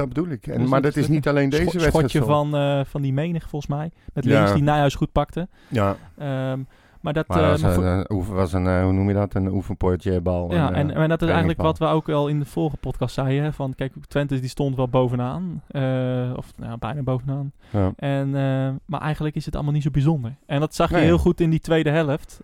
Dat 0.00 0.08
bedoel 0.08 0.28
ik. 0.32 0.46
En, 0.46 0.60
Dus 0.60 0.68
maar 0.68 0.82
dat 0.82 0.96
is 0.96 1.08
niet 1.08 1.28
alleen 1.28 1.48
deze 1.50 1.62
wedstrijd 1.64 1.92
schotje 1.94 2.22
van, 2.22 2.54
eh, 2.56 2.80
van 2.84 3.02
die 3.02 3.12
menig 3.12 3.48
volgens 3.48 3.70
mij. 3.70 3.90
Met 4.14 4.24
Ja. 4.24 4.36
links 4.36 4.52
die 4.52 4.62
Nijhuis 4.62 4.94
goed 4.94 5.12
pakte. 5.12 5.48
Ja, 5.68 5.96
Ehm, 6.18 6.60
Maar 7.00 7.12
dat... 7.12 7.28
Maar 7.28 7.42
eh, 7.42 7.50
dat 7.50 7.60
was, 7.60 7.76
een, 7.76 8.06
was 8.34 8.52
eh, 8.52 8.82
hoe 8.82 8.92
noem 8.92 9.08
je 9.08 9.14
dat, 9.14 9.34
een 9.34 9.48
oefenportjebal. 9.48 10.52
ja, 10.54 10.72
en, 10.72 10.90
eh, 10.94 11.02
en 11.02 11.08
dat 11.08 11.22
is 11.22 11.28
eigenlijk 11.28 11.60
wat 11.62 11.78
we 11.78 11.84
ook 11.86 12.08
al 12.08 12.28
in 12.28 12.38
de 12.38 12.44
vorige 12.44 12.76
podcast 12.76 13.14
zeiden. 13.14 13.44
hè, 13.44 13.52
Van, 13.52 13.74
kijk, 13.74 13.92
Twente 14.08 14.40
die 14.40 14.48
stond 14.48 14.76
wel 14.76 14.88
bovenaan. 14.88 15.62
eh, 15.68 16.32
of 16.36 16.52
nou, 16.56 16.78
bijna 16.78 17.02
bovenaan. 17.02 17.52
Ja. 17.70 17.92
En, 17.96 18.26
eh, 18.36 18.68
maar 18.84 19.00
eigenlijk 19.00 19.34
is 19.36 19.44
het 19.44 19.54
allemaal 19.54 19.72
niet 19.72 19.82
zo 19.82 19.90
bijzonder. 19.90 20.34
En 20.46 20.60
dat 20.60 20.74
zag 20.74 20.88
je 20.90 20.94
Nee. 20.96 21.04
heel 21.04 21.18
goed 21.18 21.40
in 21.40 21.50
die 21.50 21.60
tweede 21.60 21.90
helft. 21.90 22.40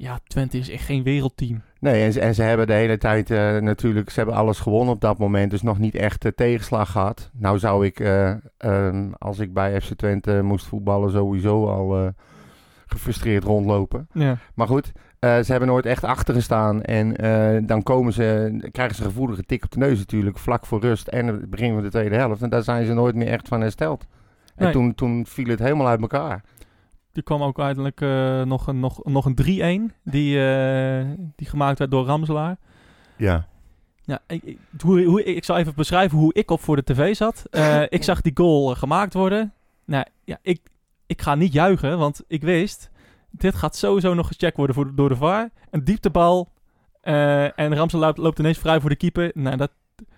Ja, 0.00 0.18
Twente 0.26 0.58
is 0.58 0.70
echt 0.70 0.84
geen 0.84 1.02
wereldteam. 1.02 1.62
Nee, 1.80 2.04
en, 2.04 2.12
ze- 2.12 2.20
en 2.20 2.34
ze 2.34 2.42
hebben 2.42 2.66
de 2.66 2.72
hele 2.72 2.98
tijd 2.98 3.30
eh, 3.30 3.56
natuurlijk, 3.56 4.10
ze 4.10 4.16
hebben 4.18 4.36
alles 4.36 4.58
gewonnen 4.58 4.94
op 4.94 5.00
dat 5.00 5.18
moment, 5.18 5.50
dus 5.50 5.62
nog 5.62 5.78
niet 5.78 5.94
echt 5.94 6.24
eh, 6.24 6.32
tegenslag 6.32 6.90
gehad. 6.90 7.30
Nou 7.32 7.58
zou 7.58 7.86
ik, 7.86 8.00
eh, 8.00 8.30
ehm, 8.58 9.10
als 9.18 9.38
ik 9.38 9.52
bij 9.52 9.80
FC 9.80 9.92
Twente 9.94 10.42
moest 10.42 10.66
voetballen, 10.66 11.10
sowieso 11.10 11.66
al 11.66 11.98
eh, 11.98 12.08
gefrustreerd 12.86 13.44
rondlopen. 13.44 14.08
Ja. 14.12 14.36
Maar 14.54 14.66
goed, 14.66 14.92
eh, 15.18 15.38
ze 15.38 15.50
hebben 15.50 15.68
nooit 15.68 15.86
echt 15.86 16.04
achter 16.04 16.34
gestaan 16.34 16.82
en 16.82 17.16
eh, 17.16 17.62
dan 17.66 17.82
komen 17.82 18.12
ze, 18.12 18.58
krijgen 18.72 18.96
ze 18.96 19.02
een 19.02 19.08
gevoelige 19.10 19.42
tik 19.44 19.64
op 19.64 19.70
de 19.70 19.78
neus 19.78 19.98
natuurlijk, 19.98 20.38
vlak 20.38 20.66
voor 20.66 20.80
rust 20.80 21.08
en 21.08 21.26
het 21.26 21.50
begin 21.50 21.72
van 21.74 21.82
de 21.82 21.90
tweede 21.90 22.16
helft. 22.16 22.42
En 22.42 22.48
daar 22.50 22.62
zijn 22.62 22.86
ze 22.86 22.92
nooit 22.94 23.14
meer 23.14 23.28
echt 23.28 23.48
van 23.48 23.60
hersteld. 23.60 24.06
En 24.56 24.64
Nee. 24.64 24.72
toen, 24.72 24.94
toen 24.94 25.26
viel 25.26 25.46
het 25.48 25.58
helemaal 25.58 25.88
uit 25.88 26.00
elkaar. 26.00 26.42
Er 27.12 27.22
kwam 27.22 27.42
ook 27.42 27.58
uiteindelijk 27.60 28.00
eh, 28.00 28.42
nog 28.48 28.66
een, 28.66 28.80
nog, 28.80 29.04
nog 29.04 29.24
een 29.24 29.90
3-1. 29.90 29.94
Die, 30.04 30.46
eh, 30.46 31.06
die 31.36 31.46
gemaakt 31.46 31.78
werd 31.78 31.90
door 31.90 32.06
Ramselaar. 32.06 32.56
Ja. 33.16 33.46
Ja, 34.02 34.20
ik, 34.26 34.42
ik, 34.44 34.58
hoe, 34.80 35.04
hoe, 35.04 35.24
ik 35.24 35.44
zal 35.44 35.56
even 35.56 35.74
beschrijven 35.74 36.18
hoe 36.18 36.34
ik 36.34 36.50
op 36.50 36.60
voor 36.60 36.76
de 36.76 36.84
tv 36.84 37.16
zat. 37.16 37.44
Eh, 37.50 37.82
ik 37.88 38.04
zag 38.04 38.20
die 38.20 38.32
goal 38.34 38.74
gemaakt 38.74 39.14
worden. 39.14 39.52
Nou 39.84 40.04
ja, 40.24 40.38
ik, 40.42 40.60
ik 41.06 41.22
ga 41.22 41.34
niet 41.34 41.52
juichen, 41.52 41.98
want 41.98 42.22
ik 42.26 42.42
wist... 42.42 42.90
Dit 43.30 43.54
gaat 43.54 43.76
sowieso 43.76 44.14
nog 44.14 44.26
gecheckt 44.26 44.56
worden 44.56 44.74
voor, 44.74 44.94
door 44.94 45.08
de 45.08 45.16
VAR. 45.16 45.50
Een 45.70 45.84
dieptebal. 45.84 46.52
eh 47.00 47.58
en 47.58 47.74
Ramselaar 47.74 48.06
loopt, 48.06 48.18
loopt 48.18 48.38
ineens 48.38 48.58
vrij 48.58 48.80
voor 48.80 48.90
de 48.90 48.96
keeper. 48.96 49.30
Nou, 49.34 49.56
dat, 49.56 49.70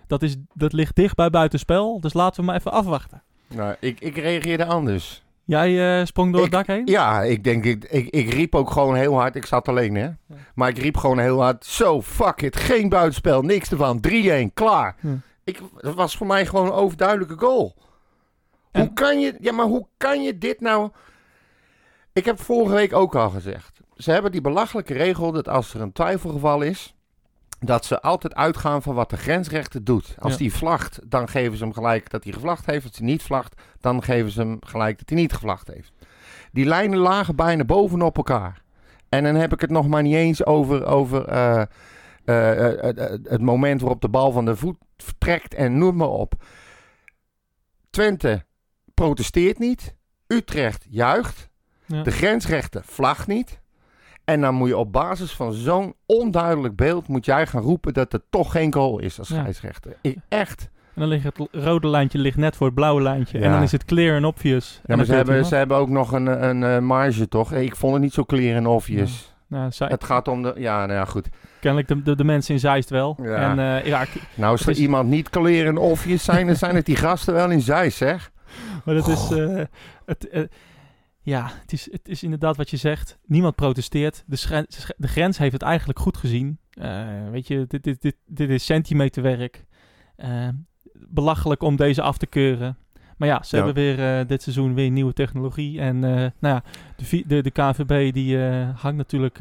dat, 0.07 0.23
is, 0.23 0.37
dat 0.55 0.73
ligt 0.73 0.97
dicht 0.97 1.17
bij 1.17 1.31
buitenspel. 1.31 2.01
Dus 2.01 2.13
laten 2.13 2.41
we 2.41 2.47
maar 2.47 2.57
even 2.57 2.73
afwachten. 2.73 3.23
Nou, 3.55 3.77
ik, 3.81 4.01
ik 4.01 4.17
reageerde 4.17 4.65
anders. 4.65 5.23
Jij 5.51 5.99
eh, 6.01 6.07
sprong 6.07 6.33
door 6.33 6.43
het 6.43 6.53
Ik- 6.53 6.57
dak 6.59 6.67
heen? 6.67 6.87
Ja, 6.87 7.23
ik 7.23 7.45
denk, 7.45 7.65
ik, 7.65 7.85
ik, 7.85 8.09
ik 8.09 8.33
riep 8.33 8.55
ook 8.55 8.71
gewoon 8.71 8.95
heel 8.95 9.15
hard. 9.15 9.37
Ik 9.37 9.47
zat 9.47 9.69
alleen, 9.69 9.95
hè. 9.95 10.09
Maar 10.55 10.69
ik 10.69 10.79
riep 10.79 10.97
gewoon 10.97 11.19
heel 11.19 11.43
hard. 11.43 11.65
Zo, 11.65 12.03
fuck 12.03 12.43
it. 12.43 12.57
Geen 12.57 12.89
buitenspel, 12.89 13.43
niks 13.43 13.71
ervan. 13.71 14.01
3-1, 14.09 14.53
klaar. 14.55 14.97
Ja. 15.01 15.11
Ik, 15.45 15.61
dat 15.77 15.95
was 15.95 16.17
voor 16.17 16.27
mij 16.27 16.47
gewoon 16.47 16.67
een 16.67 16.73
overduidelijke 16.73 17.39
goal. 17.39 17.75
Hoe 18.73 18.93
kan 18.93 19.21
je... 19.21 19.35
Ja, 19.41 19.53
maar 19.53 19.67
hoe 19.67 19.87
kan 19.97 20.23
je 20.23 20.39
dit 20.39 20.61
nou... 20.61 20.91
Ik 22.13 22.25
heb 22.25 22.41
vorige 22.41 22.75
week 22.75 22.93
ook 22.93 23.15
al 23.15 23.31
gezegd. 23.31 23.81
Ze 23.97 24.11
hebben 24.11 24.33
die 24.33 24.41
belachelijke 24.41 24.93
regel 24.95 25.33
dat 25.33 25.49
als 25.49 25.75
er 25.75 25.81
een 25.81 25.93
twijfelgeval 25.93 26.63
is... 26.63 26.95
dat 27.61 27.85
ze 27.85 28.01
altijd 28.01 28.35
uitgaan 28.35 28.83
van 28.83 28.95
wat 28.95 29.11
de 29.11 29.17
grensrechter 29.17 29.85
doet. 29.85 30.15
Als 30.19 30.33
Ja. 30.33 30.39
die 30.39 30.53
vlagt, 30.55 31.01
dan 31.11 31.29
geven 31.29 31.57
ze 31.57 31.65
hem 31.65 31.73
gelijk 31.73 32.11
dat 32.11 32.25
hij 32.25 32.33
gevlacht 32.33 32.67
heeft. 32.67 32.87
Als 32.87 32.97
hij 32.97 33.07
niet 33.07 33.23
vlagt, 33.23 33.61
dan 33.81 34.03
geven 34.03 34.31
ze 34.31 34.41
hem 34.41 34.59
gelijk 34.61 34.99
dat 34.99 35.09
hij 35.09 35.19
niet 35.19 35.33
gevlacht 35.33 35.69
heeft. 35.69 35.93
Die 36.53 36.65
lijnen 36.65 36.99
lagen 36.99 37.37
bijna 37.37 37.65
bovenop 37.65 38.17
elkaar. 38.17 38.63
En 39.09 39.25
dan 39.25 39.35
heb 39.35 39.53
ik 39.53 39.61
het 39.61 39.71
nog 39.71 39.89
maar 39.89 40.03
niet 40.03 40.15
eens 40.15 40.47
over, 40.47 40.85
over 40.87 41.25
eh, 41.29 41.63
eh, 42.25 42.89
eh, 42.89 43.19
het 43.25 43.41
moment 43.41 43.81
waarop 43.81 44.01
de 44.01 44.09
bal 44.09 44.33
van 44.33 44.45
de 44.45 44.57
voet 44.57 44.77
vertrekt 44.97 45.55
en 45.55 45.79
noem 45.79 45.97
maar 45.97 46.09
op. 46.09 46.35
Twente 47.91 48.45
protesteert 48.95 49.59
niet. 49.59 49.95
Utrecht 50.27 50.87
juicht. 50.89 51.49
Ja. 51.87 52.03
De 52.03 52.11
grensrechter 52.11 52.83
vlagt 52.85 53.27
niet. 53.27 53.61
En 54.31 54.41
dan 54.41 54.55
moet 54.55 54.69
je 54.69 54.77
op 54.77 54.93
basis 54.93 55.33
van 55.33 55.53
zo'n 55.53 55.95
onduidelijk 56.07 56.77
beeld... 56.77 57.09
moet 57.09 57.25
jij 57.25 57.47
gaan 57.47 57.63
roepen 57.63 57.93
dat 57.95 58.13
er 58.13 58.21
toch 58.31 58.53
geen 58.53 58.73
goal 58.73 58.99
is 58.99 59.19
als 59.19 59.29
scheidsrechter. 59.29 59.97
Ik, 60.01 60.17
echt. 60.29 60.69
En 60.95 61.01
dan 61.01 61.09
ligt 61.09 61.25
het 61.25 61.49
rode 61.53 61.89
lijntje 61.89 62.19
ligt 62.19 62.37
net 62.37 62.57
voor 62.57 62.67
het 62.67 62.75
blauwe 62.75 63.03
lijntje. 63.03 63.39
En 63.39 63.51
dan 63.51 63.63
is 63.63 63.73
het 63.73 63.85
clear 63.85 64.17
and 64.17 64.25
obvious. 64.25 64.75
En 64.77 64.83
Ja, 64.87 64.97
maar 64.97 65.05
ze 65.05 65.15
hebben, 65.15 65.45
ze 65.45 65.55
hebben 65.55 65.77
ook 65.77 65.89
nog 65.89 66.13
een, 66.13 66.49
een, 66.49 66.63
eh, 66.65 66.79
marge, 66.79 67.29
toch? 67.29 67.53
Ik 67.53 67.77
vond 67.77 67.93
het 67.93 68.03
niet 68.03 68.13
zo 68.13 68.25
clear 68.25 68.57
en 68.57 68.67
obvious. 68.67 69.35
Nou, 69.47 69.71
zij- 69.73 69.89
Het 69.89 70.05
gaat 70.05 70.29
om 70.29 70.43
de... 70.43 70.53
Ja, 70.57 70.79
nou 70.87 70.93
ja, 70.99 71.05
goed. 71.05 71.29
Kennelijk 71.61 71.89
de, 71.89 72.03
de, 72.03 72.17
de 72.17 72.25
mensen 72.25 72.55
in 72.55 72.61
Zeist 72.61 72.91
wel. 72.91 73.17
Ja. 73.23 73.35
En 73.51 73.59
eh, 73.59 73.87
ja, 73.87 74.05
Nou, 74.35 74.53
als 74.53 74.63
er 74.63 74.69
is- 74.71 74.79
iemand 74.79 75.09
niet 75.09 75.31
clear 75.31 75.67
en 75.67 75.77
obvious 75.79 76.25
zijn... 76.25 76.47
dan 76.47 76.57
zijn 76.57 76.75
het 76.75 76.87
die 76.87 76.97
gasten 76.97 77.35
wel 77.35 77.51
in 77.51 77.61
Zeist, 77.61 77.97
zeg. 77.97 78.31
maar 78.85 78.95
dat 78.95 79.09
is... 79.09 79.31
eh, 79.31 79.61
het, 80.07 80.49
ja, 81.23 81.51
het 81.61 81.73
is, 81.73 81.93
het 81.93 82.09
is 82.09 82.23
inderdaad 82.23 82.57
wat 82.57 82.71
je 82.71 82.77
zegt. 82.77 83.19
Niemand 83.27 83.55
protesteert. 83.55 84.25
De, 84.27 85.09
grens 85.09 85.39
heeft 85.39 85.53
het 85.53 85.63
eigenlijk 85.63 85.99
goed 85.99 86.17
gezien. 86.17 86.59
Eh, 86.71 87.07
weet 87.31 87.47
je, 87.47 87.65
dit, 87.69 87.83
dit, 87.85 88.03
dit, 88.03 88.17
dit 88.27 88.51
is 88.51 88.65
centimeterwerk. 88.65 89.65
Eh, 90.17 90.49
belachelijk 91.09 91.63
om 91.63 91.77
deze 91.77 92.03
af 92.03 92.19
te 92.19 92.27
keuren. 92.27 92.77
Maar 93.17 93.29
ja, 93.29 93.43
ze 93.43 93.57
Ja. 93.57 93.65
hebben 93.65 93.83
weer 93.85 94.19
eh, 94.21 94.27
dit 94.27 94.43
seizoen 94.43 94.75
weer 94.75 94.91
nieuwe 94.91 95.13
technologie. 95.13 95.81
En 95.81 95.99
nou 95.99 96.33
ja, 96.41 96.63
de, 96.97 97.25
de, 97.27 97.43
de 97.43 97.51
KVB 97.51 98.13
die 98.13 98.39
hangt 98.75 98.97
natuurlijk 98.97 99.41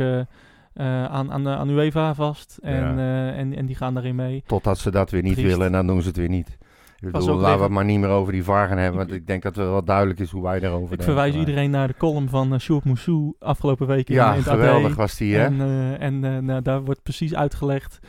aan, 0.73 1.31
aan, 1.31 1.47
aan 1.47 1.69
UEFA 1.69 2.13
vast. 2.13 2.57
En, 2.61 2.97
Ja. 2.97 3.31
en, 3.33 3.55
en 3.55 3.65
die 3.65 3.75
gaan 3.75 3.93
daarin 3.93 4.15
mee. 4.15 4.43
Totdat 4.47 4.77
ze 4.79 4.91
dat 4.91 5.11
weer 5.11 5.21
niet 5.21 5.33
Triest. 5.33 5.49
willen 5.49 5.65
en 5.65 5.71
dan 5.71 5.87
doen 5.87 6.01
ze 6.01 6.07
het 6.07 6.17
weer 6.17 6.29
niet. 6.29 6.57
Ik 7.01 7.11
bedoel, 7.11 7.35
laten 7.35 7.57
we 7.57 7.63
het 7.63 7.71
maar 7.71 7.85
niet 7.85 7.99
meer 7.99 8.09
over 8.09 8.31
die 8.33 8.43
VAR 8.43 8.67
gaan 8.67 8.77
hebben. 8.77 8.97
Want 8.99 9.11
ik 9.11 9.27
denk 9.27 9.43
dat 9.43 9.55
het 9.55 9.65
wel 9.65 9.83
duidelijk 9.83 10.19
is 10.19 10.31
hoe 10.31 10.43
wij 10.43 10.59
daarover 10.59 10.83
Ik 10.83 10.89
denken. 10.89 11.05
verwijs 11.05 11.31
Maar- 11.31 11.39
iedereen 11.39 11.71
naar 11.71 11.87
de 11.87 11.97
column 11.97 12.29
van 12.29 12.53
uh, 12.53 12.59
Sjoerd 12.59 12.83
Moussou 12.83 13.33
afgelopen 13.39 13.87
week 13.87 14.09
in, 14.09 14.15
Ja, 14.15 14.29
in 14.31 14.37
het 14.37 14.47
geweldig 14.49 14.91
AD. 14.91 14.97
was 14.97 15.17
die, 15.17 15.35
hè? 15.35 15.43
En, 15.45 15.61
eh, 15.61 16.01
en 16.01 16.23
eh, 16.23 16.37
nou, 16.37 16.61
daar 16.61 16.83
wordt 16.83 17.03
precies 17.03 17.35
uitgelegd 17.35 17.99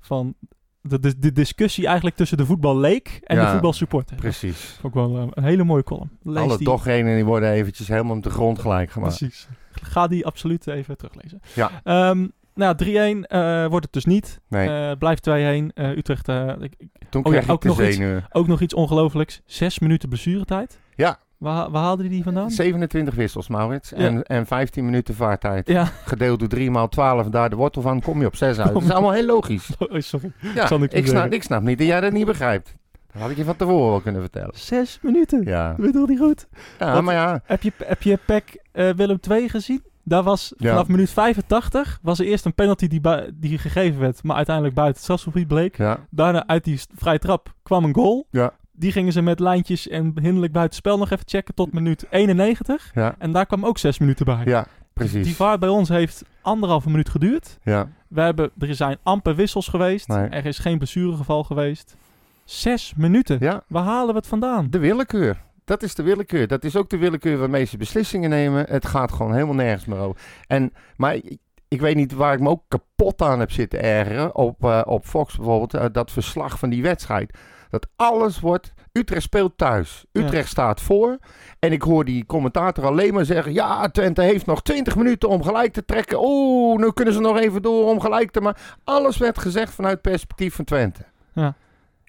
van 0.00 0.34
de, 0.82 1.00
de, 1.00 1.18
de 1.18 1.32
discussie 1.32 1.86
eigenlijk 1.86 2.16
tussen 2.16 2.36
de 2.36 2.46
voetballeek 2.46 3.20
en 3.24 3.36
Ja, 3.36 3.44
de 3.44 3.50
voetbalsupporter. 3.52 4.16
Precies. 4.16 4.78
Ook 4.82 4.94
wel 4.94 5.30
een 5.34 5.44
hele 5.44 5.64
mooie 5.64 5.82
column. 5.82 6.10
Lees 6.22 6.42
Alle 6.42 6.56
die. 6.56 6.66
dochredenen 6.66 7.14
die 7.14 7.24
worden 7.24 7.50
eventjes 7.50 7.88
helemaal 7.88 8.16
op 8.16 8.22
de 8.22 8.30
grond 8.30 8.58
gelijk 8.58 8.90
gemaakt. 8.90 9.16
Precies. 9.18 9.48
Ga 9.72 10.06
die 10.06 10.26
absoluut 10.26 10.66
even 10.66 10.96
teruglezen. 10.96 11.40
Ja. 11.54 11.70
Ehm, 11.84 12.26
nou, 12.60 12.74
3-1 12.76 13.26
eh, 13.26 13.66
wordt 13.66 13.84
het 13.84 13.92
dus 13.94 14.04
niet. 14.04 14.40
Nee, 14.48 14.68
Eh, 14.68 14.96
blijft 14.98 15.22
2-1. 15.22 15.72
Eh, 15.74 15.96
Utrecht, 15.96 16.28
ik- 16.28 16.74
ik- 16.78 16.88
toen 17.10 17.24
oh 17.24 17.32
ja, 17.32 17.38
kreeg 17.38 17.44
ik 17.44 17.50
ook 17.50 17.64
nog 17.64 17.80
iets. 17.82 17.98
ook 18.32 18.46
nog 18.46 18.60
iets 18.60 18.74
ongelooflijks. 18.74 19.40
Zes 19.44 19.78
minuten 19.78 20.08
blessuretijd. 20.08 20.78
Ja. 20.94 21.18
Waar, 21.38 21.70
waar 21.70 21.82
haalde 21.82 22.02
hij 22.02 22.10
die 22.12 22.22
vandaan? 22.22 22.50
27 22.50 23.14
wissels, 23.14 23.48
Maurits. 23.48 23.90
Ja. 23.90 23.96
En, 23.96 24.22
en 24.22 24.46
15 24.46 24.84
minuten 24.84 25.14
vaartijd. 25.14 25.68
Ja, 25.68 25.84
Gedeeld 25.84 26.38
door 26.38 26.48
3 26.48 26.70
maal 26.70 26.88
12 26.88 27.24
en 27.24 27.30
daar 27.30 27.50
de 27.50 27.56
wortel 27.56 27.82
van, 27.82 28.00
kom 28.00 28.20
je 28.20 28.26
op 28.26 28.36
6 28.36 28.58
uit. 28.58 28.72
Dat 28.72 28.82
is 28.82 28.90
allemaal 28.90 29.12
heel 29.12 29.26
logisch. 29.26 29.70
oh, 29.78 30.00
sorry. 30.00 30.32
Ja, 30.54 30.66
Zal 30.66 30.82
ik 30.82 30.92
ik, 30.92 31.06
snap, 31.06 31.32
ik 31.32 31.42
snap 31.42 31.62
niet 31.62 31.78
dat 31.78 31.86
jij 31.86 32.00
dat 32.00 32.12
niet 32.12 32.26
begrijpt. 32.26 32.74
Dat 33.12 33.22
had 33.22 33.30
ik 33.30 33.36
je 33.36 33.44
van 33.44 33.56
tevoren 33.56 33.90
wel 33.90 34.00
kunnen 34.00 34.20
vertellen. 34.20 34.50
Zes 34.54 34.98
minuten. 35.02 35.42
Ja, 35.44 35.68
Dat 35.68 35.76
bedoel 35.86 36.06
niet 36.06 36.18
goed. 36.18 36.46
ja 36.78 36.92
Wat- 36.92 37.02
maar 37.02 37.14
ja. 37.14 37.40
Heb 37.44 37.62
je, 37.62 37.72
heb 37.84 38.02
je 38.02 38.18
PEC 38.26 38.56
eh, 38.72 38.90
Willem 38.90 39.18
II 39.30 39.48
gezien? 39.48 39.82
Daar 40.10 40.22
was 40.22 40.52
Ja. 40.56 40.68
vanaf 40.70 40.88
minuut 40.88 41.10
85 41.10 41.98
was 42.02 42.18
er 42.18 42.26
eerst 42.26 42.44
een 42.44 42.54
penalty 42.54 42.86
die, 42.86 43.00
die 43.34 43.58
gegeven 43.58 44.00
werd, 44.00 44.22
maar 44.22 44.36
uiteindelijk 44.36 44.74
buiten 44.74 44.94
het 44.96 45.04
strafschopgebied 45.04 45.48
bleek. 45.48 45.76
ja. 45.76 45.98
Daarna 46.10 46.46
uit 46.46 46.64
die 46.64 46.80
vrije 46.94 47.18
trap 47.18 47.54
kwam 47.62 47.84
een 47.84 47.94
goal. 47.94 48.26
Ja. 48.30 48.52
Die 48.72 48.92
gingen 48.92 49.12
ze 49.12 49.20
met 49.22 49.40
lijntjes 49.40 49.88
en 49.88 50.12
hinderlijk 50.20 50.52
buitenspel 50.52 50.98
nog 50.98 51.10
even 51.10 51.24
checken 51.28 51.54
tot 51.54 51.72
minuut 51.72 52.06
91. 52.10 52.90
Ja, 52.94 53.14
En 53.18 53.32
daar 53.32 53.46
kwam 53.46 53.64
ook 53.66 53.78
zes 53.78 53.98
minuten 53.98 54.24
bij. 54.26 54.42
ja, 54.44 54.66
precies. 54.92 55.26
Die 55.26 55.36
vaart 55.36 55.60
bij 55.60 55.68
ons 55.68 55.88
heeft 55.88 56.24
anderhalve 56.42 56.90
minuut 56.90 57.08
geduurd. 57.08 57.58
Ja, 57.64 57.88
We 58.08 58.20
hebben, 58.20 58.50
er 58.58 58.74
zijn 58.74 58.96
amper 59.02 59.34
wissels 59.34 59.68
geweest. 59.68 60.08
Nee. 60.08 60.28
Er 60.28 60.46
is 60.46 60.58
geen 60.58 60.78
blessuregeval 60.78 61.42
geweest. 61.44 61.96
Zes 62.44 62.92
minuten. 62.96 63.36
ja, 63.40 63.62
Waar 63.68 63.84
halen 63.84 64.08
we 64.14 64.18
het 64.18 64.26
vandaan? 64.26 64.66
de 64.70 64.78
willekeur. 64.78 65.36
Dat 65.70 65.82
is 65.82 65.94
de 65.94 66.02
willekeur. 66.02 66.46
Dat 66.46 66.64
is 66.64 66.76
ook 66.76 66.88
de 66.88 66.98
willekeur 66.98 67.38
waarmee 67.38 67.64
ze 67.64 67.76
beslissingen 67.76 68.30
nemen. 68.30 68.66
Het 68.68 68.86
gaat 68.86 69.12
gewoon 69.12 69.32
helemaal 69.32 69.54
nergens 69.54 69.84
meer 69.84 69.98
over. 69.98 70.20
En, 70.46 70.72
maar 70.96 71.14
ik, 71.14 71.38
ik 71.68 71.80
weet 71.80 71.96
niet 71.96 72.12
waar 72.12 72.32
ik 72.32 72.40
me 72.40 72.48
ook 72.48 72.62
kapot 72.68 73.22
aan 73.22 73.40
heb 73.40 73.50
zitten 73.50 73.82
ergeren. 73.82 74.34
Op, 74.34 74.64
eh, 74.64 74.82
op 74.84 75.06
Fox 75.06 75.36
bijvoorbeeld, 75.36 75.74
eh, 75.74 75.84
dat 75.92 76.10
verslag 76.10 76.58
van 76.58 76.70
die 76.70 76.82
wedstrijd. 76.82 77.38
Dat 77.68 77.88
alles 77.96 78.40
wordt... 78.40 78.72
Utrecht 78.92 79.22
speelt 79.22 79.58
thuis. 79.58 80.04
Ja. 80.12 80.20
Utrecht 80.20 80.48
staat 80.48 80.80
voor. 80.80 81.18
En 81.58 81.72
ik 81.72 81.82
hoor 81.82 82.04
die 82.04 82.26
commentator 82.26 82.86
alleen 82.86 83.14
maar 83.14 83.24
zeggen... 83.24 83.52
Ja, 83.52 83.88
Twente 83.88 84.22
heeft 84.22 84.46
nog 84.46 84.62
20 84.62 84.96
minuten 84.96 85.28
om 85.28 85.42
gelijk 85.42 85.72
te 85.72 85.84
trekken. 85.84 86.18
Oeh, 86.22 86.80
nu 86.80 86.92
kunnen 86.92 87.14
ze 87.14 87.20
nog 87.20 87.38
even 87.38 87.62
door 87.62 87.88
om 87.90 88.00
gelijk 88.00 88.30
te 88.30 88.40
maken. 88.40 88.62
Alles 88.84 89.16
werd 89.16 89.38
gezegd 89.38 89.74
vanuit 89.74 89.92
het 89.92 90.02
perspectief 90.02 90.54
van 90.54 90.64
Twente. 90.64 91.04
Ja. 91.32 91.54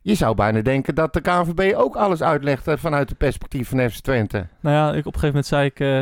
Je 0.03 0.15
zou 0.15 0.35
bijna 0.35 0.61
denken 0.61 0.95
dat 0.95 1.13
de 1.13 1.21
KNVB 1.21 1.73
ook 1.75 1.95
alles 1.95 2.21
uitlegt 2.23 2.67
eh, 2.67 2.77
vanuit 2.77 3.09
het 3.09 3.17
perspectief 3.17 3.69
van 3.69 3.89
FC 3.89 3.99
Twente. 3.99 4.47
Nou 4.59 4.75
ja, 4.75 4.87
ik, 4.93 5.05
op 5.05 5.13
een 5.13 5.19
gegeven 5.19 5.27
moment 5.27 5.45
zei 5.45 5.65
ik 5.65 5.79
eh, 5.79 6.01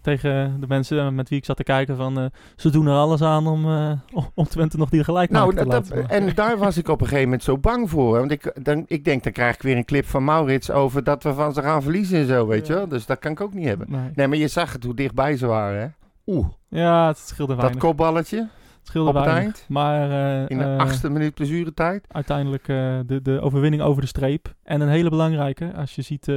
tegen 0.00 0.56
de 0.60 0.66
mensen 0.66 1.14
met 1.14 1.28
wie 1.28 1.38
ik 1.38 1.44
zat 1.44 1.56
te 1.56 1.62
kijken 1.62 1.96
van... 1.96 2.18
eh, 2.18 2.24
ze 2.56 2.70
doen 2.70 2.86
er 2.86 2.94
alles 2.94 3.22
aan 3.22 3.46
om, 3.46 3.64
eh, 3.66 3.92
om- 4.34 4.46
Twente 4.48 4.76
nog 4.76 4.88
die 4.90 5.04
gelijk 5.04 5.30
Nou, 5.30 5.50
te 5.50 5.56
dat, 5.56 5.66
laten. 5.66 5.96
dat- 5.96 6.10
en 6.10 6.34
daar 6.34 6.58
was 6.58 6.76
ik 6.76 6.88
op 6.88 7.00
een 7.00 7.06
gegeven 7.06 7.24
moment 7.24 7.42
zo 7.42 7.58
bang 7.58 7.90
voor. 7.90 8.18
Want 8.18 8.30
ik, 8.30 8.52
dan, 8.64 8.84
ik 8.86 9.04
denk, 9.04 9.22
dan 9.22 9.32
krijg 9.32 9.54
ik 9.54 9.62
weer 9.62 9.76
een 9.76 9.84
clip 9.84 10.06
van 10.06 10.24
Maurits 10.24 10.70
over 10.70 11.04
dat 11.04 11.22
we 11.22 11.34
van 11.34 11.52
ze 11.52 11.62
gaan 11.62 11.82
verliezen 11.82 12.18
en 12.18 12.26
zo, 12.26 12.46
weet 12.46 12.66
je 12.66 12.72
wel. 12.74 12.88
Dus 12.88 13.06
dat 13.06 13.18
kan 13.18 13.30
ik 13.32 13.40
ook 13.40 13.54
niet 13.54 13.66
hebben. 13.66 13.86
Nee. 13.90 14.10
Nee, 14.14 14.28
maar 14.28 14.38
je 14.38 14.48
zag 14.48 14.72
het 14.72 14.84
hoe 14.84 14.94
dichtbij 14.94 15.36
ze 15.36 15.46
waren, 15.46 15.80
hè. 15.80 15.86
Oeh, 16.26 16.46
Ja, 16.68 17.06
het 17.06 17.18
scheelde 17.18 17.52
dat 17.52 17.62
weinig. 17.62 17.82
kopballetje 17.82 18.36
het 18.38 18.48
scheelde 18.82 19.12
weinig. 19.12 19.64
Maar 19.68 20.10
eh, 20.10 20.48
in 20.48 20.58
de 20.58 20.64
eh, 20.64 20.78
achtste 20.78 21.10
minuut 21.10 21.34
blessuretijd. 21.34 22.06
uiteindelijk 22.08 22.68
eh, 22.68 22.98
de, 23.06 23.22
de 23.22 23.40
overwinning 23.40 23.82
over 23.82 24.02
de 24.02 24.08
streep. 24.08 24.54
En 24.62 24.80
een 24.80 24.88
hele 24.88 25.10
belangrijke, 25.10 25.72
als 25.74 25.94
je 25.94 26.02
ziet 26.02 26.30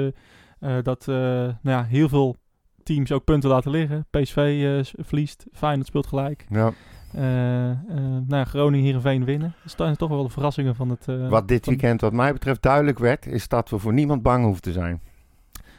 dat 0.84 1.06
nou 1.06 1.56
ja, 1.62 1.84
heel 1.84 2.10
veel 2.10 2.36
teams 2.84 3.12
ook 3.12 3.24
punten 3.24 3.50
laten 3.50 3.72
liggen. 3.72 4.06
PSV 4.10 4.78
verliest, 4.98 5.46
Feyenoord 5.54 5.88
speelt 5.88 6.08
gelijk. 6.08 6.46
Ja. 6.50 6.74
Nou 7.12 8.26
ja, 8.28 8.46
Groningen, 8.46 8.86
Heerenveen 8.86 9.26
winnen. 9.26 9.56
Dat 9.64 9.74
zijn 9.78 9.96
toch 9.96 10.10
wel 10.10 10.24
de 10.24 10.30
verrassingen 10.30 10.76
van 10.76 10.90
het... 10.90 11.06
Wat 11.30 11.48
dit 11.48 11.66
weekend 11.66 12.02
wat 12.02 12.14
mij 12.14 12.34
betreft 12.34 12.62
duidelijk 12.62 13.00
werd, 13.00 13.26
is 13.26 13.48
dat 13.48 13.70
we 13.70 13.80
voor 13.80 13.94
niemand 13.94 14.22
bang 14.22 14.44
hoeven 14.44 14.62
te 14.62 14.72
zijn. 14.72 15.02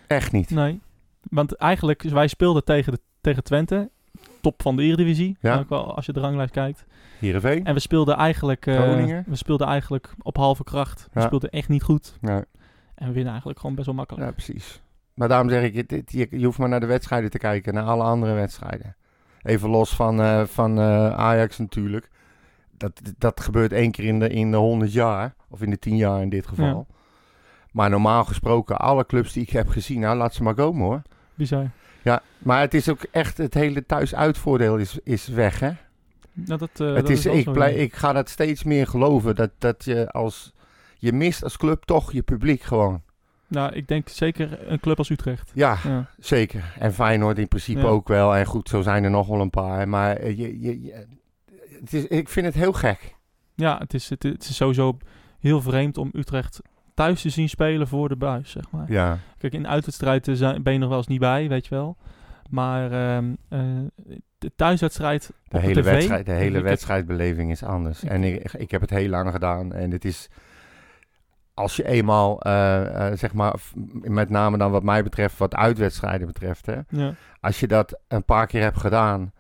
Echt 0.07 0.33
niet. 0.33 0.51
Nee, 0.51 0.81
want 1.31 1.57
eigenlijk, 1.57 2.03
wij 2.03 2.27
speelden 2.27 2.65
tegen, 2.65 2.93
de, 2.93 3.01
tegen 3.21 3.45
Twente, 3.45 3.91
top 4.51 4.63
van 4.63 4.77
de 4.77 4.83
Eredivisie, 4.83 5.37
Ja. 5.41 5.59
ook 5.59 5.69
wel 5.69 5.95
als 5.97 6.07
je 6.07 6.13
de 6.13 6.21
ranglijst 6.21 6.53
kijkt. 6.53 6.85
Heerenveen? 7.19 7.65
En 7.65 7.75
we 7.75 7.81
speelden 7.81 8.17
eigenlijk, 8.17 8.67
eh, 8.67 8.77
we 9.27 9.37
speelden 9.37 9.67
eigenlijk 9.67 10.15
op 10.23 10.37
halve 10.37 10.65
kracht. 10.65 11.09
We 11.13 11.21
Ja. 11.21 11.27
speelden 11.27 11.51
echt 11.51 11.69
niet 11.69 11.83
goed. 11.83 12.19
Ja, 12.21 12.45
En 12.95 13.07
we 13.07 13.13
winnen 13.13 13.29
eigenlijk 13.31 13.59
gewoon 13.61 13.75
best 13.75 13.87
wel 13.87 13.95
makkelijk. 13.97 14.27
ja, 14.27 14.33
precies. 14.33 14.81
Maar 15.15 15.29
daarom 15.29 15.49
zeg 15.49 15.63
ik, 15.73 15.91
je, 16.11 16.27
je 16.31 16.45
hoeft 16.45 16.59
maar 16.59 16.69
naar 16.69 16.81
de 16.81 16.87
wedstrijden 16.87 17.31
te 17.31 17.39
kijken, 17.39 17.75
naar 17.75 17.85
alle 17.85 18.03
andere 18.03 18.33
wedstrijden. 18.33 18.97
Even 19.43 19.69
los 19.69 19.95
van, 19.95 20.21
eh, 20.21 20.43
van 20.45 20.79
eh, 20.79 21.11
Ajax 21.17 21.59
natuurlijk. 21.59 22.11
Dat, 22.77 23.01
dat 23.19 23.41
gebeurt 23.41 23.73
één 23.73 23.91
keer 23.91 24.05
in 24.05 24.19
de, 24.19 24.29
in 24.29 24.51
de 24.51 24.57
100 24.57 24.93
jaar, 24.93 25.35
of 25.49 25.63
in 25.63 25.71
de 25.71 25.79
10 25.79 25.97
jaar 25.97 26.23
in 26.23 26.29
dit 26.29 26.47
geval. 26.47 26.87
Maar 27.73 27.91
normaal 27.91 28.25
gesproken, 28.25 28.77
alle 28.79 29.07
clubs 29.07 29.33
die 29.33 29.43
ik 29.43 29.51
heb 29.51 29.69
gezien, 29.69 30.01
nou 30.01 30.17
laat 30.17 30.35
ze 30.35 30.43
maar 30.43 30.55
komen 30.55 30.85
hoor. 30.85 31.03
Bizar. 31.35 31.71
Ja, 32.07 32.23
maar 32.39 32.61
het 32.61 32.75
is 32.75 32.89
ook 32.89 33.03
echt, 33.11 33.39
het 33.39 33.55
hele 33.55 33.87
thuis-uitvoordeel 33.87 34.77
is, 34.77 34.99
is 35.05 35.27
weg 35.29 35.61
hè. 35.61 35.71
Nou, 36.33 36.59
dat, 36.59 36.71
eh, 36.81 36.87
het 36.87 36.97
dat 36.97 37.09
is, 37.09 37.27
ik, 37.27 37.53
blij, 37.53 37.75
ik 37.75 37.95
ga 37.95 38.13
dat 38.13 38.29
steeds 38.29 38.65
meer 38.65 38.87
geloven, 38.87 39.35
dat, 39.35 39.51
dat 39.59 39.85
je 39.85 40.11
als, 40.11 40.53
je 40.99 41.13
mist 41.13 41.43
als 41.43 41.57
club 41.57 41.85
toch 41.85 42.13
je 42.13 42.23
publiek 42.23 42.63
gewoon. 42.63 43.03
Nou, 43.49 43.73
ik 43.73 43.89
denk 43.89 44.09
zeker 44.09 44.71
een 44.71 44.81
club 44.81 44.99
als 44.99 45.11
Utrecht. 45.11 45.51
Ja, 45.55 45.79
Ja. 45.85 46.11
zeker. 46.19 46.75
En 46.79 46.93
Feyenoord 46.95 47.39
in 47.39 47.49
principe 47.49 47.81
Ja. 47.81 47.87
ook 47.87 48.09
wel. 48.09 48.37
En 48.37 48.47
goed, 48.47 48.69
zo 48.69 48.83
zijn 48.83 49.05
er 49.05 49.11
nog 49.11 49.27
wel 49.27 49.41
een 49.41 49.51
paar. 49.51 49.89
Maar 49.89 50.17
eh, 50.17 50.39
je, 50.39 50.61
je, 50.61 50.83
je- 50.83 51.07
het 51.81 51.93
is, 51.93 52.07
ik 52.07 52.29
vind 52.29 52.47
het 52.47 52.55
heel 52.55 52.73
gek. 52.73 53.15
Ja, 53.55 53.79
het 53.79 53.95
is, 53.95 54.09
het, 54.09 54.23
het 54.23 54.43
is 54.49 54.57
sowieso 54.57 54.97
heel 55.41 55.61
vreemd 55.63 55.99
om 55.99 56.11
Utrecht 56.13 56.61
thuis 56.97 57.23
te 57.23 57.31
zien 57.31 57.49
spelen 57.49 57.89
voor 57.89 58.09
de 58.09 58.17
buis, 58.17 58.51
zeg 58.51 58.71
maar. 58.71 58.93
Ja, 58.93 59.19
Kijk, 59.39 59.53
in 59.53 59.69
uitwedstrijden 59.69 60.63
ben 60.63 60.73
je 60.73 60.79
nog 60.79 60.89
wel 60.89 60.99
eens 60.99 61.07
niet 61.07 61.21
bij, 61.21 61.49
weet 61.49 61.67
je 61.67 61.75
wel. 61.75 61.97
Maar 62.51 62.93
ehm, 62.93 63.35
eh, 63.49 63.61
de 64.39 64.53
thuiswedstrijd 64.57 65.31
de 65.49 65.59
hele, 65.59 65.81
tv, 65.81 65.85
wedstrijd, 65.85 66.27
de 66.27 66.33
hele 66.33 66.61
wedstrijdbeleving 66.61 67.51
is 67.51 67.63
anders. 67.63 68.05
En 68.05 68.25
ik, 68.25 68.53
ik 68.53 68.71
heb 68.71 68.81
het 68.81 68.91
heel 68.91 69.09
lang 69.09 69.31
gedaan. 69.31 69.73
En 69.73 69.91
het 69.91 70.05
is, 70.05 70.29
als 71.55 71.77
je 71.77 71.87
eenmaal, 71.87 72.41
eh, 72.41 73.11
eh, 73.11 73.19
zeg 73.19 73.35
maar, 73.35 73.55
met 74.03 74.31
name 74.31 74.59
dan 74.59 74.71
wat 74.71 74.83
mij 74.83 75.03
betreft, 75.03 75.39
wat 75.39 75.55
uitwedstrijden 75.55 76.27
betreft, 76.27 76.67
hè, 76.67 76.79
Ja, 76.89 77.15
als 77.41 77.61
je 77.61 77.67
dat 77.67 78.01
een 78.09 78.25
paar 78.25 78.47
keer 78.47 78.63
hebt 78.63 78.81
gedaan, 78.81 79.33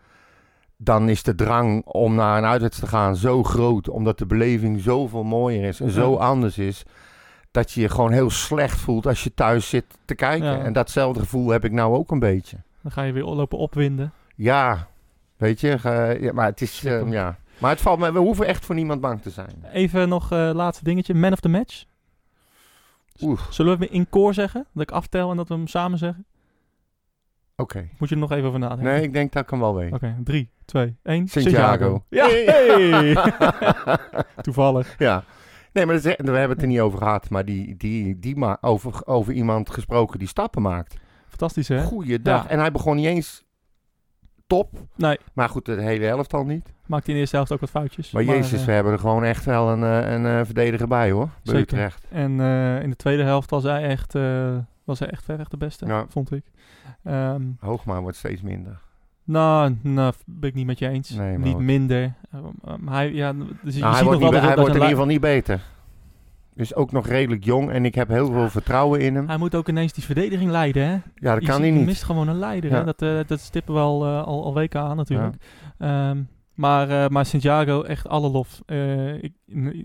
dan 0.77 1.09
is 1.09 1.23
de 1.23 1.35
drang 1.35 1.85
om 1.85 2.15
naar 2.15 2.39
een 2.39 2.45
uitwedstrijd 2.45 2.91
te 2.91 2.97
gaan 2.97 3.17
zo 3.17 3.43
groot, 3.43 3.89
omdat 3.89 4.19
de 4.19 4.27
beleving 4.27 4.81
zoveel 4.81 5.25
mooier 5.25 5.65
is 5.65 5.81
en 5.81 5.91
zo 5.91 6.15
anders 6.15 6.59
is, 6.59 6.85
dat 7.57 7.73
je 7.73 7.81
je 7.81 7.89
gewoon 7.89 8.13
heel 8.13 8.31
slecht 8.31 8.79
voelt 8.79 9.07
als 9.07 9.25
je 9.25 9.35
thuis 9.35 9.69
zit 9.69 9.85
te 10.05 10.15
kijken. 10.15 10.47
Ja. 10.47 10.59
En 10.59 10.73
datzelfde 10.73 11.21
gevoel 11.21 11.49
heb 11.49 11.65
ik 11.65 11.73
nou 11.73 11.95
ook 11.97 12.11
een 12.11 12.19
beetje. 12.19 12.57
dan 12.83 12.93
ga 12.93 13.03
je 13.03 13.13
weer 13.13 13.25
lopen 13.25 13.59
opwinden. 13.59 14.13
Ja, 14.35 14.89
weet 15.37 15.61
je, 15.61 15.79
ja, 16.21 16.33
maar 16.33 16.47
het 16.47 16.61
is, 16.61 16.71
eh, 16.73 16.77
Schrikkelijk. 16.77 17.13
ja. 17.15 17.39
Maar 17.59 17.71
het 17.71 17.81
valt 17.81 17.99
me, 17.99 18.13
we 18.13 18.19
hoeven 18.19 18.47
echt 18.47 18.65
voor 18.65 18.75
niemand 18.75 19.01
bang 19.01 19.23
te 19.23 19.31
zijn. 19.31 19.65
Even 19.73 20.09
nog 20.09 20.33
eh 20.33 20.51
laatste 20.55 20.85
dingetje. 20.85 21.15
Man 21.15 21.33
of 21.33 21.41
the 21.41 21.49
match. 21.49 21.85
Oeh, 23.21 23.41
Zullen 23.51 23.79
we 23.79 23.85
hem 23.85 23.95
in 23.95 24.09
koor 24.09 24.35
zeggen? 24.35 24.67
Dat 24.73 24.83
ik 24.83 24.91
aftel 24.91 25.31
en 25.31 25.37
dat 25.37 25.49
we 25.49 25.55
hem 25.55 25.67
samen 25.67 25.99
zeggen? 25.99 26.25
oké. 27.57 27.89
Moet 27.99 28.09
je 28.09 28.15
er 28.15 28.21
nog 28.21 28.31
even 28.33 28.47
over 28.49 28.59
nadenken? 28.59 28.85
Nee, 28.85 29.03
ik 29.03 29.13
denk 29.13 29.33
dat 29.33 29.43
ik 29.43 29.51
hem 29.51 29.61
wel 29.61 29.75
weet. 29.75 29.93
Oké, 29.93 30.17
drie, 30.25 30.51
twee, 30.65 30.97
één. 31.03 31.29
Santiago. 31.29 32.05
Ja, 32.09 32.27
hey! 32.29 33.17
Toevallig. 34.43 34.95
Ja. 34.99 35.25
Nee, 35.77 35.87
maar 35.87 35.95
dat 35.95 36.05
is, 36.05 36.17
we 36.17 36.31
hebben 36.31 36.49
het 36.57 36.63
er 36.63 36.67
niet 36.67 36.81
over 36.81 36.99
gehad, 36.99 37.31
maar 37.31 37.45
die, 37.45 37.77
die, 37.77 38.19
die 38.19 38.63
over, 38.63 39.07
over 39.07 39.33
iemand 39.33 39.71
gesproken 39.71 40.19
die 40.19 40.29
stappen 40.29 40.63
maakt. 40.63 40.97
Fantastisch, 41.29 41.69
hè? 41.69 41.83
Goeiedag. 41.83 42.43
Ja. 42.45 42.49
En 42.51 42.59
hij 42.59 42.73
begon 42.73 42.97
niet 42.97 43.07
eens 43.07 43.45
top. 44.47 44.71
Nee, 44.95 45.19
Maar 45.33 45.49
goed, 45.49 45.65
de 45.65 45.83
hele 45.83 46.05
helft 46.05 46.35
al 46.35 46.45
niet. 46.45 46.73
maakt 46.87 47.05
hij 47.07 47.07
in 47.07 47.15
de 47.15 47.19
eerste 47.21 47.37
helft 47.37 47.53
ook 47.53 47.61
wat 47.61 47.71
foutjes. 47.71 48.11
Maar, 48.11 48.23
jezus, 48.23 48.61
eh, 48.61 48.67
we 48.67 48.73
hebben 48.73 48.93
er 48.93 48.99
gewoon 48.99 49.25
echt 49.25 49.45
wel 49.45 49.69
een, 49.69 49.83
eh, 49.83 50.13
een 50.13 50.27
eh, 50.27 50.41
verdediger 50.45 50.89
bij 50.89 51.11
hoor. 51.11 51.27
Bij 51.27 51.55
Zeker. 51.55 51.61
Utrecht. 51.61 52.07
En 52.11 52.31
in 52.83 52.91
de 52.91 52.97
tweede 52.97 53.23
helft 53.23 53.51
was 53.51 53.63
hij 53.63 53.83
echt, 53.83 54.15
eh, 54.15 54.57
was 54.85 54.99
hij 54.99 55.09
echt 55.11 55.25
ver 55.25 55.37
weg 55.37 55.49
de 55.49 55.57
beste, 55.57 55.87
Ja. 55.87 56.07
vond 56.09 56.33
ik. 56.33 56.45
Ehm, 57.05 57.43
Hoogma 57.61 58.01
wordt 58.01 58.17
steeds 58.17 58.43
minder. 58.43 58.81
Nou, 59.27 59.77
nou, 59.83 60.13
ben 60.27 60.49
ik 60.49 60.55
niet 60.55 60.67
met 60.67 60.79
je 60.79 60.89
eens. 60.89 61.11
Nee, 61.11 61.39
niet 61.39 61.59
minder. 61.59 62.13
Ehm, 62.33 62.85
maar 62.85 62.95
hij, 62.95 63.13
ja, 63.13 63.33
dus 63.63 63.75
je 63.75 63.81
Nou, 63.81 63.95
hij 63.95 64.05
wordt, 64.05 64.21
niet, 64.21 64.31
hij 64.31 64.55
dat, 64.55 64.67
in 64.69 64.73
ieder 64.75 64.89
geval 64.89 65.07
niet 65.07 65.21
beter. 65.21 65.61
Dus 66.55 66.75
ook 66.75 66.93
nog 66.93 67.07
redelijk 67.07 67.45
jong 67.45 67.71
en 67.71 67.85
ik 67.85 67.95
heb 67.95 68.09
heel 68.09 68.33
veel 68.33 68.49
vertrouwen 68.51 69.01
in 69.01 69.15
hem. 69.15 69.27
Hij 69.29 69.37
moet 69.37 69.55
ook 69.55 69.69
ineens 69.69 69.93
die 69.93 70.05
verdediging 70.05 70.51
leiden, 70.51 70.83
hè? 70.87 70.93
Ja, 71.15 71.33
dat 71.33 71.41
Je 71.43 71.49
kan 71.49 71.61
hij 71.61 71.71
niet. 71.71 71.85
mist 71.87 72.03
gewoon 72.03 72.29
een 72.29 72.39
leider, 72.39 72.71
Ja. 72.71 72.77
hè? 72.77 72.85
Dat, 72.85 73.03
eh, 73.03 73.19
dat 73.27 73.41
stippen 73.41 73.75
we 73.75 73.81
al, 73.81 74.05
eh, 74.05 74.23
al, 74.23 74.45
al 74.45 74.55
weken 74.55 74.81
aan 74.81 74.97
natuurlijk. 74.97 75.35
Ehm, 75.79 76.23
maar, 76.55 76.91
eh, 76.91 77.09
maar 77.09 77.27
Santiago, 77.27 77.83
echt 77.83 78.09
alle 78.09 78.31
lof. 78.31 78.63
Ik, 79.21 79.33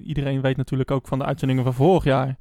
iedereen 0.04 0.42
weet 0.42 0.58
natuurlijk 0.58 0.92
ook 0.92 1.08
van 1.08 1.20
de 1.20 1.26
uitzendingen 1.26 1.64
van 1.64 1.74
vorig 1.74 2.04
jaar... 2.04 2.38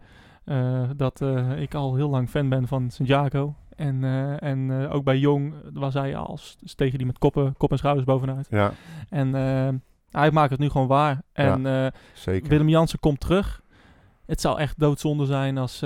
dat 0.97 1.23
ik 1.57 1.75
al 1.75 1.95
heel 1.95 2.11
lang 2.11 2.29
fan 2.29 2.49
ben 2.49 2.69
van 2.69 2.91
Santiago. 2.91 3.55
En, 3.81 4.05
eh, 4.05 4.43
en 4.43 4.71
eh, 4.71 4.95
ook 4.95 5.05
bij 5.05 5.19
Jong 5.19 5.55
was 5.73 5.95
hij 5.95 6.17
als 6.17 6.57
tegen 6.75 6.99
die 6.99 7.07
met 7.07 7.19
koppen, 7.19 7.55
kop 7.57 7.71
en 7.71 7.79
schouders 7.79 8.07
bovenuit. 8.07 8.47
Ja, 8.51 8.73
En 9.09 9.35
eh, 9.35 9.69
hij 10.11 10.31
maakt 10.31 10.51
het 10.51 10.59
nu 10.59 10.69
gewoon 10.69 10.87
waar. 10.87 11.23
En 11.33 11.67
eh, 11.67 11.87
zeker. 12.15 12.49
Willem 12.49 12.69
Jansen 12.69 12.99
komt 12.99 13.21
terug. 13.21 13.63
Het 14.27 14.41
zou 14.41 14.59
echt 14.59 14.79
doodzonde 14.79 15.27
zijn 15.27 15.59
als, 15.59 15.85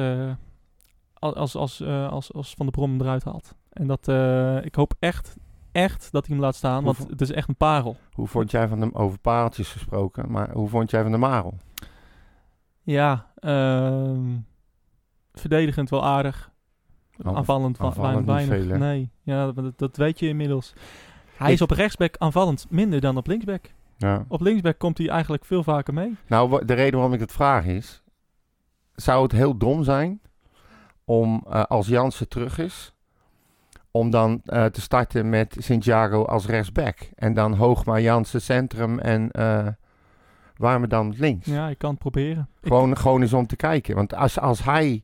als, 1.13 1.35
als, 1.35 1.57
als, 1.57 1.83
als, 2.11 2.33
als 2.33 2.55
Van 2.55 2.67
der 2.67 2.75
Brom 2.75 2.91
hem 2.91 3.01
eruit 3.01 3.25
haalt. 3.25 3.55
En 3.73 3.87
dat, 3.87 4.09
ik 4.65 4.75
hoop 4.75 4.95
echt, 4.99 5.37
echt 5.73 6.13
dat 6.13 6.27
hij 6.27 6.37
hem 6.37 6.45
laat 6.45 6.55
staan, 6.55 6.85
want 6.85 6.99
het 6.99 7.21
is 7.21 7.33
echt 7.33 7.49
een 7.49 7.57
parel. 7.57 7.97
Hoe 8.13 8.27
vond 8.27 8.51
jij 8.51 8.69
van 8.69 8.81
de, 8.81 8.95
over 8.95 9.19
pareltjes 9.19 9.73
gesproken, 9.73 10.31
maar 10.31 10.53
hoe 10.53 10.69
vond 10.69 10.91
jij 10.91 11.03
van 11.03 11.13
de 11.13 11.19
Marel? 11.19 11.55
Ja, 12.83 13.27
ehm, 13.35 14.37
verdedigend 15.33 15.91
wel 15.91 16.05
aardig. 16.05 16.53
Aan- 17.23 17.37
aanvallend, 17.37 17.81
aanvallend 17.81 18.27
weinig. 18.27 18.67
veel, 18.67 18.77
nee, 18.79 19.11
ja, 19.23 19.53
dat, 19.53 19.79
dat 19.79 19.97
weet 19.97 20.19
je 20.19 20.29
inmiddels. 20.29 20.73
Hij 21.37 21.47
Ik- 21.49 21.55
is 21.55 21.61
op 21.63 21.71
rechtsback 21.71 22.15
aanvallend 22.19 22.67
minder 22.71 23.01
dan 23.01 23.17
op 23.17 23.27
linksback. 23.27 23.65
Ja. 23.97 24.25
Op 24.29 24.41
linksback 24.41 24.79
komt 24.79 24.99
hij 24.99 25.09
eigenlijk 25.09 25.45
veel 25.45 25.63
vaker 25.63 25.95
mee. 25.95 26.17
Nou, 26.27 26.65
de 26.65 26.75
reden 26.75 26.95
waarom 26.95 27.13
ik 27.15 27.21
het 27.21 27.33
vraag 27.33 27.65
is... 27.65 28.03
Zou 28.95 29.23
het 29.23 29.33
heel 29.33 29.57
dom 29.57 29.85
zijn 29.85 30.21
om, 31.05 31.45
eh, 31.51 31.63
als 31.63 31.87
Jansen 31.89 32.29
terug 32.29 32.59
is... 32.59 32.95
om 33.91 34.11
dan 34.11 34.41
eh, 34.45 34.65
te 34.65 34.81
starten 34.81 35.29
met 35.29 35.57
Santiago 35.59 36.25
als 36.25 36.47
rechtsback? 36.47 36.99
En 37.15 37.35
dan 37.35 37.55
Hoogma, 37.55 37.99
Jansen 37.99 38.43
centrum 38.43 38.99
en 38.99 39.29
uh, 39.33 39.67
Warme 40.57 40.87
dan 40.87 41.15
links? 41.17 41.47
Ja, 41.47 41.69
ik 41.69 41.79
kan 41.79 41.91
het 41.91 41.99
proberen. 41.99 42.49
Ik- 42.61 42.67
Gewoon, 42.69 42.97
gewoon 42.97 43.23
eens 43.23 43.33
om 43.33 43.47
te 43.47 43.57
kijken. 43.57 43.95
Want 43.95 44.15
als, 44.15 44.39
als 44.41 44.65
hij 44.65 45.03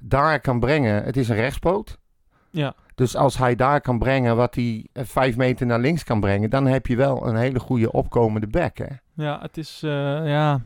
daar 0.00 0.40
kan 0.40 0.60
brengen... 0.60 1.04
Het 1.04 1.16
is 1.16 1.28
een 1.28 1.36
rechtspoot. 1.36 1.98
ja, 2.50 2.74
Dus 2.94 3.16
als 3.16 3.38
hij 3.38 3.54
daar 3.54 3.80
kan 3.80 3.98
brengen 3.98 4.36
wat 4.36 4.54
hij 4.54 4.86
eh, 4.92 5.04
vijf 5.04 5.36
meter 5.36 5.66
naar 5.66 5.78
links 5.80 6.04
kan 6.04 6.20
brengen... 6.20 6.50
dan 6.50 6.66
heb 6.66 6.86
je 6.86 6.96
wel 6.96 7.26
een 7.26 7.36
hele 7.36 7.58
goede 7.60 7.92
opkomende 7.92 8.46
back, 8.46 8.78
hè? 8.78 8.86
ja, 9.14 9.38
het 9.42 9.56
is, 9.56 9.80
eh, 9.84 9.90
ja, 10.28 10.60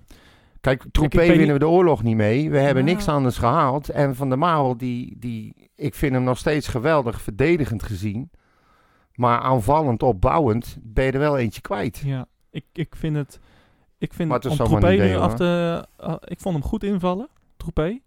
Kijk, 0.61 0.85
Troepé 0.93 1.17
winnen 1.19 1.39
niet- 1.39 1.51
we 1.53 1.59
de 1.59 1.69
oorlog 1.69 2.03
niet 2.03 2.17
mee. 2.17 2.51
We 2.51 2.59
hebben 2.59 2.87
Ja. 2.87 2.93
niks 2.93 3.09
anders 3.09 3.39
gehaald. 3.39 3.89
En 3.89 4.17
Van 4.17 4.29
der 4.29 4.39
Marel, 4.39 4.77
die, 4.77 5.17
die, 5.19 5.71
ik 5.77 5.95
vind 5.95 6.13
hem 6.15 6.23
nog 6.23 6.39
steeds 6.39 6.69
geweldig 6.69 7.21
verdedigend 7.23 7.83
gezien. 7.83 8.31
Maar 9.15 9.39
aanvallend, 9.41 10.03
opbouwend, 10.03 10.77
ben 10.83 11.05
je 11.05 11.13
er 11.13 11.19
wel 11.19 11.39
eentje 11.39 11.61
kwijt. 11.61 12.03
Ja, 12.05 12.27
ik, 12.51 12.65
ik 12.73 12.97
vind 12.97 13.17
het. 13.17 13.41
Ik 13.99 14.13
vind 14.15 14.29
Maar 14.29 14.39
het 14.39 14.53
is 14.53 14.61
om 14.61 14.81
nu 14.91 15.17
af 15.17 15.35
te. 15.35 15.85
ah, 15.97 16.17
ik 16.25 16.41
vond 16.41 16.55
hem 16.55 16.65
goed 16.65 16.85
invallen, 16.85 17.29
Troepé. 17.57 17.99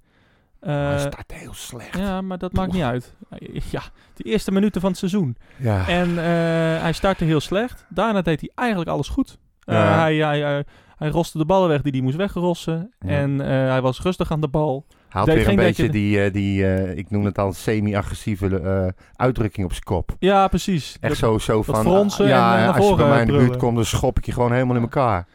Eh, 0.67 0.87
hij 0.87 0.99
staat 0.99 1.31
heel 1.33 1.53
slecht. 1.53 1.97
ja, 1.97 2.21
maar 2.21 2.37
dat 2.37 2.53
maakt 2.53 2.73
niet 2.73 2.83
uit. 2.83 3.15
Ja, 3.71 3.81
de 4.13 4.23
eerste 4.23 4.51
minuten 4.51 4.81
van 4.81 4.89
het 4.89 4.99
seizoen. 4.99 5.37
Ja. 5.57 5.87
En 5.87 6.09
eh, 6.09 6.81
hij 6.81 6.91
startte 6.93 7.23
heel 7.25 7.39
slecht. 7.39 7.85
Daarna 7.89 8.21
deed 8.21 8.39
hij 8.39 8.51
eigenlijk 8.55 8.89
alles 8.89 9.07
goed. 9.07 9.37
Eh, 9.63 9.75
Ja. 9.75 9.99
hij, 9.99 10.15
hij, 10.15 10.39
hij, 10.39 10.63
hij 10.97 11.09
roste 11.09 11.37
de 11.37 11.45
ballen 11.45 11.69
weg 11.69 11.81
die 11.81 11.91
hij 11.91 12.01
moest 12.01 12.15
wegrossen. 12.15 12.93
Ja. 12.99 13.09
En 13.09 13.41
eh, 13.41 13.47
hij 13.47 13.81
was 13.81 14.01
rustig 14.01 14.31
aan 14.31 14.41
de 14.41 14.47
bal. 14.47 14.85
Hij 14.89 15.21
had 15.21 15.25
weer 15.25 15.47
een 15.47 15.55
beetje 15.55 15.83
je- 15.83 15.89
die, 15.89 16.23
eh, 16.23 16.33
die 16.33 16.65
eh, 16.73 16.97
ik 16.97 17.09
noem 17.09 17.25
het 17.25 17.37
al, 17.37 17.53
semi-agressieve 17.53 18.59
eh, 18.59 18.87
uitdrukking 19.15 19.65
op 19.65 19.71
zijn 19.71 19.83
kop. 19.83 20.15
Ja, 20.19 20.47
precies. 20.47 20.97
Echt 20.99 21.09
Dat- 21.09 21.17
zo, 21.17 21.37
zo 21.37 21.61
van, 21.63 21.75
ah, 21.75 22.27
ja, 22.27 22.57
en, 22.57 22.63
eh, 22.69 22.75
als 22.75 22.87
je 22.89 22.95
bij 22.95 23.07
mij 23.09 23.21
in 23.21 23.27
de 23.27 23.33
buurt 23.37 23.57
komt, 23.57 23.75
dan 23.75 23.85
schop 23.85 24.17
ik 24.17 24.25
je 24.25 24.31
gewoon 24.31 24.51
helemaal 24.51 24.75
in 24.75 24.81
elkaar. 24.81 25.27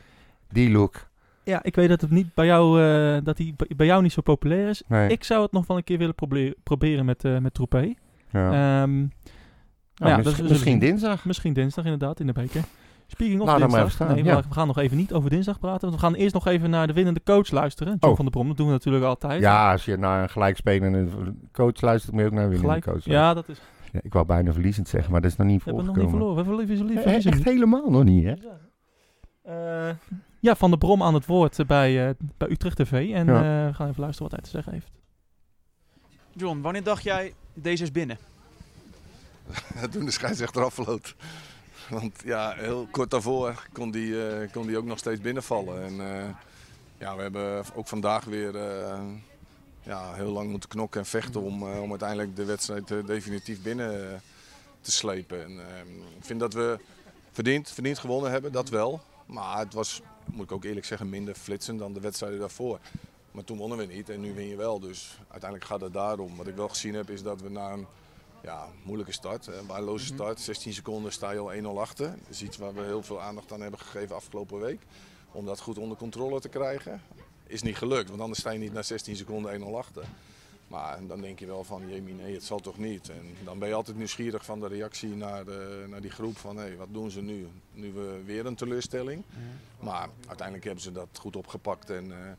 Die 0.51 0.71
look. 0.71 1.11
Ja, 1.45 1.63
ik 1.63 1.75
weet 1.75 1.89
dat 1.89 2.01
het 2.01 2.11
niet 2.11 2.35
bij 2.35 2.47
jou, 2.47 2.83
eh, 2.83 3.25
dat 3.25 3.39
hij 3.39 3.55
bij 3.77 3.87
jou 3.87 4.03
niet 4.03 4.13
zo 4.13 4.21
populair 4.23 4.69
is. 4.69 4.83
Nee. 4.89 5.09
Ik 5.11 5.25
zou 5.25 5.43
het 5.43 5.53
nog 5.53 5.67
wel 5.67 5.77
een 5.77 5.85
keer 5.85 5.99
willen 5.99 6.15
proble- 6.15 6.55
proberen 6.63 7.05
met, 7.05 7.25
eh 7.25 7.39
met 7.39 7.55
Troepé. 7.55 7.95
ja. 8.31 8.45
Ehm, 8.83 9.09
Nou, 9.95 10.11
maar 10.11 10.11
ja, 10.11 10.17
mis- 10.17 10.25
dat 10.37 10.45
is- 10.45 10.51
misschien 10.51 10.79
dinsdag. 10.79 11.25
Misschien 11.25 11.53
dinsdag 11.53 11.85
inderdaad 11.85 12.21
in 12.21 12.27
de 12.27 12.33
beker. 12.33 12.63
Speaking 13.07 13.41
of 13.41 13.47
Laat 13.47 13.59
dinsdag. 13.59 13.91
staan, 13.91 14.15
nee, 14.15 14.25
ja. 14.25 14.37
we, 14.37 14.43
gaan 14.55 14.67
nog 14.67 14.79
even 14.79 14.97
niet 14.97 15.13
over 15.13 15.31
dinsdag 15.31 15.59
praten. 15.59 15.81
Want 15.89 16.01
we 16.01 16.07
gaan 16.07 16.15
eerst 16.15 16.35
nog 16.35 16.47
even 16.47 16.71
naar 16.71 16.87
de 16.87 16.93
winnende 16.93 17.21
coach 17.25 17.51
luisteren. 17.51 17.93
John 17.93 18.07
Oh. 18.11 18.15
van 18.17 18.25
der 18.25 18.35
Brom, 18.35 18.49
dat 18.49 18.57
doen 18.57 18.67
we 18.67 18.73
natuurlijk 18.73 19.05
altijd. 19.05 19.41
Ja, 19.41 19.73
als 19.73 19.85
je 19.85 19.97
naar 19.97 20.23
een 20.23 20.29
gelijkspelende 20.31 21.07
coach 21.53 21.81
luistert, 21.81 22.13
moet 22.13 22.21
je 22.21 22.27
ook 22.27 22.33
naar 22.33 22.43
een 22.45 22.51
winnende 22.51 22.59
Gelijk. 22.75 22.83
coach 22.85 22.93
luisteren. 23.07 23.19
Ja, 23.19 23.35
dat 23.35 23.49
is. 23.49 23.61
Ja, 23.93 24.01
ik 24.03 24.13
wou 24.13 24.27
bijna 24.27 24.53
verliezend 24.53 24.89
zeggen, 24.89 25.13
maar 25.13 25.21
dat 25.21 25.31
is 25.31 25.37
nog 25.37 25.47
niet 25.47 25.59
We 25.65 25.65
hebben 25.65 25.85
nog 25.85 25.97
niet 25.97 26.05
voorgekomen. 26.11 26.35
verloren. 26.45 26.59
We 26.59 26.65
verliezen 26.65 26.87
lief. 26.87 26.97
Eh, 26.97 27.03
verliezen 27.03 27.33
Echt 27.33 27.45
helemaal 27.45 27.91
nog 27.91 28.05
niet, 28.05 28.25
hè? 28.25 28.35
Eh, 29.43 29.95
ja, 30.43 30.57
Van 30.57 30.71
der 30.71 30.79
Brom 30.79 31.03
aan 31.03 31.15
het 31.15 31.27
woord 31.27 31.59
eh, 31.59 31.67
bij, 31.67 32.09
eh, 32.09 32.15
bij 32.37 32.51
Utrecht 32.51 32.77
TV. 32.77 32.93
En 32.93 33.27
Ja. 33.27 33.35
eh, 33.37 33.67
we 33.69 33.75
gaan 33.75 33.89
even 33.89 34.01
luisteren 34.01 34.23
wat 34.31 34.31
hij 34.31 34.41
te 34.41 34.51
zeggen 34.51 34.73
heeft. 34.73 34.91
John, 36.33 36.61
wanneer 36.61 36.83
dacht 36.83 37.03
jij 37.03 37.35
deze 37.55 37.83
is 37.83 37.91
binnen? 37.93 38.19
toen 39.91 40.05
de 40.05 40.11
scheidsrechter 40.11 40.65
afvloot. 40.65 41.15
Want 41.91 42.21
ja, 42.25 42.53
heel 42.57 42.89
kort 42.91 43.11
daarvoor 43.11 43.67
kon 43.73 43.91
die, 43.91 44.29
eh, 44.29 44.53
kon 44.53 44.67
die 44.67 44.77
ook 44.77 44.85
nog 44.85 44.99
steeds 44.99 45.21
binnenvallen. 45.21 45.83
En 45.85 46.17
eh, 46.17 46.29
ja, 46.99 47.17
we 47.17 47.23
hebben 47.23 47.65
ook 47.75 47.89
vandaag 47.89 48.25
weer 48.25 48.57
eh, 48.57 49.01
ja, 49.83 50.13
heel 50.15 50.31
lang 50.33 50.51
moeten 50.51 50.69
knokken 50.69 51.01
en 51.01 51.07
vechten 51.07 51.41
om, 51.43 51.63
eh, 51.73 51.81
om 51.83 51.91
uiteindelijk 51.91 52.37
de 52.37 52.45
wedstrijd 52.45 53.07
definitief 53.07 53.63
binnen 53.63 54.21
te 54.81 54.91
slepen. 54.91 55.45
En, 55.45 55.51
eh, 55.51 55.81
ik 56.19 56.25
vind 56.25 56.41
dat 56.41 56.53
we 56.55 56.79
verdiend, 57.33 57.71
verdiend 57.71 57.99
gewonnen 57.99 58.31
hebben, 58.31 58.53
dat 58.53 58.69
wel. 58.69 59.01
Maar 59.27 59.59
het 59.59 59.75
was, 59.75 60.01
moet 60.25 60.45
ik 60.45 60.53
ook 60.53 60.65
eerlijk 60.65 60.87
zeggen, 60.87 61.09
minder 61.09 61.35
flitsend 61.35 61.79
dan 61.79 61.93
de 61.93 62.01
wedstrijden 62.01 62.39
daarvoor. 62.39 62.79
Maar 63.31 63.45
toen 63.45 63.59
wonnen 63.59 63.79
we 63.79 63.85
niet 63.85 64.09
en 64.09 64.21
nu 64.21 64.35
win 64.35 64.49
je 64.49 64.57
wel. 64.57 64.81
Dus 64.81 65.19
uiteindelijk 65.29 65.71
gaat 65.71 65.81
het 65.81 65.93
daarom. 65.93 66.37
Wat 66.37 66.47
ik 66.47 66.55
wel 66.55 66.69
gezien 66.69 66.95
heb 66.95 67.11
is 67.11 67.23
dat 67.23 67.41
we 67.41 67.51
na 67.51 67.73
een 67.73 67.87
ja, 68.43 68.69
moeilijke 68.83 69.13
start, 69.13 69.47
een 69.47 69.67
waardeloze 69.67 70.07
start, 70.07 70.41
16 70.41 70.73
seconden 70.73 71.13
sta 71.13 71.31
je 71.31 71.39
al 71.39 71.77
1-0 71.77 71.79
achter. 71.79 72.07
Dat 72.07 72.29
is 72.29 72.43
iets 72.43 72.57
waar 72.57 72.75
we 72.75 72.83
heel 72.83 73.03
veel 73.03 73.21
aandacht 73.21 73.53
aan 73.53 73.61
hebben 73.61 73.81
gegeven 73.81 74.17
afgelopen 74.17 74.61
week. 74.61 74.81
Om 75.33 75.45
dat 75.45 75.61
goed 75.61 75.79
onder 75.79 75.97
controle 75.97 76.41
te 76.41 76.49
krijgen. 76.49 77.03
Is 77.47 77.63
niet 77.63 77.77
gelukt, 77.77 78.09
want 78.09 78.21
anders 78.21 78.41
sta 78.41 78.51
je 78.51 78.59
niet 78.59 78.73
na 78.73 78.83
16 78.83 79.17
seconden 79.17 79.61
1-0 79.61 79.65
achter. 79.65 80.05
Maar 80.73 80.99
dan 81.07 81.21
denk 81.21 81.39
je 81.39 81.47
wel 81.47 81.65
van, 81.65 81.89
jemie, 81.89 82.15
nee, 82.15 82.35
het 82.35 82.45
zal 82.45 82.61
toch 82.61 82.79
niet. 82.79 83.09
En 83.09 83.37
dan 83.45 83.59
ben 83.59 83.69
je 83.69 83.75
altijd 83.75 83.97
nieuwsgierig 83.97 84.45
van 84.45 84.61
de 84.61 84.69
reactie 84.69 85.17
naar, 85.17 85.45
de, 85.45 85.85
naar 85.89 86.01
die 86.01 86.11
groep 86.11 86.37
van, 86.37 86.57
hé, 86.57 86.77
wat 86.77 86.89
doen 86.91 87.11
ze 87.11 87.23
nu? 87.23 87.49
Nu 87.73 87.93
we 87.93 88.23
weer 88.25 88.47
een 88.47 88.55
teleurstelling. 88.55 89.25
Maar 89.81 90.09
uiteindelijk 90.27 90.65
hebben 90.65 90.83
ze 90.83 90.93
dat 90.93 91.09
goed 91.19 91.37
opgepakt 91.37 91.91
en 91.91 92.13
eh, 92.13 92.33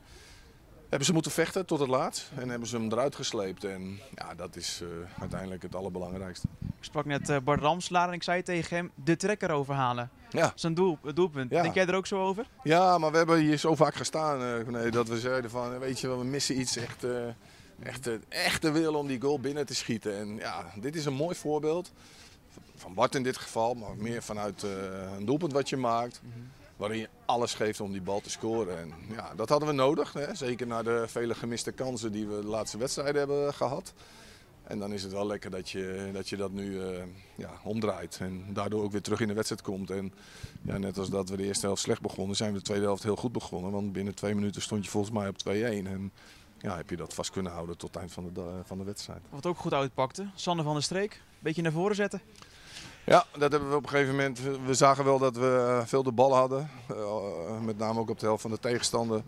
hebben 0.88 1.06
ze 1.06 1.12
moeten 1.12 1.32
vechten 1.32 1.66
tot 1.66 1.78
het 1.78 1.88
laatst. 1.88 2.30
En 2.36 2.48
hebben 2.48 2.68
ze 2.68 2.76
hem 2.76 2.92
eruit 2.92 3.14
gesleept. 3.14 3.64
En 3.64 3.98
ja, 4.14 4.34
dat 4.34 4.56
is 4.56 4.80
eh, 4.82 5.20
uiteindelijk 5.20 5.62
het 5.62 5.74
allerbelangrijkste. 5.74 6.46
Ik 6.60 6.84
sprak 6.84 7.04
net 7.04 7.28
eh, 7.28 7.36
Bart 7.44 7.60
Ramslaar 7.60 8.08
en 8.08 8.14
ik 8.14 8.22
zei 8.22 8.42
tegen 8.42 8.76
hem 8.76 8.90
de 9.04 9.16
trekker 9.16 9.50
overhalen. 9.50 10.10
Ja. 10.30 10.52
Zijn 10.54 10.74
doel, 10.74 10.98
het 11.04 11.16
doelpunt. 11.16 11.50
Ja. 11.50 11.62
Denk 11.62 11.74
jij 11.74 11.86
er 11.86 11.94
ook 11.94 12.06
zo 12.06 12.20
over? 12.20 12.46
Ja, 12.62 12.98
maar 12.98 13.10
we 13.10 13.16
hebben 13.16 13.38
hier 13.38 13.56
zo 13.56 13.74
vaak 13.74 13.94
gestaan 13.94 14.42
eh, 14.42 14.66
nee, 14.66 14.90
dat 14.90 15.08
we 15.08 15.18
zeiden 15.18 15.50
van, 15.50 15.78
weet 15.78 16.00
je 16.00 16.08
wel, 16.08 16.18
we 16.18 16.24
missen 16.24 16.60
iets 16.60 16.76
echt, 16.76 17.06
echt, 17.82 18.08
echte 18.28 18.70
wil 18.70 18.94
om 18.94 19.06
die 19.06 19.20
goal 19.20 19.40
binnen 19.40 19.66
te 19.66 19.74
schieten. 19.74 20.16
En 20.16 20.36
ja, 20.36 20.72
dit 20.80 20.96
is 20.96 21.04
een 21.04 21.14
mooi 21.14 21.34
voorbeeld 21.34 21.92
van 22.76 22.94
Bart 22.94 23.14
in 23.14 23.22
dit 23.22 23.36
geval, 23.36 23.74
maar 23.74 23.96
meer 23.96 24.22
vanuit 24.22 24.62
eh, 24.62 24.70
een 25.16 25.24
doelpunt 25.24 25.52
wat 25.52 25.68
je 25.68 25.76
maakt. 25.76 26.20
Waarin 26.76 26.98
je 26.98 27.08
alles 27.24 27.54
geeft 27.54 27.80
om 27.80 27.92
die 27.92 28.02
bal 28.02 28.20
te 28.20 28.30
scoren. 28.30 28.78
En 28.78 28.92
ja, 29.10 29.34
dat 29.34 29.48
hadden 29.48 29.68
we 29.68 29.74
nodig. 29.74 30.12
Hè? 30.12 30.34
Zeker 30.34 30.66
na 30.66 30.82
de 30.82 31.04
vele 31.06 31.34
gemiste 31.34 31.72
kansen 31.72 32.12
die 32.12 32.26
we 32.26 32.40
de 32.40 32.46
laatste 32.46 32.78
wedstrijden 32.78 33.18
hebben 33.18 33.54
gehad. 33.54 33.92
En 34.64 34.78
dan 34.78 34.92
is 34.92 35.02
het 35.02 35.12
wel 35.12 35.26
lekker 35.26 35.50
dat 35.50 35.70
je 35.70 36.10
dat, 36.12 36.28
je 36.28 36.36
dat 36.36 36.52
nu 36.52 36.80
eh, 36.80 37.02
ja, 37.34 37.50
omdraait. 37.62 38.18
En 38.20 38.44
daardoor 38.52 38.82
ook 38.82 38.92
weer 38.92 39.02
terug 39.02 39.20
in 39.20 39.28
de 39.28 39.34
wedstrijd 39.34 39.62
komt. 39.62 39.90
En 39.90 40.12
ja, 40.62 40.78
net 40.78 40.98
als 40.98 41.10
dat 41.10 41.28
we 41.28 41.36
de 41.36 41.44
eerste 41.44 41.66
helft 41.66 41.82
slecht 41.82 42.00
begonnen, 42.00 42.36
zijn 42.36 42.52
we 42.52 42.58
de 42.58 42.64
tweede 42.64 42.84
helft 42.84 43.02
heel 43.02 43.16
goed 43.16 43.32
begonnen. 43.32 43.70
Want 43.70 43.92
binnen 43.92 44.14
twee 44.14 44.34
minuten 44.34 44.62
stond 44.62 44.84
je 44.84 44.90
volgens 44.90 45.12
mij 45.12 45.28
op 45.28 45.36
2-1. 45.48 45.50
En 45.86 46.12
ja, 46.64 46.76
heb 46.76 46.90
je 46.90 46.96
dat 46.96 47.14
vast 47.14 47.30
kunnen 47.30 47.52
houden 47.52 47.76
tot 47.76 47.88
het 47.88 47.98
eind 47.98 48.12
van 48.12 48.30
de, 48.32 48.60
van 48.64 48.78
de 48.78 48.84
wedstrijd. 48.84 49.20
Wat 49.30 49.46
ook 49.46 49.58
goed 49.58 49.72
uitpakte. 49.72 50.28
Sander 50.34 50.64
van 50.64 50.74
der 50.74 50.82
Streek. 50.82 51.22
Beetje 51.38 51.62
naar 51.62 51.72
voren 51.72 51.96
zetten. 51.96 52.20
Ja, 53.04 53.24
dat 53.38 53.52
hebben 53.52 53.70
we 53.70 53.76
op 53.76 53.82
een 53.82 53.88
gegeven 53.88 54.14
moment. 54.14 54.40
We 54.66 54.74
zagen 54.74 55.04
wel 55.04 55.18
dat 55.18 55.36
we 55.36 55.78
eh, 55.80 55.86
veel 55.86 56.02
de 56.02 56.12
bal 56.12 56.34
hadden. 56.34 56.70
Eh, 56.88 57.60
met 57.60 57.78
name 57.78 58.00
ook 58.00 58.10
op 58.10 58.18
de 58.18 58.26
helft 58.26 58.42
van 58.42 58.50
de 58.50 58.58
tegenstander 58.58 59.22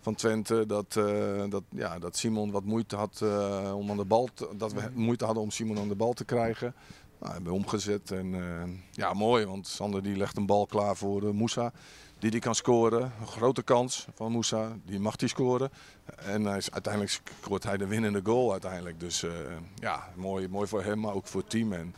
van 0.00 0.14
Twente. 0.14 0.66
Dat, 0.66 0.96
eh, 0.96 1.44
dat, 1.48 1.62
ja, 1.68 1.98
dat 1.98 2.16
Simon 2.16 2.50
wat 2.50 2.64
moeite 2.64 2.96
had 2.96 3.20
eh, 3.22 3.72
om 3.76 3.90
aan 3.90 3.96
de 3.96 4.04
bal 4.04 4.28
te, 4.34 4.48
dat 4.56 4.72
we 4.72 4.90
moeite 4.94 5.24
hadden 5.24 5.42
om 5.42 5.50
Simon 5.50 5.78
aan 5.78 5.88
de 5.88 5.94
bal 5.94 6.12
te 6.12 6.24
krijgen. 6.24 6.74
Nou, 7.18 7.32
hebben 7.32 7.52
we 7.52 7.58
omgezet. 7.58 8.10
En 8.10 8.34
eh, 8.34 8.68
ja, 8.90 9.12
mooi, 9.12 9.46
want 9.46 9.66
Sander 9.66 10.02
die 10.02 10.16
legt 10.16 10.36
een 10.36 10.46
bal 10.46 10.66
klaar 10.66 10.96
voor 10.96 11.34
Moussa. 11.34 11.72
Die 12.20 12.30
die 12.30 12.40
kan 12.40 12.54
scoren. 12.54 13.12
Een 13.20 13.26
grote 13.26 13.62
kans 13.62 14.06
van 14.14 14.32
Moussa. 14.32 14.76
Die 14.84 15.00
mag 15.00 15.16
die 15.16 15.28
scoren. 15.28 15.70
En 16.16 16.44
hij 16.44 16.56
is, 16.56 16.70
uiteindelijk 16.70 17.20
scoort 17.42 17.62
hij 17.62 17.76
de 17.76 17.86
winnende 17.86 18.20
goal 18.22 18.52
uiteindelijk. 18.52 19.00
Dus 19.00 19.22
eh, 19.22 19.30
ja, 19.74 20.08
mooi, 20.14 20.48
mooi 20.48 20.68
voor 20.68 20.82
hem, 20.82 21.00
maar 21.00 21.14
ook 21.14 21.26
voor 21.26 21.40
het 21.40 21.50
team. 21.50 21.72
En 21.72 21.94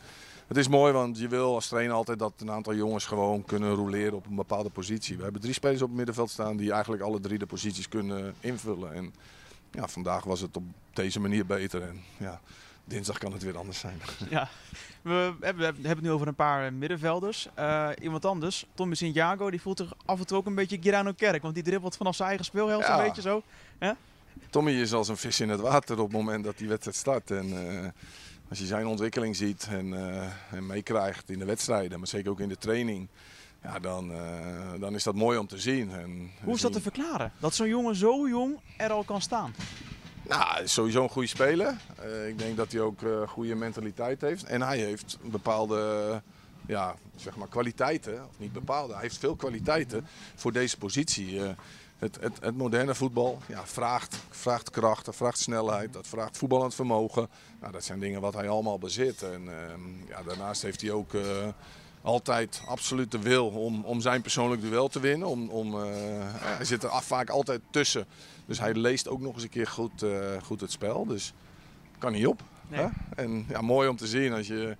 het 0.47 0.57
is 0.57 0.67
mooi, 0.67 0.93
want 0.93 1.19
je 1.19 1.27
wil 1.27 1.53
als 1.53 1.67
trainer 1.67 1.95
altijd 1.95 2.19
dat 2.19 2.33
een 2.37 2.51
aantal 2.51 2.75
jongens 2.75 3.05
gewoon 3.05 3.45
kunnen 3.45 3.73
roleren 3.73 4.13
op 4.13 4.25
een 4.25 4.35
bepaalde 4.35 4.69
positie. 4.69 5.17
We 5.17 5.23
hebben 5.23 5.41
drie 5.41 5.53
spelers 5.53 5.81
op 5.81 5.87
het 5.87 5.97
middenveld 5.97 6.29
staan 6.29 6.57
die 6.57 6.71
eigenlijk 6.71 7.03
alle 7.03 7.19
drie 7.19 7.37
de 7.37 7.45
posities 7.45 7.87
kunnen 7.87 8.35
invullen. 8.39 8.93
En 8.93 9.13
ja, 9.71 9.87
vandaag 9.87 10.23
was 10.23 10.39
het 10.39 10.57
op 10.57 10.63
deze 10.93 11.19
manier 11.19 11.45
beter. 11.45 11.81
En 11.81 12.01
ja, 12.17 12.41
dinsdag 12.85 13.17
kan 13.17 13.33
het 13.33 13.43
weer 13.43 13.57
anders 13.57 13.79
zijn. 13.79 14.01
Ja. 14.29 14.49
We 15.01 15.33
hebben, 15.39 15.65
hebben 15.65 15.85
het 15.89 16.01
nu 16.01 16.11
over 16.11 16.27
een 16.27 16.35
paar 16.35 16.65
eh, 16.65 16.71
middenvelders. 16.71 17.47
Eh, 17.53 17.89
iemand 18.01 18.25
anders, 18.25 18.65
Tommy 18.73 18.95
Santiago, 18.95 19.49
die 19.49 19.61
voelt 19.61 19.77
zich 19.77 19.93
af 20.05 20.19
en 20.19 20.25
toe 20.27 20.37
ook 20.37 20.45
een 20.45 20.55
beetje 20.55 20.77
Girano 20.81 21.11
Kerk. 21.11 21.41
Want 21.41 21.53
die 21.53 21.63
dribbelt 21.63 21.97
vanaf 21.97 22.15
zijn 22.15 22.27
eigen 22.27 22.45
speelhelft 22.45 22.87
Ja. 22.87 22.97
een 22.99 23.05
beetje 23.05 23.21
zo. 23.21 23.43
Tommy 24.49 24.71
is 24.71 24.93
als 24.93 25.07
een 25.07 25.17
vis 25.17 25.39
in 25.39 25.49
het 25.49 25.59
water 25.59 25.99
op 25.99 26.07
het 26.07 26.17
moment 26.17 26.43
dat 26.43 26.57
die 26.57 26.67
wedstrijd 26.67 26.97
start. 26.97 27.31
En 27.31 27.67
eh, 27.83 27.87
als 28.49 28.59
je 28.59 28.65
zijn 28.65 28.85
ontwikkeling 28.87 29.35
ziet 29.35 29.67
en, 29.69 29.93
en 30.51 30.65
meekrijgt 30.65 31.29
in 31.29 31.39
de 31.39 31.45
wedstrijden, 31.45 31.99
maar 31.99 32.07
zeker 32.07 32.31
ook 32.31 32.39
in 32.39 32.49
de 32.49 32.57
training, 32.57 33.07
ja, 33.63 33.79
dan, 33.79 34.11
dan 34.79 34.95
is 34.95 35.03
dat 35.03 35.15
mooi 35.15 35.37
om 35.37 35.47
te 35.47 35.57
zien. 35.59 35.91
En 35.91 36.31
Hoe 36.43 36.53
is 36.55 36.61
dat 36.61 36.73
te 36.73 36.79
zien- 36.81 36.91
verklaren? 36.91 37.31
Dat 37.39 37.55
zo'n 37.55 37.67
jongen 37.67 37.95
zo 37.95 38.27
jong 38.27 38.59
er 38.77 38.91
al 38.91 39.03
kan 39.03 39.21
staan. 39.21 39.53
Nou, 40.37 40.63
is 40.63 40.73
sowieso 40.73 41.03
een 41.03 41.09
goede 41.09 41.27
speler. 41.27 41.77
Eh, 41.95 42.27
ik 42.27 42.37
denk 42.37 42.57
dat 42.57 42.71
hij 42.71 42.81
ook 42.81 43.01
een 43.01 43.27
goede 43.27 43.55
mentaliteit 43.55 44.21
heeft. 44.21 44.43
En 44.43 44.61
hij 44.61 44.77
heeft 44.77 45.17
bepaalde 45.21 46.21
ja, 46.65 46.95
zeg 47.15 47.35
maar 47.35 47.47
kwaliteiten, 47.47 48.27
niet 48.37 48.53
bepaalde, 48.53 48.93
hij 48.93 49.01
heeft 49.01 49.17
veel 49.17 49.35
kwaliteiten 49.35 50.07
voor 50.35 50.51
deze 50.51 50.77
positie. 50.77 51.43
Eh, 51.43 51.49
het, 51.97 52.17
het, 52.21 52.37
het 52.41 52.57
moderne 52.57 52.95
voetbal 52.95 53.39
ja, 53.47 53.65
vraagt, 53.65 54.15
vraagt 54.29 54.69
kracht, 54.69 55.07
vraagt 55.11 55.39
snelheid, 55.39 55.93
dat 55.93 56.07
vraagt 56.07 56.37
voetballend 56.37 56.75
vermogen. 56.75 57.29
Nou, 57.59 57.71
dat 57.71 57.83
zijn 57.83 57.99
dingen 57.99 58.21
wat 58.21 58.33
hij 58.33 58.49
allemaal 58.49 58.77
bezit. 58.77 59.21
En 59.21 59.47
ehm, 59.47 60.07
ja, 60.07 60.23
daarnaast 60.23 60.61
heeft 60.61 60.81
hij 60.81 60.91
ook 60.91 61.13
eh, 61.13 61.47
altijd 62.01 62.61
absoluut 62.67 63.11
de 63.11 63.19
wil 63.19 63.47
om, 63.47 63.85
om 63.85 64.01
zijn 64.01 64.21
persoonlijk 64.21 64.61
duel 64.61 64.87
te 64.87 64.99
winnen. 64.99 65.27
Om, 65.27 65.49
om, 65.49 65.83
eh, 65.83 65.89
hij 66.39 66.65
zit 66.65 66.83
er 66.83 67.01
vaak 67.01 67.29
altijd 67.29 67.61
tussen. 67.69 68.05
Dus 68.45 68.59
hij 68.59 68.73
leest 68.73 69.07
ook 69.07 69.21
nog 69.21 69.33
eens 69.33 69.43
een 69.43 69.49
keer 69.49 69.67
goed, 69.67 70.03
eh, 70.03 70.41
goed 70.43 70.61
het 70.61 70.71
spel. 70.71 71.05
Dus 71.05 71.33
kan 71.97 72.11
niet 72.11 72.27
op. 72.27 72.41
Nee. 72.67 72.79
Hè? 72.79 72.87
En 73.15 73.45
ja, 73.49 73.61
mooi 73.61 73.87
om 73.89 73.95
te 73.95 74.07
zien 74.07 74.33
als 74.33 74.47
je 74.47 74.77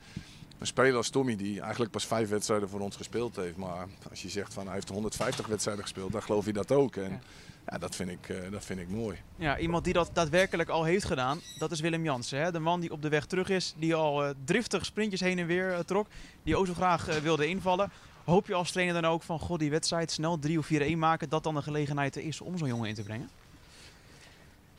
een 0.59 0.67
speler 0.67 0.95
als 0.95 1.09
Tommy, 1.09 1.35
die 1.35 1.61
eigenlijk 1.61 1.91
pas 1.91 2.05
vijf 2.05 2.29
wedstrijden 2.29 2.69
voor 2.69 2.79
ons 2.79 2.95
gespeeld 2.95 3.35
heeft. 3.35 3.57
Maar 3.57 3.87
als 4.09 4.21
je 4.21 4.29
zegt 4.29 4.53
van 4.53 4.65
hij 4.65 4.73
heeft 4.73 4.89
150 4.89 5.47
wedstrijden 5.47 5.83
gespeeld, 5.83 6.11
dan 6.11 6.23
geloof 6.23 6.45
je 6.45 6.53
dat 6.53 6.71
ook. 6.71 6.95
En 6.95 7.11
Ja. 7.11 7.19
ja, 7.67 7.77
dat, 7.77 7.95
vind 7.95 8.09
ik, 8.09 8.29
eh, 8.29 8.51
dat 8.51 8.65
vind 8.65 8.79
ik 8.79 8.89
mooi. 8.89 9.17
Ja, 9.35 9.57
iemand 9.57 9.83
die 9.83 9.93
dat 9.93 10.09
daadwerkelijk 10.13 10.69
al 10.69 10.83
heeft 10.83 11.05
gedaan, 11.05 11.39
dat 11.57 11.71
is 11.71 11.79
Willem 11.79 12.03
Jansen. 12.03 12.39
Hè? 12.39 12.51
De 12.51 12.59
man 12.59 12.79
die 12.79 12.91
op 12.91 13.01
de 13.01 13.09
weg 13.09 13.25
terug 13.25 13.49
is, 13.49 13.73
die 13.77 13.95
al 13.95 14.23
eh, 14.23 14.29
driftig 14.45 14.85
sprintjes 14.85 15.19
heen 15.19 15.39
en 15.39 15.47
weer 15.47 15.85
trok. 15.85 16.07
Die 16.43 16.57
ook 16.57 16.67
zo 16.67 16.73
graag 16.73 17.19
wilde 17.21 17.47
invallen. 17.47 17.91
Hoop 18.23 18.47
je 18.47 18.53
als 18.53 18.71
trainer 18.71 19.01
dan 19.01 19.11
ook 19.11 19.23
van, 19.23 19.39
god 19.39 19.59
die 19.59 19.69
wedstrijd 19.69 20.11
snel 20.11 20.39
3 20.39 20.57
of 20.57 20.69
4-1 20.73 20.97
maken, 20.97 21.29
dat 21.29 21.43
dan 21.43 21.55
de 21.55 21.61
gelegenheid 21.61 22.15
er 22.15 22.23
is 22.23 22.41
om 22.41 22.57
zo'n 22.57 22.67
jongen 22.67 22.89
in 22.89 22.95
te 22.95 23.03
brengen? 23.03 23.29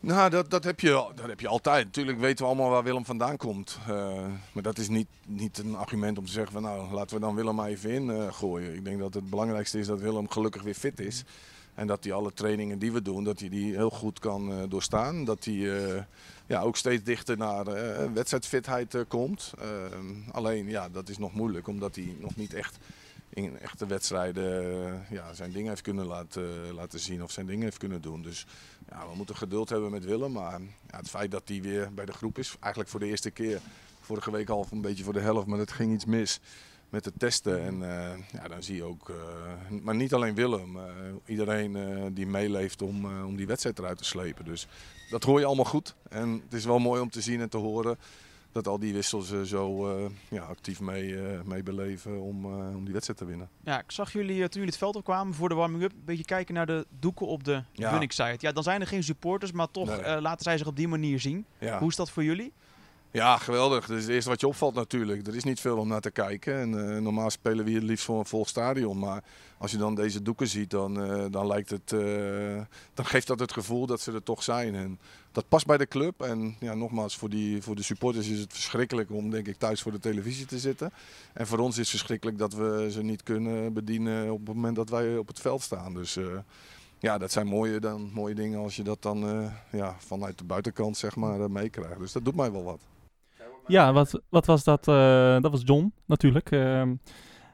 Nou, 0.05 0.31
dat, 0.31 0.51
dat, 0.51 0.65
heb 0.65 0.81
je, 0.81 1.11
dat 1.15 1.27
heb 1.27 1.41
je 1.41 1.49
altijd. 1.49 1.85
Natuurlijk 1.85 2.19
weten 2.19 2.45
we 2.45 2.51
allemaal 2.51 2.71
waar 2.71 2.83
Willem 2.83 3.05
vandaan 3.05 3.37
komt. 3.37 3.79
Eh, 3.89 4.27
maar 4.53 4.63
dat 4.63 4.79
is 4.79 4.89
niet, 4.89 5.07
niet 5.27 5.59
een 5.59 5.77
argument 5.77 6.19
om 6.19 6.27
te 6.27 6.33
zeggen 6.33 6.53
van 6.53 6.63
nou, 6.63 6.93
laten 6.93 7.17
we 7.17 7.23
dan 7.23 7.35
Willem 7.35 7.55
maar 7.55 7.69
even 7.69 7.91
in 7.91 8.11
eh, 8.11 8.33
gooien. 8.33 8.75
Ik 8.75 8.85
denk 8.85 8.99
dat 8.99 9.15
het 9.15 9.31
belangrijkste 9.31 9.79
is 9.79 9.87
dat 9.87 10.01
Willem 10.01 10.31
gelukkig 10.31 10.63
weer 10.63 10.75
fit 10.75 11.01
is. 11.01 11.25
En 11.75 11.87
dat 11.87 12.05
hij 12.05 12.13
alle 12.13 12.33
trainingen 12.33 12.79
die 12.79 12.93
we 12.93 13.03
doen, 13.03 13.25
dat 13.25 13.41
hij 13.41 13.49
die 13.49 13.75
heel 13.75 13.91
goed 13.91 14.19
kan 14.19 14.53
eh, 14.53 14.63
doorstaan. 14.69 15.25
Dat 15.25 15.45
hij 15.45 16.05
ja, 16.47 16.61
ook 16.61 16.77
steeds 16.77 17.03
dichter 17.03 17.37
naar 17.37 17.65
wedstrijdfitheid 18.13 18.97
komt. 19.09 19.53
Ehm, 19.59 20.07
alleen 20.33 20.69
ja, 20.69 20.89
dat 20.89 21.09
is 21.09 21.19
nog 21.19 21.35
moeilijk, 21.35 21.69
omdat 21.69 21.95
hij 21.95 22.17
nog 22.21 22.37
niet 22.37 22.55
echt 22.55 22.79
in 23.35 23.59
echte 23.59 23.87
wedstrijden 23.87 24.63
eh, 24.87 25.11
ja, 25.11 25.33
zijn 25.33 25.53
dingen 25.53 25.69
heeft 25.69 25.83
kunnen 25.83 26.07
laten, 26.07 26.75
laten 26.75 26.99
zien 26.99 27.23
of 27.23 27.31
zijn 27.31 27.47
dingen 27.47 27.65
heeft 27.65 27.79
kunnen 27.79 28.03
doen. 28.03 28.23
Dus 28.23 28.47
ja, 28.89 29.09
we 29.09 29.17
moeten 29.17 29.37
geduld 29.37 29.69
hebben 29.69 29.91
met 29.91 30.05
Willem. 30.05 30.33
Maar 30.33 30.61
ja, 30.91 30.97
het 30.97 31.09
feit 31.09 31.31
dat 31.31 31.49
hij 31.49 31.63
weer 31.63 31.95
bij 31.95 32.05
de 32.05 32.13
groep 32.13 32.39
is, 32.39 32.57
eigenlijk 32.61 32.91
voor 32.91 33.01
de 33.01 33.07
eerste 33.07 33.31
keer. 33.31 33.61
Vorige 34.01 34.31
week 34.31 34.49
al 34.49 34.67
een 34.71 34.81
beetje 34.81 35.05
voor 35.05 35.13
de 35.13 35.21
helft, 35.21 35.47
maar 35.47 35.59
het 35.59 35.73
ging 35.73 35.93
iets 35.93 36.05
mis 36.05 36.41
met 36.95 37.05
het 37.05 37.19
testen. 37.19 37.63
En 37.63 37.83
eh, 37.83 38.19
ja, 38.33 38.49
dan 38.49 38.63
zie 38.63 38.77
je 38.77 38.83
ook, 38.83 39.09
eh, 39.09 39.17
maar 39.83 39.95
niet 39.95 40.15
alleen 40.15 40.35
Willem, 40.35 40.77
eh, 40.77 40.83
iedereen 41.27 41.77
eh, 41.77 42.07
die 42.13 42.27
meeleeft 42.27 42.83
om, 42.83 43.05
eh, 43.05 43.27
om 43.27 43.37
die 43.37 43.47
wedstrijd 43.47 43.79
eruit 43.79 43.99
te 43.99 44.05
slepen. 44.05 44.45
Dus 44.45 44.67
dat 45.11 45.25
hoor 45.25 45.39
je 45.39 45.47
allemaal 45.47 45.65
goed. 45.65 45.95
En 46.09 46.43
het 46.45 46.55
is 46.55 46.65
wel 46.65 46.79
mooi 46.79 47.01
om 47.01 47.11
te 47.11 47.21
zien 47.21 47.41
en 47.41 47.49
te 47.49 47.57
horen 47.57 47.99
dat 48.55 48.69
al 48.69 48.79
die 48.79 48.93
wissels 48.93 49.33
eh, 49.33 49.41
zo 49.43 49.89
eh, 49.99 50.05
ja, 50.31 50.43
actief 50.43 50.81
mee, 50.81 51.17
mee 51.45 51.63
beleven 51.63 52.21
om, 52.21 52.45
om 52.55 52.83
die 52.85 52.93
wedstrijd 52.93 53.19
te 53.19 53.25
winnen. 53.27 53.49
Ja, 53.65 53.79
ik 53.79 53.93
zag 53.93 54.13
jullie 54.13 54.37
toen 54.37 54.49
jullie 54.51 54.67
het 54.69 54.77
veld 54.77 54.97
opkwamen 54.97 55.35
voor 55.35 55.49
de 55.49 55.55
warming-up 55.55 55.93
een 55.93 56.03
beetje 56.05 56.25
kijken 56.25 56.55
naar 56.55 56.67
de 56.67 56.87
doeken 56.99 57.27
op 57.27 57.45
de 57.45 57.63
Ja. 57.73 57.91
winning 57.91 58.13
side. 58.13 58.37
Ja, 58.39 58.53
dan 58.53 58.63
zijn 58.63 58.81
er 58.81 58.87
geen 58.87 59.03
supporters, 59.03 59.53
maar 59.53 59.71
toch 59.71 60.01
Nee. 60.03 60.21
laten 60.21 60.43
zij 60.45 60.59
zich 60.59 60.67
op 60.67 60.77
die 60.77 60.89
manier 60.89 61.21
zien. 61.21 61.47
Ja. 61.59 61.79
Hoe 61.79 61.89
is 61.89 61.97
dat 61.97 62.11
voor 62.11 62.25
jullie? 62.25 62.53
Ja, 63.15 63.39
geweldig. 63.39 63.87
Dat 63.87 63.97
is 63.97 64.03
het 64.03 64.13
eerste 64.13 64.31
wat 64.31 64.41
je 64.41 64.49
opvalt 64.49 64.75
natuurlijk. 64.75 65.27
Er 65.27 65.37
is 65.37 65.45
niet 65.45 65.61
veel 65.61 65.79
om 65.79 65.89
naar 65.89 66.01
te 66.01 66.11
kijken. 66.11 66.55
En, 66.55 66.95
eh, 66.95 67.01
normaal 67.01 67.31
spelen 67.31 67.65
we 67.65 67.71
hier 67.71 67.81
liefst 67.81 68.05
voor 68.05 68.19
een 68.19 68.27
vol 68.27 68.47
stadion. 68.47 68.99
Maar 68.99 69.25
als 69.59 69.71
je 69.71 69.77
dan 69.77 69.95
deze 69.95 70.23
doeken 70.23 70.49
ziet, 70.49 70.71
dan, 70.71 71.03
eh, 71.03 71.25
dan, 71.31 71.47
lijkt 71.47 71.71
het, 71.71 71.93
eh, 71.93 72.61
dan 72.95 73.05
geeft 73.05 73.27
dat 73.27 73.39
het 73.39 73.53
gevoel 73.53 73.87
dat 73.87 74.01
ze 74.01 74.13
er 74.13 74.23
toch 74.23 74.43
zijn. 74.43 74.75
En 74.75 74.99
dat 75.33 75.49
past 75.49 75.67
bij 75.67 75.77
de 75.77 75.87
club. 75.87 76.23
En 76.23 76.57
ja, 76.61 76.75
nogmaals, 76.75 77.17
voor, 77.17 77.29
die, 77.29 77.63
voor 77.63 77.75
de 77.75 77.83
supporters 77.83 78.29
is 78.29 78.39
het 78.39 78.53
verschrikkelijk 78.53 79.11
om 79.11 79.31
denk 79.31 79.47
ik 79.47 79.59
thuis 79.59 79.83
voor 79.83 79.93
de 79.93 79.99
televisie 79.99 80.47
te 80.47 80.59
zitten. 80.59 80.93
En 81.33 81.47
voor 81.47 81.59
ons 81.59 81.73
is 81.73 81.79
het 81.79 81.89
verschrikkelijk 81.89 82.39
dat 82.39 82.55
we 82.55 82.89
ze 82.91 83.03
niet 83.03 83.23
kunnen 83.23 83.73
bedienen 83.73 84.33
op 84.33 84.47
het 84.47 84.55
moment 84.55 84.77
dat 84.77 84.89
wij 84.89 85.17
op 85.17 85.27
het 85.27 85.41
veld 85.41 85.63
staan. 85.63 85.95
Dus 85.95 86.19
ja, 86.99 87.19
dat 87.19 87.33
zijn 87.33 87.47
mooie, 87.47 87.81
dan, 87.81 88.11
mooie 88.13 88.35
dingen 88.35 88.59
als 88.59 88.77
je 88.77 88.83
dat 88.83 89.03
dan 89.03 89.51
ja, 89.71 89.97
vanuit 89.99 90.39
de 90.39 90.45
buitenkant 90.45 90.97
zeg 90.97 91.17
maar, 91.17 91.51
meekrijgt. 91.51 91.99
Dus 91.99 92.13
dat 92.13 92.25
doet 92.25 92.37
mij 92.37 92.53
wel 92.53 92.65
wat. 92.65 92.81
Ja, 93.67 93.93
wat, 93.93 94.21
wat 94.29 94.47
was 94.47 94.65
dat? 94.65 94.89
eh, 94.89 95.41
dat 95.41 95.51
was 95.51 95.63
John, 95.65 95.93
natuurlijk. 96.07 96.51
ehm, 96.51 96.95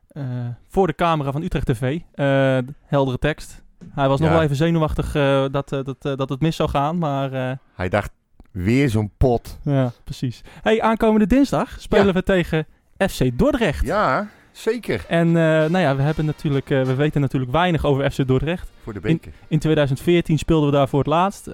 eh, 0.08 0.24
voor 0.68 0.86
de 0.86 0.94
camera 0.94 1.32
van 1.32 1.42
Utrecht 1.42 1.66
TV. 1.66 1.98
Eh, 2.14 2.58
heldere 2.86 3.18
tekst. 3.18 3.62
Hij 3.94 4.08
was 4.08 4.20
nog 4.20 4.30
wel 4.30 4.42
even 4.42 4.56
zenuwachtig 4.56 5.12
dat, 5.50 5.68
dat, 5.68 6.02
dat 6.02 6.28
het 6.28 6.40
mis 6.40 6.56
zou 6.56 6.68
gaan, 6.68 6.98
maar 6.98 7.58
Hij 7.74 7.88
dacht, 7.88 8.10
weer 8.50 8.88
zo'n 8.90 9.10
pot. 9.16 9.58
ja, 9.64 9.92
precies. 10.04 10.42
Hey, 10.62 10.82
aankomende 10.82 11.26
dinsdag 11.26 11.80
spelen 11.80 12.06
Ja. 12.06 12.12
we 12.12 12.22
tegen 12.22 12.66
FC 13.08 13.38
Dordrecht. 13.38 13.84
Ja, 13.86 14.28
zeker. 14.52 15.04
En 15.08 15.32
nou 15.32 15.78
ja, 15.78 15.96
we, 15.96 16.02
hebben 16.02 16.24
natuurlijk, 16.24 16.68
we 16.68 16.94
weten 16.94 17.20
natuurlijk 17.20 17.52
weinig 17.52 17.84
over 17.84 18.10
FC 18.10 18.26
Dordrecht. 18.26 18.70
Voor 18.82 18.92
de 18.92 19.00
beker. 19.00 19.32
In 19.48 19.58
2014 19.58 20.38
speelden 20.38 20.70
we 20.70 20.76
daar 20.76 20.88
voor 20.88 20.98
het 20.98 21.08
laatst 21.08 21.52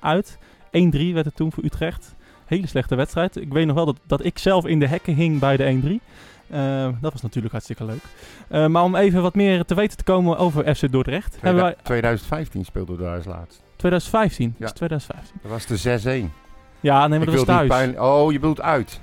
uit. 0.00 0.38
1-3 0.66 0.70
werd 1.12 1.24
het 1.26 1.36
toen 1.36 1.52
voor 1.52 1.64
Utrecht. 1.64 2.14
Hele 2.50 2.66
slechte 2.66 2.94
wedstrijd. 2.94 3.36
Ik 3.36 3.52
weet 3.52 3.66
nog 3.66 3.74
wel 3.76 3.84
dat, 3.84 3.96
dat 4.06 4.24
ik 4.24 4.38
zelf 4.38 4.66
in 4.66 4.78
de 4.80 4.86
hekken 4.86 5.14
hing 5.14 5.38
bij 5.38 5.56
de 5.56 5.64
1-3. 5.64 6.08
Eh, 6.50 6.88
dat 7.00 7.12
was 7.12 7.22
natuurlijk 7.22 7.52
hartstikke 7.52 7.84
leuk. 7.84 8.02
Eh, 8.48 8.66
maar 8.66 8.82
om 8.82 8.94
even 8.96 9.22
wat 9.22 9.34
meer 9.34 9.64
te 9.64 9.74
weten 9.74 9.96
te 9.96 10.04
komen 10.04 10.38
over 10.38 10.74
FC 10.76 10.92
Dordrecht. 10.92 11.36
Hebben 11.40 11.62
wij 11.62 11.74
2015 11.82 12.64
speelden 12.64 12.96
we 12.96 13.02
daar 13.02 13.16
als 13.16 13.24
laatst. 13.24 13.62
2015. 13.76 14.46
Ja. 14.46 14.54
Dat 14.58 14.68
is 14.68 14.74
2015. 14.74 15.38
Dat 15.42 15.50
was 15.50 15.66
de 15.66 15.76
6-1. 15.76 16.32
Ja, 16.80 17.06
nee, 17.06 17.18
maar 17.18 17.28
Ik 17.28 17.34
dat 17.34 17.46
was 17.46 17.56
thuis. 17.56 17.68
pijn- 17.68 18.00
Oh, 18.00 18.32
je 18.32 18.38
bedoelt 18.38 18.60
uit. 18.60 19.00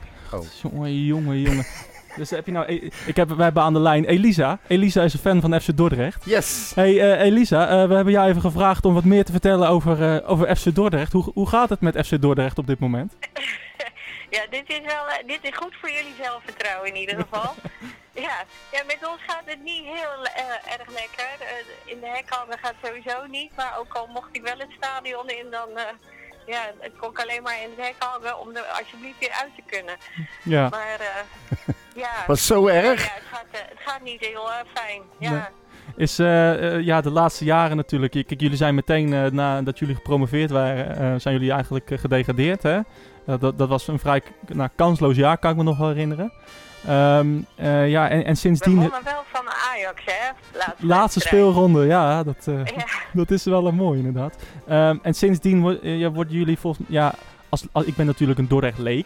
Jongen, 0.62 1.04
jongen, 1.06 1.40
jongen. 1.42 1.66
Dus 2.18 2.30
heb 2.30 2.46
je 2.46 2.52
nou... 2.52 2.66
e- 2.72 2.90
Ik 3.06 3.16
heb, 3.16 3.30
we 3.30 3.44
hebben 3.44 3.64
aan 3.64 3.74
de 3.74 3.80
lijn 3.80 4.06
Elisa. 4.06 4.60
Elisa 4.68 5.02
is 5.04 5.14
een 5.14 5.20
fan 5.20 5.42
van 5.42 5.62
FC 5.62 5.78
Dordrecht. 5.78 6.26
Yes! 6.26 6.72
Hey 6.76 7.00
eh, 7.00 7.26
Elisa, 7.26 7.68
eh, 7.68 7.88
we 7.88 7.94
hebben 7.94 8.14
jou 8.14 8.30
even 8.30 8.42
gevraagd 8.42 8.86
om 8.86 8.94
wat 8.94 9.04
meer 9.04 9.26
te 9.26 9.32
vertellen 9.32 9.70
over, 9.70 10.16
eh, 10.16 10.30
over 10.30 10.56
FC 10.56 10.76
Dordrecht. 10.76 11.12
Hoe, 11.12 11.32
hoe 11.34 11.48
gaat 11.48 11.70
het 11.70 11.82
met 11.82 12.06
FC 12.08 12.22
Dordrecht 12.22 12.58
op 12.58 12.68
dit 12.68 12.80
moment? 12.80 13.14
Ja, 14.30 14.44
dit 14.50 14.70
is 14.70 14.80
wel 14.86 15.08
eh, 15.10 15.28
dit 15.28 15.40
is 15.42 15.56
goed 15.56 15.76
voor 15.80 15.90
jullie 15.90 16.14
zelfvertrouwen 16.24 16.88
in 16.90 16.96
ieder 16.96 17.16
geval. 17.16 17.54
ja. 18.28 18.36
ja, 18.72 18.82
met 18.88 19.00
ons 19.12 19.22
gaat 19.28 19.44
het 19.46 19.64
niet 19.64 19.84
heel 19.84 20.26
eh, 20.26 20.74
erg 20.74 20.90
lekker. 21.02 21.32
Eh, 21.40 21.92
in 21.94 22.00
de 22.00 22.08
hekhangen 22.08 22.58
gaat 22.62 22.74
sowieso 22.84 23.26
niet, 23.26 23.52
maar 23.56 23.74
ook 23.80 23.94
al 23.94 24.08
mocht 24.08 24.30
ik 24.32 24.42
wel 24.42 24.58
het 24.58 24.72
stadion 24.78 25.30
in, 25.30 25.48
dan 25.52 25.70
eh, 25.78 25.84
ja, 26.48 26.72
het 26.80 26.92
kon 26.98 27.10
ik 27.10 27.20
alleen 27.20 27.44
maar 27.44 27.62
in 27.64 27.70
het 27.76 27.86
hek 27.86 27.96
hangen 28.00 28.40
om 28.40 28.56
er 28.56 28.64
alsjeblieft 28.64 29.20
weer 29.20 29.38
uit 29.42 29.56
te 29.56 29.62
kunnen. 29.66 29.96
Ja. 30.44 30.70
Maar 30.70 31.00
eh, 31.00 31.74
ja, 32.04 32.24
Was 32.28 32.46
zo 32.46 32.68
erg? 32.68 33.06
ja 33.06 33.12
het, 33.14 33.24
gaat, 33.32 33.46
eh, 33.52 33.60
het 33.70 33.80
gaat 33.86 34.02
niet 34.02 34.20
heel 34.20 34.52
eh, 34.52 34.58
fijn. 34.74 35.02
Ja. 35.20 35.32
Nee. 35.32 35.42
Is 35.96 36.16
ja, 36.86 37.02
de 37.02 37.12
laatste 37.12 37.46
jaren 37.46 37.78
natuurlijk. 37.78 38.12
Kijk, 38.12 38.42
jullie 38.42 38.58
zijn 38.58 38.76
meteen 38.76 39.12
uh, 39.12 39.26
nadat 39.26 39.80
jullie 39.80 39.96
gepromoveerd 39.96 40.52
waren, 40.52 41.02
uh, 41.02 41.20
zijn 41.20 41.34
jullie 41.34 41.52
eigenlijk 41.52 41.90
uh, 41.90 41.98
gedegradeerd. 41.98 42.64
Hè? 42.64 42.80
Dat, 43.26 43.42
dat, 43.42 43.58
dat, 43.58 43.70
was 43.70 43.88
een 43.88 44.00
vrij 44.00 44.22
nou, 44.46 44.70
kansloos 44.76 45.16
jaar, 45.16 45.38
kan 45.38 45.52
ik 45.52 45.58
me 45.58 45.64
nog 45.64 45.78
wel 45.78 45.88
herinneren. 45.88 46.34
Um, 46.90 47.46
uh, 47.60 47.90
ja, 47.90 48.10
en, 48.10 48.26
en 48.26 48.36
sindsdien... 48.36 48.76
We 48.76 48.82
wonnen 48.82 49.04
wel 49.04 49.24
van 49.32 49.46
Ajax, 49.74 50.02
hè? 50.06 50.58
Laatste, 50.58 50.86
laatste 50.86 51.20
speelronde, 51.20 51.86
ja 51.86 52.24
dat, 52.24 52.46
uh, 52.50 52.66
ja. 52.66 52.86
dat 53.22 53.32
is 53.32 53.44
wel 53.44 53.68
een 53.68 53.76
mooi 53.76 53.98
inderdaad. 53.98 54.36
Um, 54.70 55.00
en 55.02 55.14
sindsdien 55.14 55.62
wo 55.62 55.78
ja, 55.82 56.12
worden 56.12 56.34
jullie 56.34 56.58
volgens 56.58 56.88
ja, 56.90 57.14
als, 57.50 57.66
als, 57.72 57.86
ik 57.86 57.96
ben 57.96 58.06
natuurlijk 58.06 58.40
een 58.40 58.48
Dordrecht 58.48 58.78
leek. 58.78 59.06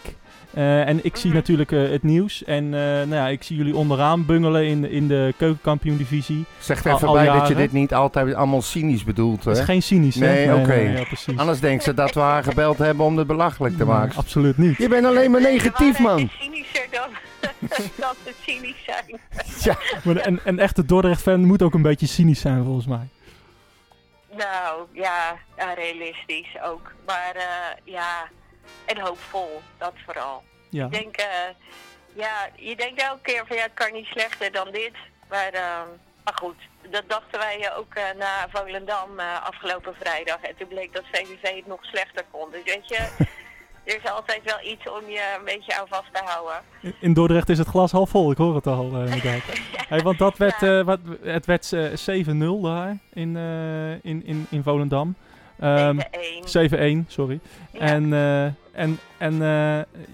Uh, 0.53 0.87
en 0.87 0.97
ik 0.97 1.11
Mhm. 1.11 1.21
zie 1.21 1.33
natuurlijk 1.33 1.71
uh, 1.71 1.89
het 1.91 2.03
nieuws. 2.03 2.43
En 2.43 2.63
uh, 2.65 2.71
nou 2.71 3.13
ja, 3.13 3.27
ik 3.27 3.43
zie 3.43 3.57
jullie 3.57 3.75
onderaan 3.75 4.25
bungelen 4.25 4.65
in, 4.65 4.89
in 4.89 5.07
de 5.07 5.33
keukenkampioen-divisie. 5.37 6.45
Zeg 6.59 6.85
er 6.85 6.93
even 6.93 7.07
al, 7.07 7.13
bij 7.13 7.29
al 7.29 7.39
dat 7.39 7.47
je 7.47 7.55
dit 7.55 7.71
niet 7.71 7.93
altijd 7.93 8.33
allemaal 8.33 8.61
cynisch 8.61 9.03
bedoelt. 9.03 9.43
Het 9.43 9.57
is 9.57 9.63
geen 9.63 9.81
cynisch, 9.81 10.15
Nee, 10.15 10.47
nee, 10.47 10.55
oké. 10.55 10.63
Okay. 10.63 10.83
Nee, 10.83 11.05
ja, 11.25 11.33
Anders 11.35 11.59
denkt 11.59 11.83
ze 11.83 11.93
dat 11.93 12.13
we 12.13 12.19
haar 12.19 12.43
gebeld 12.43 12.77
hebben 12.77 13.05
om 13.05 13.17
het 13.17 13.27
belachelijk 13.27 13.77
te 13.77 13.85
maken. 13.85 14.07
Nee, 14.09 14.17
absoluut 14.17 14.57
niet. 14.57 14.77
Je 14.77 14.87
bent 14.87 15.05
alleen 15.05 15.31
maar 15.31 15.41
negatief, 15.41 15.99
man. 15.99 16.29
cynischer 16.39 16.87
dan, 16.91 17.09
dan 18.03 18.15
het 18.23 18.35
cynisch 18.45 18.83
zijn. 18.85 19.19
ja, 19.67 19.77
maar 20.03 20.25
een, 20.27 20.39
een 20.43 20.59
echte 20.59 20.85
Dordrecht-fan 20.85 21.45
moet 21.45 21.61
ook 21.61 21.73
een 21.73 21.81
beetje 21.81 22.07
cynisch 22.07 22.39
zijn, 22.39 22.63
volgens 22.63 22.87
mij. 22.87 23.07
Nou, 24.31 24.87
ja, 24.91 25.37
ja 25.57 25.73
realistisch 25.73 26.61
ook. 26.63 26.91
Maar 27.05 27.35
uh, 27.35 27.93
ja, 27.93 28.29
en 28.85 28.99
hoopvol, 28.99 29.61
dat 29.77 29.93
vooral. 30.05 30.43
Ja. 30.69 30.85
Ik 30.85 30.91
denk, 30.91 31.19
uh, 31.19 31.25
ja, 32.13 32.49
je 32.55 32.75
denkt 32.75 33.01
elke 33.01 33.21
keer 33.21 33.43
van 33.47 33.55
ja, 33.55 33.63
het 33.63 33.73
kan 33.73 33.93
niet 33.93 34.05
slechter 34.05 34.51
dan 34.51 34.71
dit. 34.71 34.93
Maar, 35.29 35.53
uh, 35.53 35.81
maar 36.23 36.33
goed, 36.35 36.55
dat 36.89 37.03
dachten 37.07 37.39
wij 37.39 37.75
ook 37.75 37.95
uh, 37.95 38.03
na 38.17 38.47
Volendam 38.51 39.19
afgelopen 39.19 39.95
vrijdag. 39.95 40.41
En 40.41 40.55
toen 40.57 40.67
bleek 40.67 40.93
dat 40.93 41.03
VVV 41.11 41.55
het 41.55 41.67
nog 41.67 41.85
slechter 41.85 42.25
kon. 42.31 42.51
Dus 42.51 42.63
weet 42.63 42.87
je, 42.87 43.07
er 43.83 43.95
is 44.03 44.11
altijd 44.11 44.41
wel 44.43 44.71
iets 44.71 44.89
om 44.89 45.09
je 45.09 45.35
een 45.37 45.45
beetje 45.45 45.79
aan 45.79 45.87
vast 45.87 46.13
te 46.13 46.21
houden. 46.23 46.61
In 46.99 47.13
Dordrecht 47.13 47.49
is 47.49 47.57
het 47.57 47.67
glas 47.67 47.91
half 47.91 48.09
vol, 48.09 48.31
ik 48.31 48.37
hoor 48.37 48.55
het 48.55 48.67
al 48.67 48.85
uh, 48.85 49.05
inderdaad. 49.05 49.41
ja. 49.45 49.83
hey, 49.87 50.01
want 50.01 50.17
dat 50.17 50.37
werd, 50.37 50.59
ja. 50.59 50.83
wat, 50.83 50.99
het 51.21 51.45
werd 51.45 51.75
7-0 51.75 51.75
daar 52.61 52.97
in, 53.13 53.35
in, 54.01 54.25
in, 54.25 54.47
in 54.49 54.63
Volendam. 54.63 55.15
Um, 55.63 55.99
7-1. 55.99 56.03
7-1, 57.05 57.07
sorry. 57.07 57.39
Ja. 57.71 57.79
En, 57.79 58.13
en, 58.71 58.99
en 59.17 59.35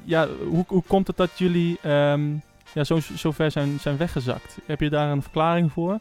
ja, 0.04 0.28
hoe, 0.28 0.66
hoe 0.68 0.84
komt 0.88 1.08
het 1.08 1.18
dat 1.18 1.30
jullie 1.36 1.80
um, 1.86 2.42
ja, 2.74 2.84
zo, 2.84 3.00
zo 3.16 3.32
ver 3.32 3.52
zijn, 3.52 3.80
zijn 3.80 3.98
weggezakt? 3.98 4.58
Heb 4.66 4.80
je 4.80 4.90
daar 4.90 5.12
een 5.12 5.22
verklaring 5.22 5.72
voor? 5.72 6.00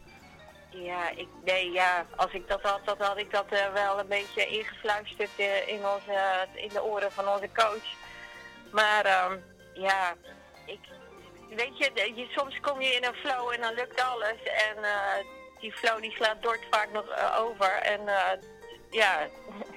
Ja, 0.86 1.10
ik, 1.10 1.28
nee, 1.44 1.70
ja, 1.70 2.06
als 2.16 2.32
ik 2.32 2.48
dat 2.48 2.62
had, 2.62 2.84
dan 2.84 2.96
had 3.00 3.18
ik 3.18 3.30
dat 3.30 3.52
uh, 3.52 3.72
wel 3.72 3.98
een 3.98 4.08
beetje 4.08 4.46
ingefluisterd 4.46 5.38
in, 5.66 5.86
onze, 5.86 6.46
in 6.54 6.68
de 6.68 6.82
oren 6.82 7.12
van 7.12 7.28
onze 7.28 7.48
coach. 7.54 7.88
Maar 8.72 9.30
um, 9.30 9.44
ja, 9.74 10.14
ik, 10.66 10.80
weet 11.48 11.78
je, 11.78 12.12
je, 12.14 12.26
soms 12.36 12.60
kom 12.60 12.80
je 12.80 12.94
in 12.94 13.04
een 13.04 13.14
flow 13.14 13.52
en 13.52 13.60
dan 13.60 13.74
lukt 13.74 14.00
alles. 14.00 14.42
En 14.42 14.76
die 15.60 15.72
flow 15.72 16.00
die 16.00 16.12
slaat 16.12 16.42
Dort 16.42 16.66
vaak 16.70 16.92
nog 16.92 17.36
over. 17.38 17.72
En 17.72 18.00
ja, 18.96 19.28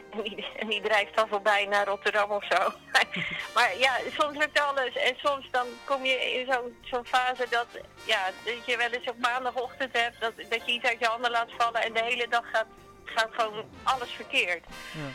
en 0.60 0.68
die, 0.68 0.82
drijft 0.82 1.16
dan 1.16 1.28
voorbij 1.28 1.66
naar 1.66 1.86
Rotterdam 1.86 2.32
of 2.32 2.46
zo. 2.50 2.74
maar 3.56 3.78
ja, 3.78 3.94
soms 4.20 4.38
lukt 4.38 4.60
alles. 4.60 4.96
En 4.96 5.16
soms 5.18 5.48
dan 5.52 5.68
kom 5.84 6.06
je 6.06 6.34
in 6.34 6.52
zo'n 6.52 6.78
zo'n 6.82 7.06
fase 7.06 7.46
dat, 7.50 7.68
ja, 8.04 8.32
dat 8.46 8.66
je 8.66 8.78
wel 8.78 8.90
eens 8.90 9.10
op 9.10 9.18
maandagochtend 9.18 9.98
hebt, 9.98 10.20
dat, 10.20 10.34
dat 10.50 10.66
je 10.66 10.72
iets 10.72 10.86
uit 10.86 11.00
je 11.00 11.06
handen 11.06 11.32
laat 11.32 11.52
vallen 11.58 11.82
en 11.82 11.94
de 11.94 12.04
hele 12.04 12.28
dag 12.28 12.44
gaat, 12.52 12.68
gaat 13.04 13.30
gewoon 13.32 13.66
alles 13.84 14.12
verkeerd. 14.12 14.66
Ja. 14.92 15.10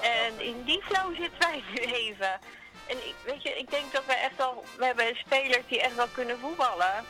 En 0.00 0.40
in 0.40 0.62
die 0.64 0.82
flow 0.82 1.16
zitten 1.16 1.38
wij 1.38 1.62
nu 1.74 1.80
even. 1.80 2.40
En 2.86 2.96
ik, 2.96 3.14
weet 3.24 3.42
je, 3.42 3.58
ik 3.58 3.70
denk 3.70 3.92
dat 3.92 4.06
we 4.06 4.12
echt 4.12 4.40
al, 4.40 4.64
we 4.76 4.84
hebben 4.84 5.16
spelers 5.16 5.66
die 5.68 5.80
echt 5.80 5.94
wel 5.94 6.08
kunnen 6.12 6.38
voetballen. 6.38 7.04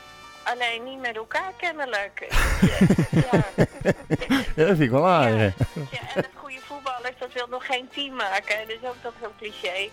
Alleen 0.45 0.85
niet 0.85 1.01
met 1.01 1.17
elkaar 1.17 1.53
kennelijk. 1.57 2.27
ja. 3.31 3.45
Ja, 4.57 4.65
dat 4.65 4.77
vind 4.77 4.81
ik 4.81 4.91
wel 4.91 5.07
aardig. 5.07 5.55
Ja, 5.75 5.99
en 6.01 6.09
het 6.15 6.29
goede 6.35 6.61
voetballers, 6.61 7.15
dat 7.19 7.33
wil 7.33 7.47
nog 7.51 7.67
geen 7.67 7.89
team 7.93 8.15
maken. 8.15 8.57
Dat 8.69 8.95
is 9.19 9.27
ook 9.27 9.33
cliché. 9.39 9.89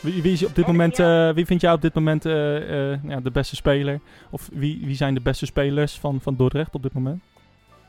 Wie, 0.00 0.22
wie, 0.22 0.32
is 0.32 0.44
op 0.44 0.54
dit 0.54 0.64
En, 0.64 0.70
moment, 0.70 0.98
eh, 0.98 1.30
wie 1.30 1.46
vind 1.46 1.60
jij 1.60 1.72
op 1.72 1.82
dit 1.82 1.94
moment 1.94 2.24
eh, 2.24 2.92
eh, 2.92 2.98
ja, 3.04 3.20
de 3.20 3.30
beste 3.30 3.56
speler? 3.56 4.00
Of 4.30 4.48
wie, 4.52 4.80
wie 4.84 4.96
zijn 4.96 5.14
de 5.14 5.20
beste 5.20 5.46
spelers 5.46 5.98
van, 5.98 6.20
van 6.22 6.36
Dordrecht 6.36 6.74
op 6.74 6.82
dit 6.82 6.92
moment? 6.92 7.22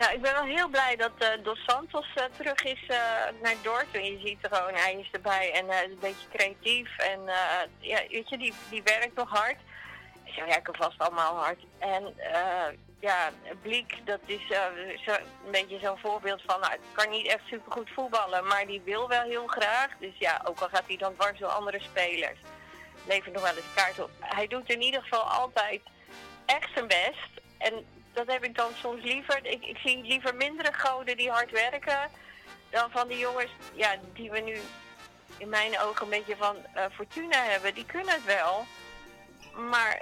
Nou, 0.02 0.14
ik 0.14 0.22
ben 0.22 0.34
wel 0.34 0.44
heel 0.44 0.70
blij 0.70 0.96
dat 0.96 1.12
eh, 1.18 1.44
Dos 1.44 1.64
Santos 1.68 2.08
eh, 2.16 2.24
terug 2.38 2.64
is 2.64 2.84
eh, 2.88 2.98
naar 3.42 3.56
Dortmund. 3.64 4.06
Je 4.06 4.20
ziet 4.28 4.38
er 4.42 4.56
gewoon, 4.56 4.74
hij 4.74 4.96
is 5.00 5.10
erbij 5.12 5.52
en 5.54 5.66
hij 5.68 5.86
is 5.86 5.92
een 5.92 5.98
beetje 6.00 6.28
creatief. 6.34 6.98
En 6.98 7.20
eh, 7.28 7.68
ja, 7.80 8.00
weet 8.10 8.30
je, 8.30 8.38
die, 8.38 8.54
die 8.70 8.82
werkt 8.84 9.16
nog 9.16 9.30
hard. 9.30 9.58
Ze 10.32 10.46
werken 10.46 10.76
vast 10.76 11.00
allemaal 11.00 11.36
hard. 11.36 11.60
En 11.78 12.14
eh, 12.18 12.78
ja, 13.00 13.32
Bliek, 13.62 13.96
dat 14.06 14.20
is 14.26 14.50
eh, 14.50 15.16
een 15.46 15.52
beetje 15.52 15.80
zo'n 15.80 15.98
voorbeeld 15.98 16.42
van, 16.46 16.60
nou, 16.60 16.74
kan 16.92 17.10
niet 17.10 17.28
echt 17.28 17.46
supergoed 17.46 17.90
voetballen, 17.90 18.48
maar 18.48 18.66
die 18.66 18.82
wil 18.82 19.08
wel 19.08 19.24
heel 19.24 19.48
graag. 19.48 19.90
Dus 20.00 20.18
ja, 20.18 20.42
ook 20.44 20.60
al 20.60 20.68
gaat 20.68 20.88
hij 20.88 20.98
dan 20.98 21.14
dwars 21.14 21.40
door 21.40 21.50
andere 21.50 21.80
spelers, 21.80 22.40
levert 23.08 23.34
nog 23.34 23.44
wel 23.44 23.56
eens 23.56 23.74
kaart 23.76 24.00
op. 24.00 24.10
Hij 24.20 24.48
doet 24.48 24.70
in 24.70 24.82
ieder 24.82 25.02
geval 25.02 25.24
altijd 25.24 25.82
echt 26.46 26.70
zijn 26.74 26.88
best. 26.88 27.30
En 27.58 27.86
dat 28.14 28.28
heb 28.28 28.44
ik 28.44 28.56
dan 28.56 28.72
soms 28.76 29.04
liever. 29.04 29.46
Ik, 29.46 29.66
ik 29.66 29.78
zie 29.78 30.04
liever 30.04 30.36
mindere 30.36 30.74
goden 30.74 31.18
die 31.18 31.32
hard 31.32 31.52
werken 31.52 32.10
dan 32.70 32.92
van 32.92 33.08
die 33.08 33.18
jongens 33.18 33.52
ja, 33.74 33.96
die 34.14 34.32
we 34.32 34.40
nu 34.40 34.58
in 35.38 35.50
mijn 35.50 35.80
ogen 35.80 36.04
een 36.04 36.10
beetje 36.10 36.36
van 36.38 36.56
eh, 36.74 36.84
Fortuna 36.92 37.44
hebben. 37.44 37.74
Die 37.74 37.86
kunnen 37.86 38.14
het 38.14 38.26
wel. 38.26 38.66
Maar 39.70 40.02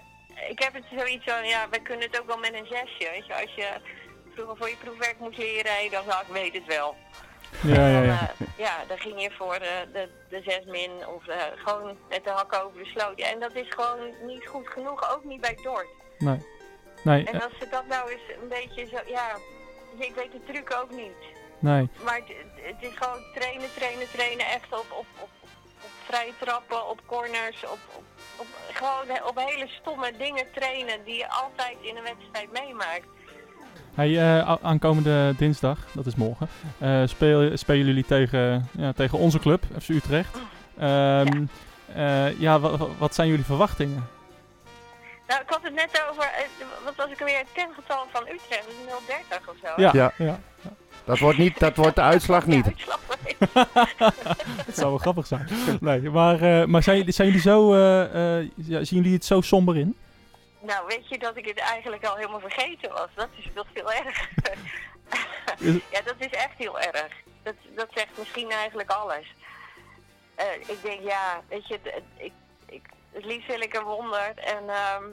ik 0.50 0.60
heb 0.60 0.74
het 0.74 0.84
zoiets 0.98 1.24
van, 1.26 1.48
ja, 1.48 1.70
wij 1.70 1.80
kunnen 1.80 2.08
het 2.12 2.20
ook 2.22 2.28
wel 2.28 2.38
met 2.38 2.54
een 2.54 2.66
zesje. 2.70 3.10
Weet 3.12 3.26
je, 3.26 3.34
als 3.34 3.54
je 3.56 3.68
vroeger 4.34 4.58
voor 4.58 4.70
je 4.70 4.76
proefwerk 4.84 5.20
moest 5.20 5.38
leren, 5.38 5.92
dan 5.92 6.04
zou 6.08 6.22
ik 6.22 6.34
weet 6.34 6.54
het 6.54 6.66
wel. 6.66 6.96
Ja, 7.64 7.88
ja, 7.88 7.94
Dan, 7.94 8.06
ja. 8.06 8.32
eh, 8.38 8.48
ja, 8.58 8.76
dan 8.88 9.00
ging 9.00 9.22
je 9.22 9.32
voor 9.32 9.60
de, 9.60 9.88
de, 9.94 10.10
de 10.30 10.42
zes 10.46 10.66
min 10.66 11.08
of 11.08 11.28
eh, 11.28 11.42
gewoon 11.56 11.98
met 12.10 12.24
de 12.24 12.30
hakken 12.30 12.64
over 12.64 12.84
de 12.84 12.90
sloot. 12.90 13.18
Ja, 13.20 13.28
en 13.32 13.40
dat 13.40 13.54
is 13.56 13.66
gewoon 13.70 14.14
niet 14.22 14.48
goed 14.48 14.68
genoeg, 14.68 15.16
ook 15.16 15.24
niet 15.24 15.42
bij 15.42 15.58
Dort. 15.64 15.88
Nee. 16.18 16.38
nee, 17.04 17.26
En 17.26 17.42
als 17.42 17.52
ze 17.60 17.68
dat 17.70 17.88
nou 17.88 18.10
eens 18.12 18.22
een 18.42 18.48
beetje 18.48 18.86
zo, 18.86 18.98
ja, 19.12 19.38
ik 19.98 20.16
weet 20.16 20.32
de 20.32 20.44
truc 20.52 20.74
ook 20.82 20.92
niet. 20.92 21.18
nee. 21.60 21.90
Maar 22.04 22.16
het, 22.16 22.28
het 22.56 22.76
is 22.80 22.96
gewoon 22.98 23.24
trainen, 23.34 23.70
trainen, 23.76 24.08
trainen, 24.12 24.46
echt 24.46 24.72
op, 24.72 24.86
op, 24.92 25.06
op, 25.20 25.30
op 25.84 25.90
vrije 26.06 26.34
trappen, 26.40 26.88
op 26.88 27.00
corners, 27.06 27.64
op, 27.64 27.80
op, 27.96 28.04
op, 28.40 28.48
gewoon 28.74 29.28
op 29.28 29.38
hele 29.46 29.68
stomme 29.68 30.12
dingen 30.18 30.46
trainen 30.54 31.04
die 31.06 31.16
je 31.16 31.30
altijd 31.30 31.76
in 31.82 31.96
een 31.98 32.04
wedstrijd 32.04 32.52
meemaakt. 32.52 33.06
Hey, 33.94 34.18
eh, 34.18 34.50
a- 34.50 34.58
aankomende 34.62 35.34
dinsdag, 35.38 35.78
dat 35.94 36.06
is 36.06 36.16
morgen, 36.16 36.50
eh, 36.78 37.02
speel, 37.06 37.58
spelen 37.58 37.86
jullie 37.86 38.06
tegen, 38.06 38.70
ja, 38.72 38.92
tegen 38.94 39.18
onze 39.18 39.40
club, 39.40 39.64
FC 39.82 39.90
Utrecht. 39.90 40.38
Ehm, 40.80 41.46
eh, 41.94 42.40
ja, 42.40 42.60
wa- 42.60 42.78
wat 42.98 43.16
zijn 43.16 43.28
jullie 43.30 43.46
verwachtingen? 43.46 44.08
Nou, 45.28 45.42
ik 45.42 45.50
had 45.50 45.64
het 45.64 45.74
net 45.74 46.04
over, 46.10 46.24
eh, 46.24 46.66
wat 46.84 46.96
was 46.96 47.10
ik 47.10 47.18
weer, 47.20 47.38
het 47.38 47.52
kengetal 47.54 48.06
van 48.12 48.22
Utrecht, 48.22 48.66
dat 48.66 48.74
is 48.88 49.06
030 49.08 49.50
of 49.50 49.56
zo. 49.64 49.82
Ja, 49.82 49.90
Ja. 49.94 50.12
ja. 50.18 50.40
Dat 51.10 51.20
wordt, 51.20 51.38
niet, 51.38 51.60
dat 51.60 51.76
wordt 51.76 51.96
de 51.96 52.02
uitslag 52.02 52.46
niet. 52.46 52.64
De 52.64 52.70
uitslag 52.70 53.00
weet. 53.24 53.38
Dat 54.66 54.76
zou 54.76 54.90
wel 54.90 54.98
grappig 54.98 55.28
zijn. 55.28 55.48
Nee, 55.80 56.02
maar, 56.02 56.42
eh, 56.42 56.66
maar 56.66 56.84
zijn, 56.84 56.98
jullie- 56.98 57.12
zijn 57.14 57.28
jullie 57.28 57.42
zo, 57.44 57.74
eh, 57.74 58.38
eh, 58.40 58.48
ja, 58.56 58.84
zien 58.84 59.00
jullie 59.02 59.14
het 59.14 59.26
zo 59.26 59.42
somber 59.42 59.78
in? 59.78 59.98
Nou, 60.62 60.88
weet 60.88 61.10
je 61.10 61.18
dat 61.20 61.38
ik 61.38 61.46
het 61.48 61.58
eigenlijk 61.60 62.06
al 62.06 62.16
helemaal 62.16 62.40
vergeten 62.40 62.90
was? 62.92 63.08
Dat 63.16 63.28
is 63.38 63.50
nog 63.56 63.66
veel 63.74 63.92
erger. 63.94 64.30
Ja, 65.92 66.02
dat 66.06 66.16
is 66.18 66.30
echt 66.32 66.58
heel 66.58 66.80
erg. 66.80 67.14
Dat, 67.44 67.56
dat 67.76 67.88
zegt 67.94 68.18
misschien 68.18 68.52
eigenlijk 68.52 68.90
alles. 68.90 69.34
Eh, 70.36 70.46
ik 70.68 70.78
denk, 70.84 71.02
ja, 71.02 71.42
weet 71.50 71.68
je, 71.68 71.80
het, 71.84 71.94
ik, 72.18 72.32
ik, 72.66 72.82
het 73.12 73.26
liefst 73.26 73.48
wil 73.48 73.62
ik 73.62 73.74
een 73.74 73.84
wonder. 73.84 74.32
En, 74.36 74.64
ehm, 74.70 75.04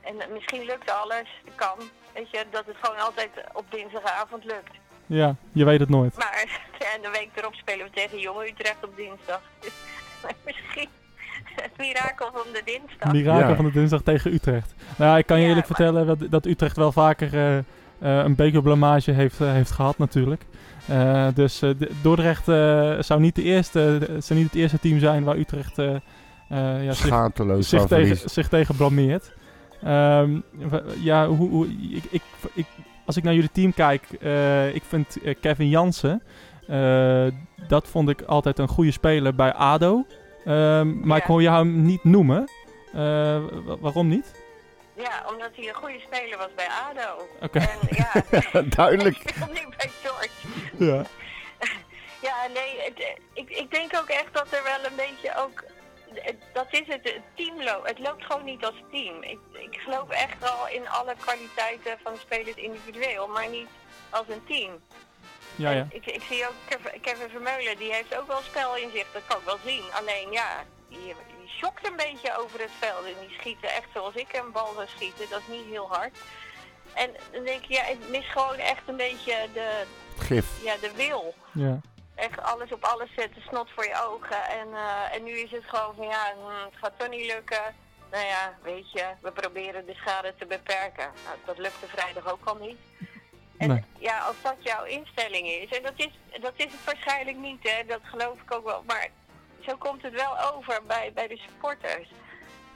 en 0.00 0.32
misschien 0.32 0.64
lukt 0.64 0.90
alles, 0.90 1.28
dat 1.44 1.54
kan. 1.54 1.78
Weet 2.12 2.30
je, 2.30 2.44
dat 2.50 2.66
het 2.66 2.76
gewoon 2.80 2.98
altijd 3.00 3.30
op 3.52 3.64
dinsdagavond 3.70 4.44
lukt. 4.44 4.80
Ja, 5.14 5.34
je 5.52 5.64
weet 5.64 5.80
het 5.80 5.88
nooit. 5.88 6.16
Maar 6.16 6.44
en 6.94 7.02
de 7.02 7.10
week 7.12 7.28
erop 7.34 7.54
spelen 7.54 7.84
we 7.86 7.90
tegen 7.92 8.18
Jonge 8.18 8.48
Utrecht 8.50 8.76
op 8.84 8.96
dinsdag. 8.96 9.40
Dus 9.60 9.72
misschien 10.46 10.88
het 11.54 11.70
mirakel 11.78 12.30
van 12.32 12.42
de 12.52 12.62
dinsdag. 12.64 13.12
Mirakel 13.12 13.48
Ja. 13.48 13.54
van 13.56 13.64
de 13.64 13.70
dinsdag 13.72 14.02
tegen 14.02 14.32
Utrecht. 14.32 14.74
Nou 14.96 15.10
ja, 15.10 15.18
ik 15.18 15.26
kan 15.26 15.36
je 15.36 15.42
Ja, 15.42 15.48
eerlijk 15.48 15.68
maar- 15.68 15.76
vertellen 15.76 16.06
dat, 16.06 16.30
dat 16.30 16.46
Utrecht 16.46 16.76
wel 16.76 16.92
vaker 16.92 17.34
eh, 17.34 17.58
eh, 17.58 17.64
een 17.98 18.34
bekerblamage 18.34 19.10
heeft, 19.10 19.40
eh, 19.40 19.52
heeft 19.52 19.70
gehad 19.70 19.98
natuurlijk. 19.98 20.42
Eh, 20.86 21.28
dus 21.34 21.62
eh, 21.62 21.70
de- 21.78 21.90
Dordrecht 22.02 22.48
eh, 22.48 22.96
zou, 23.00 23.20
niet 23.20 23.34
de 23.34 23.42
eerste, 23.42 23.98
zou 24.18 24.38
niet 24.38 24.48
het 24.50 24.60
eerste 24.60 24.78
team 24.78 24.98
zijn 24.98 25.24
waar 25.24 25.36
Utrecht 25.36 25.78
eh, 25.78 25.94
eh, 25.94 26.84
ja, 26.84 26.92
zich, 26.92 27.64
zich, 27.64 27.86
tegen, 27.86 28.30
zich 28.30 28.48
tegen 28.48 28.76
blameert. 28.76 29.32
Ehm, 29.82 30.38
ja, 31.00 31.26
hoe, 31.26 31.48
hoe, 31.50 31.66
ik, 31.90 32.04
ik, 32.10 32.22
ik, 32.54 32.66
als 33.06 33.16
ik 33.16 33.22
naar 33.22 33.34
jullie 33.34 33.50
team 33.52 33.74
kijk, 33.74 34.02
eh, 34.20 34.74
ik 34.74 34.82
vind 34.88 35.22
eh, 35.22 35.34
Kevin 35.40 35.68
Jansen, 35.68 36.22
eh, 36.68 37.26
dat 37.68 37.88
vond 37.88 38.08
ik 38.08 38.22
altijd 38.22 38.58
een 38.58 38.68
goede 38.68 38.90
speler 38.90 39.34
bij 39.34 39.52
ADO. 39.52 40.06
Ehm, 40.44 41.06
maar 41.06 41.18
ik 41.18 41.24
hoor 41.24 41.42
jou 41.42 41.56
hem 41.56 41.82
niet 41.82 42.04
noemen. 42.04 42.48
Eh, 42.92 43.00
wa- 43.64 43.76
waarom 43.80 44.08
niet? 44.08 44.34
Ja, 44.96 45.24
omdat 45.32 45.50
hij 45.54 45.68
een 45.68 45.74
goede 45.74 46.00
speler 46.06 46.38
was 46.38 46.48
bij 46.56 46.66
ADO. 46.90 47.22
Oké. 47.42 47.58
En 47.58 47.78
ja, 47.90 48.62
Duidelijk. 48.76 49.16
ik 49.30 49.36
nu 49.38 49.74
bij 49.76 49.90
George. 50.02 50.30
Ja. 50.78 51.02
Ja, 52.22 52.34
nee, 52.54 52.80
het, 52.84 53.18
ik, 53.32 53.50
ik 53.50 53.70
denk 53.70 53.96
ook 53.96 54.08
echt 54.08 54.28
dat 54.32 54.46
er 54.50 54.62
wel 54.64 54.90
een 54.90 54.96
beetje 54.96 55.32
ook... 55.38 55.64
het- 56.22 56.42
Dat 56.52 56.66
is 56.70 56.86
het, 56.86 57.04
het 57.04 57.20
team 57.34 57.62
loopt. 57.62 57.88
Het 57.88 57.98
loopt 57.98 58.24
gewoon 58.24 58.44
niet 58.44 58.64
als 58.64 58.74
team. 58.90 59.22
Ik, 59.22 59.38
ik 59.52 59.76
geloof 59.80 60.08
echt 60.10 60.38
wel 60.38 60.68
in 60.68 60.88
alle 60.88 61.14
kwaliteiten 61.20 61.98
van 62.02 62.12
de 62.12 62.18
spelers 62.18 62.56
individueel, 62.56 63.26
maar 63.28 63.48
niet 63.48 63.68
als 64.10 64.26
een 64.28 64.44
team. 64.46 64.80
Ja, 65.56 65.70
ja. 65.70 65.86
Ik, 65.90 66.06
ik 66.06 66.22
zie 66.28 66.46
ook 66.48 66.54
Kev- 66.68 67.00
Kevin 67.00 67.28
Vermeulen, 67.30 67.76
die 67.78 67.92
heeft 67.92 68.16
ook 68.18 68.26
wel 68.26 68.40
spel 68.42 68.76
in 68.76 68.90
zich, 68.94 69.06
dat 69.12 69.22
kan 69.26 69.38
ik 69.38 69.44
wel 69.44 69.58
zien. 69.64 69.82
Alleen 69.92 70.32
ja, 70.32 70.64
die, 70.88 70.98
die 71.38 71.48
schokt 71.58 71.86
een 71.86 71.96
beetje 71.96 72.36
over 72.38 72.60
het 72.60 72.70
veld 72.78 73.04
en 73.06 73.26
die 73.26 73.36
schieten 73.38 73.68
echt 73.68 73.86
zoals 73.94 74.14
ik 74.14 74.32
een 74.32 74.52
bal 74.52 74.72
zou 74.74 74.86
schieten, 74.88 75.28
dat 75.30 75.40
is 75.40 75.54
niet 75.56 75.66
heel 75.70 75.88
hard. 75.88 76.18
En 76.94 77.10
dan 77.32 77.44
denk 77.44 77.62
ik, 77.62 77.68
ja, 77.68 77.86
ik 77.86 77.98
mis 78.08 78.30
gewoon 78.30 78.54
echt 78.56 78.82
een 78.86 78.96
beetje 78.96 79.36
de, 79.52 79.82
Gif. 80.18 80.46
ja, 80.64 80.74
de 80.80 80.92
wil. 80.96 81.34
ja. 81.52 81.80
Echt 82.28 82.42
alles 82.42 82.72
op 82.72 82.84
alles 82.84 83.10
zetten, 83.16 83.42
snot 83.42 83.68
voor 83.74 83.84
je 83.84 83.96
ogen. 84.08 84.42
En, 84.60 84.68
eh, 84.72 85.16
en 85.16 85.22
nu 85.24 85.30
is 85.30 85.50
het 85.50 85.64
gewoon 85.66 85.94
van 85.94 86.06
ja, 86.06 86.22
hm, 86.34 86.64
het 86.64 86.78
gaat 86.80 86.92
toch 86.98 87.08
niet 87.08 87.26
lukken. 87.34 87.64
Nou 88.10 88.24
ja, 88.26 88.54
weet 88.62 88.92
je, 88.92 89.04
we 89.20 89.30
proberen 89.32 89.86
de 89.86 89.94
schade 89.94 90.34
te 90.38 90.46
beperken. 90.46 91.08
Nou, 91.24 91.36
dat 91.44 91.58
lukte 91.58 91.86
vrijdag 91.86 92.32
ook 92.32 92.44
al 92.44 92.56
niet. 92.56 92.78
En 93.58 93.68
Nee. 93.68 93.84
ja, 93.98 94.18
als 94.18 94.36
dat 94.42 94.56
jouw 94.58 94.84
instelling 94.84 95.46
is, 95.48 95.76
en 95.76 95.82
dat 95.82 95.92
is, 95.96 96.10
dat 96.40 96.52
is 96.56 96.64
het 96.64 96.84
waarschijnlijk 96.84 97.36
niet, 97.36 97.58
hè, 97.62 97.86
dat 97.86 98.00
geloof 98.02 98.40
ik 98.44 98.54
ook 98.54 98.64
wel. 98.64 98.82
Maar 98.86 99.08
zo 99.66 99.76
komt 99.76 100.02
het 100.02 100.12
wel 100.12 100.52
over 100.54 100.80
bij, 100.86 101.10
bij 101.14 101.28
de 101.28 101.40
supporters. 101.46 102.08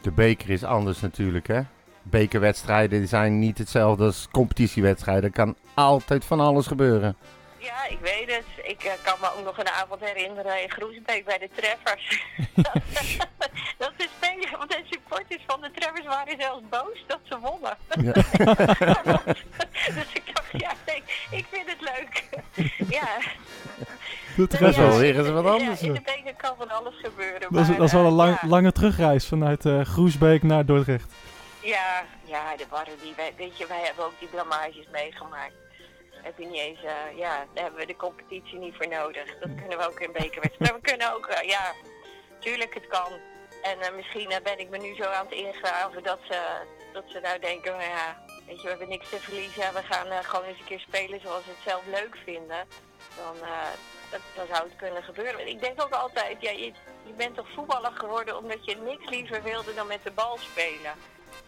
De 0.00 0.10
beker 0.12 0.50
is 0.50 0.64
anders 0.64 1.00
natuurlijk, 1.00 1.46
hè. 1.46 1.60
Bekerwedstrijden 2.02 3.08
zijn 3.08 3.38
niet 3.38 3.58
hetzelfde 3.58 4.04
als 4.04 4.28
competitiewedstrijden. 4.30 5.24
Er 5.24 5.30
kan 5.30 5.56
altijd 5.74 6.24
van 6.24 6.40
alles 6.40 6.66
gebeuren. 6.66 7.16
Ja, 7.58 7.86
ik 7.88 7.98
weet 8.00 8.30
het. 8.34 8.44
Ik 8.66 8.82
eh, 8.84 8.92
kan 9.02 9.14
me 9.20 9.30
ook 9.38 9.44
nog 9.44 9.58
een 9.58 9.68
avond 9.68 10.00
herinneren 10.00 10.62
in 10.62 10.70
Groesbeek 10.70 11.24
bij 11.24 11.38
de 11.38 11.48
Treffers. 11.54 12.22
dat 13.78 13.92
de 13.96 14.08
spelers, 14.16 14.50
want 14.50 14.70
de 14.70 14.82
supporters 14.90 15.42
van 15.46 15.60
de 15.60 15.70
Treffers 15.70 16.06
waren 16.06 16.36
zelfs 16.40 16.62
boos 16.70 17.04
dat 17.06 17.18
ze 17.22 17.38
wonnen. 17.38 17.76
Ja. 17.88 18.12
dus 19.94 20.12
ik 20.12 20.22
dacht, 20.34 20.50
ja, 20.52 20.72
nee, 20.86 21.02
ik 21.30 21.44
vind 21.50 21.66
het 21.66 21.80
leuk. 21.80 22.24
ja. 22.88 23.08
Dat, 24.36 24.50
Dat 24.50 24.60
is 24.60 24.68
is, 24.68 24.76
wel 24.76 24.96
weer 24.98 25.18
eens 25.18 25.28
wat 25.28 25.46
anders. 25.46 25.80
Ja, 25.80 25.86
in 25.86 25.92
de 25.92 26.00
beker 26.00 26.34
kan 26.36 26.54
van 26.58 26.70
alles 26.70 26.94
gebeuren. 27.02 27.40
dat, 27.40 27.60
is, 27.60 27.68
maar, 27.68 27.76
dat 27.76 27.86
is 27.86 27.92
wel 27.92 28.02
een 28.04 28.06
eh, 28.10 28.16
lang, 28.16 28.38
ja. 28.40 28.48
lange 28.48 28.72
terugreis 28.72 29.26
vanuit 29.26 29.64
eh, 29.66 29.80
Groesbeek 29.80 30.42
naar 30.42 30.66
Dordrecht. 30.66 31.12
Ja, 31.60 32.02
ja, 32.24 32.52
er 32.58 32.66
waren 32.70 32.92
die, 33.02 33.12
wij- 33.16 33.32
weet 33.36 33.58
je, 33.58 33.66
wij 33.66 33.80
hebben 33.84 34.04
ook 34.04 34.18
die 34.18 34.28
blamages 34.28 34.86
meegemaakt. 34.92 35.52
Heb 36.26 36.38
je 36.38 36.46
niet 36.46 36.60
eens, 36.68 36.82
eh, 36.82 37.18
ja, 37.18 37.34
daar 37.52 37.62
hebben 37.62 37.80
we 37.80 37.86
de 37.86 37.96
competitie 37.96 38.58
niet 38.58 38.74
voor 38.76 38.88
nodig. 38.88 39.38
Dat 39.40 39.54
kunnen 39.60 39.78
we 39.78 39.88
ook 39.88 40.00
in 40.00 40.12
bekerwedstrijden. 40.12 40.66
Maar 40.66 40.74
we 40.74 40.88
kunnen 40.88 41.14
ook, 41.14 41.28
ja, 41.42 41.72
tuurlijk 42.38 42.74
het 42.74 42.86
kan. 42.86 43.12
En 43.62 43.80
eh, 43.80 43.94
misschien 43.94 44.30
eh, 44.30 44.42
ben 44.42 44.58
ik 44.58 44.68
me 44.70 44.78
nu 44.78 44.94
zo 44.94 45.02
aan 45.02 45.26
het 45.26 45.34
ingraven 45.34 46.02
dat 46.02 46.18
ze, 46.28 46.40
dat 46.92 47.04
ze 47.06 47.20
nou 47.20 47.38
denken, 47.38 47.72
nou 47.72 47.82
ja, 47.82 48.16
weet 48.46 48.56
je, 48.56 48.62
we 48.62 48.68
hebben 48.68 48.88
niks 48.88 49.08
te 49.08 49.20
verliezen. 49.20 49.74
We 49.74 49.82
gaan 49.82 50.24
gewoon 50.24 50.44
eens 50.44 50.58
een 50.58 50.64
keer 50.64 50.80
spelen 50.80 51.20
zoals 51.20 51.44
we 51.44 51.50
het 51.50 51.68
zelf 51.68 51.82
leuk 51.86 52.16
vinden. 52.24 52.64
Dan, 53.16 53.36
dat, 54.10 54.20
dan 54.36 54.46
zou 54.46 54.68
het 54.68 54.76
kunnen 54.76 55.02
gebeuren. 55.02 55.48
Ik 55.48 55.60
denk 55.60 55.82
ook 55.82 55.92
altijd, 55.92 56.36
ja, 56.40 56.50
je, 56.50 56.72
je 57.02 57.12
bent 57.16 57.34
toch 57.34 57.50
voetballer 57.54 57.92
geworden 57.94 58.36
omdat 58.36 58.64
je 58.64 58.76
niks 58.76 59.08
liever 59.10 59.42
wilde 59.42 59.74
dan 59.74 59.86
met 59.86 60.02
de 60.02 60.10
bal 60.10 60.36
spelen. 60.38 60.94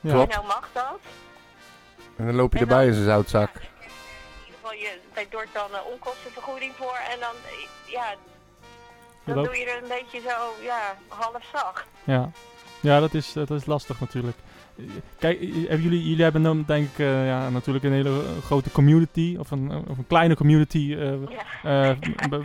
Ja. 0.01 0.21
En 0.21 0.29
nou 0.29 0.47
mag 0.47 0.69
dat. 0.73 1.01
En 2.17 2.27
dan 2.27 2.35
loop 2.35 2.53
je 2.53 2.59
En 2.59 2.69
erbij 2.69 2.87
in 2.87 2.93
zijn 2.93 3.05
zoutzak. 3.05 3.51
Ja, 3.55 3.78
krijg 5.13 5.29
je 5.31 5.37
bij 5.37 5.47
dan 5.53 5.71
een 5.75 5.93
onkostenvergoeding 5.93 6.73
voor. 6.77 6.99
En 7.13 7.21
dan, 7.21 7.35
eh, 7.45 7.93
ja, 7.93 8.15
dan 9.25 9.35
Dat- 9.37 9.45
doe 9.45 9.57
je 9.57 9.65
er 9.65 9.83
een 9.83 9.89
beetje 9.89 10.21
zo, 10.29 10.65
ja, 10.65 10.97
half 11.09 11.45
zacht. 11.53 11.85
Ja, 12.05 12.31
ja 12.81 13.01
dat, 13.01 13.15
is, 13.15 13.33
dat 13.33 13.51
is 13.51 13.67
lastig 13.67 14.01
natuurlijk. 14.01 14.37
Eh, 14.79 14.85
Kijk, 15.19 15.41
eh, 15.41 15.49
hebben 15.55 15.83
jullie, 15.83 16.09
jullie 16.09 16.23
hebben 16.23 16.43
dan 16.43 16.65
denk 16.67 16.89
ik 16.93 16.99
eh, 16.99 17.27
ja, 17.27 17.49
natuurlijk 17.51 17.85
een 17.85 17.93
hele 17.93 18.09
eh, 18.23 18.43
grote 18.45 18.71
community, 18.71 19.37
of 19.39 19.51
een, 19.51 19.71
of 19.89 19.99
een 19.99 20.07
kleine 20.07 20.35
community, 20.37 20.97
eh, 20.99 21.13
Ja. 21.63 21.91
eh, 21.91 21.97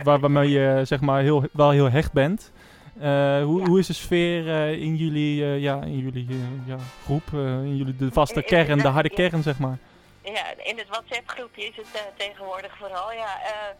waar, 0.02 0.20
waarmee 0.20 0.50
je 0.50 0.80
zeg 0.84 1.00
maar 1.00 1.22
heel, 1.22 1.44
wel 1.52 1.70
heel 1.70 1.90
hecht 1.90 2.12
bent. 2.12 2.52
Eh, 3.00 3.42
hoe, 3.42 3.60
Ja. 3.60 3.66
hoe 3.66 3.78
is 3.78 3.86
de 3.86 3.92
sfeer 3.92 4.48
eh, 4.48 4.72
in 4.82 4.96
jullie, 4.96 5.44
eh, 5.44 5.60
ja, 5.60 5.82
in 5.82 5.98
jullie 5.98 6.26
eh, 6.30 6.36
ja, 6.66 6.76
groep, 7.04 7.22
eh, 7.32 7.40
in 7.62 7.76
jullie 7.76 7.96
de 7.96 8.12
vaste 8.12 8.34
In- 8.34 8.40
in- 8.42 8.46
kern, 8.66 8.78
de 8.78 8.88
harde 8.88 9.10
kern 9.10 9.42
zeg 9.42 9.58
maar? 9.58 9.78
Ja, 10.24 10.56
in 10.56 10.78
het 10.78 10.88
WhatsApp-groepje 10.88 11.64
is 11.64 11.76
het 11.76 11.92
eh, 11.92 12.02
tegenwoordig 12.16 12.76
vooral, 12.76 13.12
ja, 13.12 13.42
eh, 13.42 13.74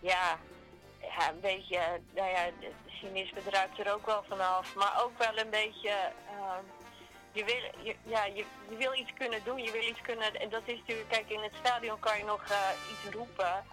ja, 0.00 0.38
ja, 1.00 1.30
een 1.30 1.40
beetje, 1.40 1.76
eh, 1.76 1.92
nou 2.14 2.30
ja, 2.30 2.50
cynisme 2.86 3.42
druipt 3.42 3.78
er 3.78 3.92
ook 3.92 4.06
wel 4.06 4.24
vanaf, 4.28 4.74
maar 4.74 5.02
ook 5.02 5.18
wel 5.18 5.38
een 5.38 5.50
beetje, 5.50 5.90
ehm, 6.28 6.64
je, 7.32 7.44
wil, 7.44 7.84
je, 7.84 7.96
ja, 8.02 8.24
je, 8.24 8.44
je 8.68 8.76
wil 8.76 8.94
iets 8.94 9.12
kunnen 9.18 9.44
doen, 9.44 9.62
je 9.62 9.70
wil 9.70 9.82
iets 9.82 10.00
kunnen, 10.00 10.34
en 10.34 10.48
dat 10.48 10.62
is 10.64 10.78
natuurlijk, 10.78 11.08
kijk, 11.08 11.30
in 11.30 11.42
het 11.42 11.54
stadion 11.58 11.98
kan 11.98 12.18
je 12.18 12.24
nog 12.24 12.44
iets 12.90 13.14
roepen, 13.14 13.64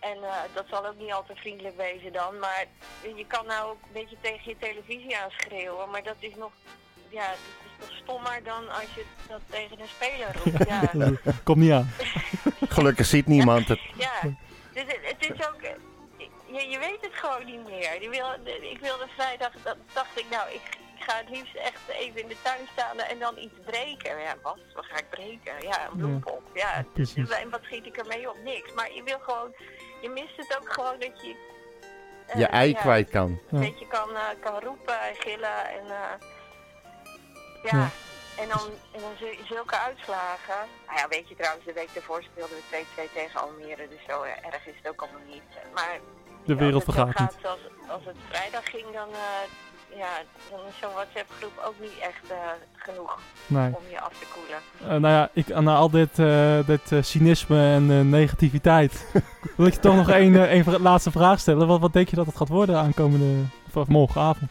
en 0.00 0.18
dat 0.54 0.64
zal 0.70 0.86
ook 0.86 0.96
niet 0.96 1.12
al 1.12 1.24
te 1.24 1.36
vriendelijk 1.36 1.76
wezen 1.76 2.12
dan, 2.12 2.38
maar 2.38 2.66
je 3.16 3.26
kan 3.26 3.46
nou 3.46 3.70
ook 3.70 3.82
een 3.82 3.92
beetje 3.92 4.20
tegen 4.20 4.50
je 4.50 4.58
televisie 4.58 5.16
aanschreeuwen, 5.16 5.90
maar 5.90 6.02
dat 6.02 6.16
is 6.18 6.34
nog, 6.34 6.52
ja, 7.08 7.34
stommer 7.88 8.42
dan 8.44 8.68
als 8.68 8.94
je 8.94 9.04
dat 9.28 9.40
tegen 9.48 9.80
een 9.80 9.88
speler 9.88 10.28
roept, 10.44 10.68
ja. 10.68 11.12
Komt 11.44 11.56
niet 11.58 11.72
aan. 11.72 11.90
Gelukkig 12.76 13.06
ziet 13.06 13.26
niemand 13.26 13.68
het. 13.68 13.80
Ja, 14.06 14.20
dus 14.72 14.82
het, 14.86 14.98
het 15.02 15.30
is 15.30 15.46
ook. 15.48 15.60
eh, 15.62 15.70
Je, 16.46 16.68
je 16.68 16.78
weet 16.78 16.98
het 17.00 17.14
gewoon 17.14 17.44
niet 17.44 17.64
meer. 17.68 18.02
Je 18.02 18.08
wil, 18.08 18.26
ik 18.70 18.78
wilde 18.80 19.06
vrijdag, 19.16 19.52
dat 19.62 19.76
dacht 19.92 20.18
ik, 20.18 20.26
nou, 20.30 20.48
ik, 20.50 20.60
ik 20.96 21.02
ga 21.06 21.16
het 21.16 21.28
liefst 21.28 21.54
echt 21.56 21.80
even 21.88 22.20
in 22.22 22.28
de 22.28 22.36
tuin 22.42 22.66
staan 22.72 22.98
en 22.98 23.18
dan 23.18 23.38
iets 23.38 23.54
breken. 23.64 24.18
Ja, 24.20 24.34
wat? 24.42 24.58
Wat 24.74 24.84
ga 24.84 24.96
ik 24.98 25.10
breken? 25.10 25.52
Ja, 25.60 25.86
een 25.90 25.96
bloempot. 25.98 26.42
Ja, 26.54 26.84
precies. 26.92 27.28
en 27.28 27.50
wat 27.50 27.60
schiet 27.62 27.86
ik 27.86 27.96
ermee 27.96 28.28
op? 28.30 28.36
Niks. 28.44 28.72
Maar 28.74 28.92
je 28.92 29.02
wil 29.02 29.18
gewoon, 29.18 29.54
je 30.02 30.08
mist 30.08 30.36
het 30.36 30.56
ook 30.60 30.72
gewoon 30.72 30.98
dat 30.98 31.20
je. 31.22 31.34
eh, 32.26 32.38
Je 32.38 32.46
ei 32.46 32.70
ja, 32.70 32.80
kwijt 32.80 33.10
kan. 33.10 33.40
Ja. 33.50 33.60
Dat 33.60 33.78
je 33.78 33.86
kan, 33.86 34.08
eh, 34.14 34.22
kan 34.40 34.58
roepen 34.60 35.00
en 35.00 35.14
gillen 35.18 35.68
en. 35.68 35.86
eh, 35.86 36.28
ja. 37.62 37.78
Ja. 37.78 37.90
En 38.42 38.48
dan, 38.48 38.66
en 38.94 39.00
dan 39.00 39.14
zulke 39.48 39.78
uitslagen. 39.78 40.60
Nou 40.86 40.98
ja, 40.98 41.06
weet 41.08 41.28
je 41.28 41.36
trouwens, 41.36 41.64
de 41.64 41.72
week 41.72 41.90
ervoor 41.94 42.22
speelden 42.22 42.56
we 42.56 42.84
2-2 43.06 43.12
tegen 43.14 43.40
Almere, 43.40 43.88
dus 43.88 44.04
zo 44.08 44.22
erg 44.22 44.66
is 44.66 44.76
het 44.80 44.88
ook 44.92 45.00
allemaal 45.02 45.26
niet. 45.34 45.48
Maar 45.74 45.94
De 46.44 46.54
wereld 46.54 46.86
als 46.86 46.94
vergaat 46.94 47.18
niet. 47.20 47.38
Zoals, 47.42 47.60
als 47.88 48.04
het 48.04 48.16
vrijdag 48.28 48.64
ging, 48.70 48.86
dan, 48.92 49.08
eh, 49.12 49.44
ja, 50.02 50.12
dan 50.50 50.60
is 50.68 50.78
zo'n 50.80 50.92
WhatsApp-groep 50.92 51.56
ook 51.66 51.78
niet 51.80 51.98
echt 52.10 52.24
eh, 52.30 52.36
genoeg 52.76 53.18
Nee. 53.46 53.70
om 53.76 53.84
je 53.90 54.00
af 54.00 54.12
te 54.18 54.26
koelen. 54.34 54.60
Eh, 54.80 55.00
nou 55.02 55.14
ja, 55.14 55.30
ik, 55.32 55.48
na 55.60 55.74
al 55.74 55.90
dit, 55.90 56.16
dit 56.66 57.06
cynisme 57.06 57.58
en 57.74 58.08
negativiteit, 58.10 59.06
wil 59.56 59.66
ik 59.66 59.74
je 59.74 59.80
toch 59.80 59.96
nog 59.96 60.10
één 60.10 60.48
één 60.48 60.80
laatste 60.80 61.10
vraag 61.10 61.40
stellen. 61.40 61.66
Wat, 61.66 61.80
wat 61.80 61.92
denk 61.92 62.08
je 62.08 62.16
dat 62.16 62.26
het 62.26 62.36
gaat 62.36 62.48
worden 62.48 62.76
aankomende, 62.78 63.44
of 63.74 63.88
morgenavond? 63.88 64.50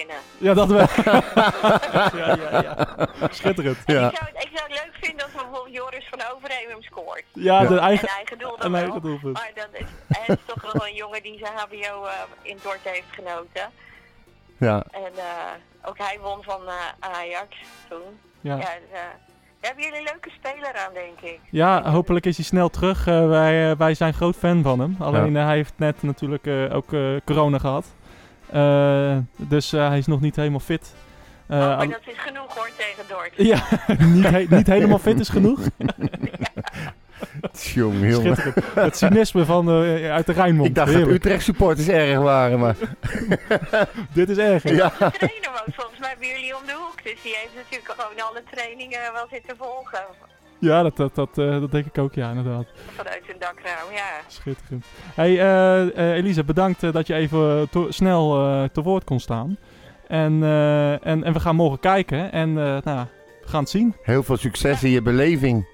Winnen. 0.00 0.16
Ja, 0.38 0.54
dat 0.54 0.68
wel. 0.68 0.86
ja, 2.20 2.36
ja, 2.36 2.62
ja. 2.62 2.86
Schitterend. 3.30 3.78
En 3.86 3.94
Ja. 3.94 4.08
ik, 4.10 4.16
zou, 4.16 4.30
het- 4.32 4.44
ik 4.44 4.50
zou 4.56 4.68
het 4.72 4.82
leuk 4.84 4.94
vinden 5.00 5.24
als 5.24 5.32
bijvoorbeeld 5.34 5.74
Joris 5.74 6.06
van 6.10 6.20
Overheem 6.34 6.68
hem 6.68 6.82
scoort. 6.82 7.24
Ja, 7.32 7.60
de 7.60 7.74
Een 7.74 7.78
eigen, 7.78 8.08
eigen 8.08 8.38
doel 8.38 8.56
dan 8.56 8.66
een 8.66 8.72
wel. 8.72 8.80
eigen 8.82 9.00
doelpunt. 9.02 9.32
Maar 9.36 9.50
dat 9.54 9.68
is, 9.72 9.86
hij 10.08 10.24
is 10.36 10.42
toch 10.46 10.72
wel 10.72 10.86
een 10.86 10.94
jongen 10.94 11.22
die 11.22 11.38
zijn 11.38 11.52
HBO 11.56 12.04
eh, 12.04 12.12
in 12.42 12.58
Dort 12.62 12.78
heeft 12.82 13.10
genoten. 13.10 13.66
Ja. 14.56 14.84
En 14.90 15.12
eh, 15.16 15.88
ook 15.88 15.98
hij 15.98 16.18
won 16.22 16.42
van 16.42 16.60
eh, 16.66 16.74
Ajax 17.18 17.56
toen. 17.88 18.18
Ja. 18.40 18.56
Ja. 18.56 18.56
dus, 18.56 18.64
daar 18.92 19.70
hebben 19.70 19.84
jullie 19.84 19.98
een 19.98 20.04
leuke 20.12 20.30
speler 20.30 20.74
aan, 20.86 20.92
denk 20.94 21.20
ik. 21.20 21.40
ja, 21.50 21.90
hopelijk 21.90 22.26
is 22.26 22.36
hij 22.36 22.44
snel 22.44 22.68
terug. 22.68 23.04
Wij, 23.04 23.76
wij 23.76 23.94
zijn 23.94 24.14
groot 24.14 24.36
fan 24.36 24.62
van 24.62 24.80
hem. 24.80 24.96
Alleen 24.98 25.34
hij 25.34 25.54
heeft 25.56 25.72
net 25.76 26.02
natuurlijk 26.02 26.46
eh, 26.46 26.74
ook 26.74 26.92
eh, 26.92 27.00
corona 27.24 27.58
gehad. 27.58 27.86
Eh, 28.52 29.16
dus 29.36 29.72
eh, 29.72 29.88
hij 29.88 29.98
is 29.98 30.06
nog 30.06 30.20
niet 30.20 30.36
helemaal 30.36 30.60
fit. 30.60 30.94
Eh, 31.46 31.58
oh, 31.58 31.66
maar 31.66 31.76
al- 31.76 31.88
dat 31.88 32.00
is 32.06 32.18
genoeg 32.18 32.54
hoor 32.54 32.70
tegen 32.76 33.04
Dort. 33.08 33.30
ja, 33.36 33.62
niet, 34.14 34.28
he- 34.50 34.56
niet 34.56 34.66
helemaal 34.66 34.98
fit 34.98 35.20
is 35.20 35.28
genoeg. 35.28 35.60
Jongen. 37.74 38.14
Schitterend. 38.14 38.74
Het 38.74 38.96
cynisme 38.96 39.44
van, 39.44 39.68
eh, 39.68 40.10
uit 40.12 40.26
de 40.26 40.32
Rijnmond. 40.32 40.68
Ik 40.68 40.74
dacht 40.74 40.86
dat 40.88 40.96
Heerlijk. 40.96 41.24
Utrecht 41.24 41.44
supporters 41.44 41.88
erg 41.88 42.18
waren, 42.18 42.58
maar... 42.58 42.76
Dit 44.12 44.28
is 44.28 44.36
erg. 44.36 44.62
hè? 44.62 44.70
Ja. 44.70 44.88
De 44.98 45.10
trainer 45.10 45.50
woont 45.50 45.74
volgens 45.74 45.98
mij 45.98 46.14
bij 46.18 46.28
jullie 46.28 46.56
om 46.56 46.62
de 46.66 46.72
hoek. 46.72 47.02
Dus 47.04 47.22
die 47.22 47.34
heeft 47.40 47.54
natuurlijk 47.54 47.94
gewoon 47.96 48.26
alle 48.28 48.42
trainingen 48.50 49.00
wel 49.12 49.26
zitten 49.30 49.56
volgen. 49.56 50.04
Ja, 50.60 50.82
dat, 50.82 50.96
dat, 50.96 51.14
dat, 51.14 51.38
eh, 51.38 51.60
dat 51.60 51.70
denk 51.70 51.86
ik 51.86 51.98
ook, 51.98 52.14
ja, 52.14 52.28
inderdaad. 52.30 52.66
Vanuit 52.96 53.22
zijn 53.26 53.38
dakraam, 53.38 53.92
ja. 53.94 54.06
Schitterend. 54.26 54.84
Hey, 55.14 55.38
eh, 55.40 55.80
eh, 56.10 56.16
Elisa, 56.16 56.42
bedankt 56.42 56.92
dat 56.92 57.06
je 57.06 57.14
even 57.14 57.68
to- 57.70 57.90
snel 57.90 58.40
eh, 58.46 58.68
te 58.72 58.82
woord 58.82 59.04
kon 59.04 59.20
staan. 59.20 59.58
En, 60.08 60.42
eh, 60.42 61.06
en, 61.06 61.24
en 61.24 61.32
we 61.32 61.40
gaan 61.40 61.56
morgen 61.56 61.78
kijken 61.78 62.32
en 62.32 62.48
eh, 62.48 62.76
nou, 62.84 63.06
we 63.42 63.48
gaan 63.48 63.60
het 63.60 63.70
zien. 63.70 63.96
Heel 64.02 64.22
veel 64.22 64.36
succes 64.36 64.82
in 64.84 64.90
je 64.90 65.02
beleving. 65.02 65.66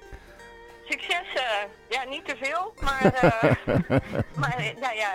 Succes, 0.89 1.41
ja, 1.89 2.03
niet 2.09 2.25
te 2.25 2.35
veel, 2.41 2.73
maar, 2.81 3.13
eh, 3.13 3.31
maar 4.39 4.55
nou 4.81 4.95
ja, 4.95 5.09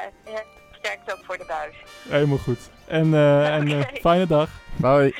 sterkte 0.72 1.12
ook 1.12 1.24
voor 1.24 1.36
de 1.38 1.44
buis. 1.48 1.74
Helemaal 2.08 2.38
goed. 2.38 2.70
En, 2.86 3.14
eh, 3.14 3.54
en 3.54 3.86
fijne 4.00 4.26
dag. 4.26 4.48
Doei! 4.76 5.14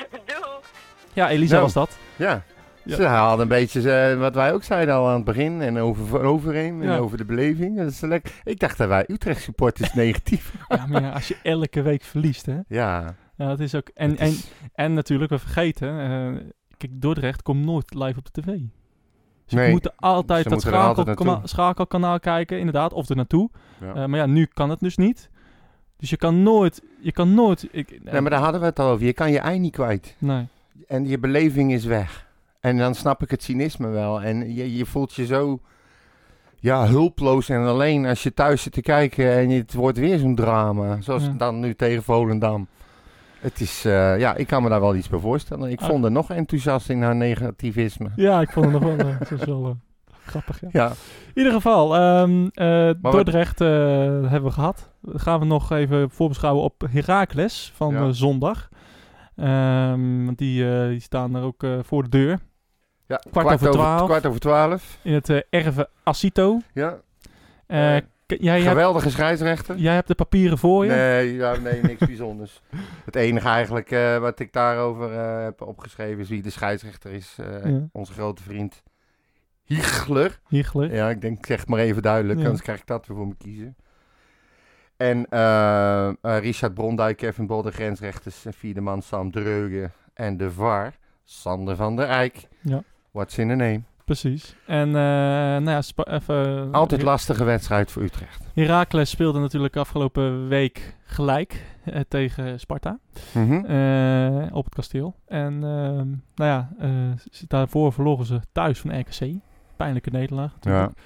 Ja, 1.13 1.29
Elisa 1.29 1.51
Nou. 1.51 1.63
was 1.63 1.73
dat. 1.73 1.97
Ja. 2.15 2.43
Ja. 2.85 2.95
Ze 2.95 3.03
hadden 3.03 3.39
een 3.41 3.47
beetje 3.47 3.91
eh, 3.91 4.19
wat 4.19 4.35
wij 4.35 4.53
ook 4.53 4.63
zeiden 4.63 4.95
al 4.95 5.07
aan 5.07 5.15
het 5.15 5.23
begin. 5.25 5.61
En 5.61 5.77
over 5.77 6.21
overheen 6.21 6.81
en 6.81 6.87
Ja. 6.87 6.97
over 6.97 7.17
de 7.17 7.25
beleving. 7.25 7.77
Dat 7.77 7.91
is 7.91 8.01
lekker. 8.01 8.33
Ik 8.43 8.59
dacht 8.59 8.77
dat 8.77 8.87
wij 8.87 9.03
Utrecht 9.07 9.41
supporters 9.41 9.93
negatief. 10.03 10.53
Ja, 10.67 10.85
maar 10.87 11.01
ja, 11.01 11.09
als 11.11 11.27
je 11.27 11.37
elke 11.43 11.81
week 11.81 12.03
verliest, 12.03 12.45
hè. 12.45 12.57
Ja. 12.67 13.15
Ja, 13.37 13.47
dat 13.47 13.59
is 13.59 13.75
ook... 13.75 13.89
En, 13.93 14.17
en, 14.17 14.27
is- 14.27 14.51
en 14.73 14.93
natuurlijk, 14.93 15.31
we 15.31 15.39
vergeten... 15.39 15.99
eh, 15.99 16.41
kijk, 16.77 17.01
Dordrecht 17.01 17.41
komt 17.41 17.65
nooit 17.65 17.93
live 17.93 18.19
op 18.19 18.33
de 18.33 18.41
tv. 18.41 18.57
Ze 19.45 19.55
Nee, 19.55 19.71
moeten 19.71 19.93
altijd 19.95 20.49
dat 20.49 20.65
altijd 20.73 21.07
naartoe. 21.07 21.39
schakelkanaal 21.43 22.19
kijken, 22.19 22.57
inderdaad, 22.59 22.93
of 22.93 23.09
er 23.09 23.15
naartoe. 23.15 23.49
Ja. 23.81 23.93
Eh, 23.93 24.05
maar 24.05 24.19
ja, 24.19 24.25
nu 24.25 24.45
kan 24.53 24.69
het 24.69 24.79
dus 24.79 24.97
niet. 24.97 25.29
Dus 25.97 26.09
je 26.09 26.17
kan 26.17 26.43
nooit... 26.43 26.81
Je 27.01 27.11
kan 27.11 27.33
nooit... 27.33 27.67
Ik, 27.71 27.99
Nee, 28.03 28.21
maar 28.21 28.31
daar 28.31 28.39
hadden 28.41 28.59
we 28.61 28.65
het 28.67 28.79
al 28.79 28.89
over. 28.89 29.05
Je 29.05 29.13
kan 29.13 29.31
je 29.31 29.39
ei 29.39 29.59
niet 29.59 29.71
kwijt. 29.73 30.15
Nee. 30.17 30.47
En 30.87 31.07
je 31.07 31.19
beleving 31.19 31.73
is 31.73 31.85
weg. 31.85 32.27
En 32.63 32.77
dan 32.77 32.95
snap 32.95 33.23
ik 33.23 33.29
het 33.31 33.43
cynisme 33.43 33.87
wel. 33.87 34.21
En 34.21 34.53
je, 34.53 34.75
je 34.75 34.85
voelt 34.85 35.13
je 35.13 35.25
zo 35.25 35.59
ja, 36.59 36.87
hulpeloos 36.87 37.49
en 37.49 37.65
alleen 37.65 38.05
als 38.05 38.23
je 38.23 38.33
thuis 38.33 38.61
zit 38.61 38.73
te 38.73 38.81
kijken 38.81 39.31
en 39.37 39.49
het 39.49 39.73
wordt 39.73 39.97
weer 39.97 40.17
zo'n 40.19 40.35
drama. 40.35 41.01
Zoals 41.01 41.23
Ja. 41.23 41.33
dan 41.37 41.59
nu 41.59 41.75
tegen 41.75 42.03
Volendam. 42.03 42.67
Het 43.39 43.61
is, 43.61 43.85
eh, 43.85 44.19
ja, 44.19 44.35
ik 44.35 44.47
kan 44.47 44.63
me 44.63 44.69
daar 44.69 44.79
wel 44.79 44.95
iets 44.95 45.09
bij 45.09 45.19
voorstellen. 45.19 45.69
Ik 45.71 45.81
Ah. 45.81 45.87
vond 45.87 46.03
er 46.05 46.11
nog 46.11 46.31
enthousiast 46.31 46.89
in 46.89 47.01
haar 47.01 47.15
negativisme. 47.15 48.09
Ja, 48.15 48.41
ik 48.41 48.51
vond 48.51 48.65
het 48.65 48.73
nog 48.81 48.83
wel... 48.95 48.97
eh, 49.07 49.31
is 49.31 49.43
wel 49.45 49.65
eh, 49.65 49.71
grappig, 50.25 50.61
ja. 50.61 50.69
Ja, 50.71 50.87
In 50.89 51.33
ieder 51.33 51.51
geval, 51.53 51.95
ehm 51.95 52.47
eh, 52.53 52.89
Dordrecht 53.01 53.61
eh, 53.61 53.67
hebben 54.21 54.43
we 54.43 54.51
gehad. 54.51 54.89
Gaan 55.13 55.39
we 55.39 55.45
nog 55.45 55.71
even 55.71 56.09
voorbeschouwen 56.09 56.63
op 56.63 56.83
Heracles 56.91 57.71
van 57.75 57.93
Ja. 57.93 57.99
eh, 58.01 58.07
zondag. 58.11 58.69
Ehm, 59.35 60.25
want 60.25 60.37
die, 60.37 60.71
eh, 60.81 60.87
die 60.87 60.99
staan 60.99 61.35
er 61.35 61.43
ook 61.43 61.63
eh, 61.63 61.71
voor 61.83 62.03
de 62.03 62.09
deur. 62.09 62.39
Ja. 63.07 63.21
Kwart 63.31 63.47
over 63.53 63.71
twaalf. 63.71 64.05
Kwart 64.05 64.25
over 64.25 64.39
twaalf. 64.39 64.97
In 65.01 65.13
het 65.13 65.29
eh 65.29 65.41
Erve 65.49 65.89
Acito. 66.03 66.59
Ja. 66.73 66.99
Eh, 67.67 67.95
Eh, 67.97 68.03
jij, 68.39 68.55
hebt, 68.57 68.67
Geweldige 68.69 69.09
scheidsrechter. 69.09 69.77
jij 69.77 69.93
hebt 69.93 70.07
de 70.07 70.15
papieren 70.15 70.57
voor 70.57 70.85
je. 70.85 70.91
Nee, 70.91 71.33
ja, 71.33 71.57
nee, 71.57 71.81
niks 71.81 72.05
bijzonders. 72.13 72.61
Het 73.05 73.15
enige 73.15 73.47
eigenlijk 73.47 73.89
wat 74.19 74.39
ik 74.39 74.53
daarover 74.53 75.11
heb 75.43 75.61
opgeschreven 75.61 76.19
is 76.19 76.29
wie 76.29 76.41
de 76.41 76.49
scheidsrechter 76.49 77.11
is. 77.11 77.35
Ja. 77.63 77.87
Onze 77.91 78.13
grote 78.13 78.43
vriend 78.43 78.83
Hiegler. 79.63 80.39
Hiegler. 80.47 80.93
Ja, 80.95 81.09
ik 81.09 81.21
denk, 81.21 81.37
ik 81.37 81.45
zeg 81.45 81.59
het 81.59 81.69
maar 81.69 81.79
even 81.79 82.01
duidelijk, 82.01 82.39
Ja. 82.39 82.45
anders 82.45 82.63
krijg 82.63 82.79
ik 82.79 82.87
dat 82.87 83.07
weer 83.07 83.17
voor 83.17 83.27
me 83.27 83.35
kiezen. 83.37 83.75
En 84.97 85.25
Richard 86.21 86.73
Brondijk, 86.73 87.17
Kevin 87.17 87.47
Bol, 87.47 87.61
de 87.61 87.71
grensrechters, 87.71 88.45
en 88.45 88.53
vierde 88.53 88.81
man 88.81 89.01
Sam 89.01 89.31
Dreugen 89.31 89.91
en 90.13 90.37
de 90.37 90.51
VAR, 90.51 90.93
Sander 91.23 91.75
van 91.75 91.95
der 91.95 92.07
Eyck. 92.07 92.47
Ja. 92.61 92.83
What's 93.13 93.37
in 93.37 93.49
a 93.51 93.55
name? 93.55 93.81
Precies. 94.05 94.55
En 94.67 94.87
eh, 94.87 94.93
nou 95.63 95.69
ja, 95.69 95.81
even... 96.03 96.71
Altijd 96.71 97.01
lastige 97.01 97.43
wedstrijd 97.43 97.91
voor 97.91 98.01
Utrecht. 98.03 98.43
Heracles 98.53 99.09
speelde 99.09 99.39
natuurlijk 99.39 99.75
afgelopen 99.75 100.47
week 100.47 100.95
gelijk 101.05 101.65
eh, 101.83 102.01
tegen 102.07 102.59
Sparta 102.59 102.99
Mhm. 103.33 103.65
eh, 103.65 104.55
op 104.55 104.63
het 104.65 104.75
kasteel. 104.75 105.15
En 105.27 105.53
ehm, 105.53 106.07
nou 106.35 106.49
ja, 106.51 106.69
eh, 106.79 106.89
daarvoor 107.47 107.93
verloren 107.93 108.25
ze 108.25 108.39
thuis 108.51 108.79
van 108.79 108.99
RKC. 108.99 109.31
Pijnlijke 109.75 110.09
nederlaag. 110.09 110.51
Ja. 110.51 110.69
natuurlijk. 110.71 110.97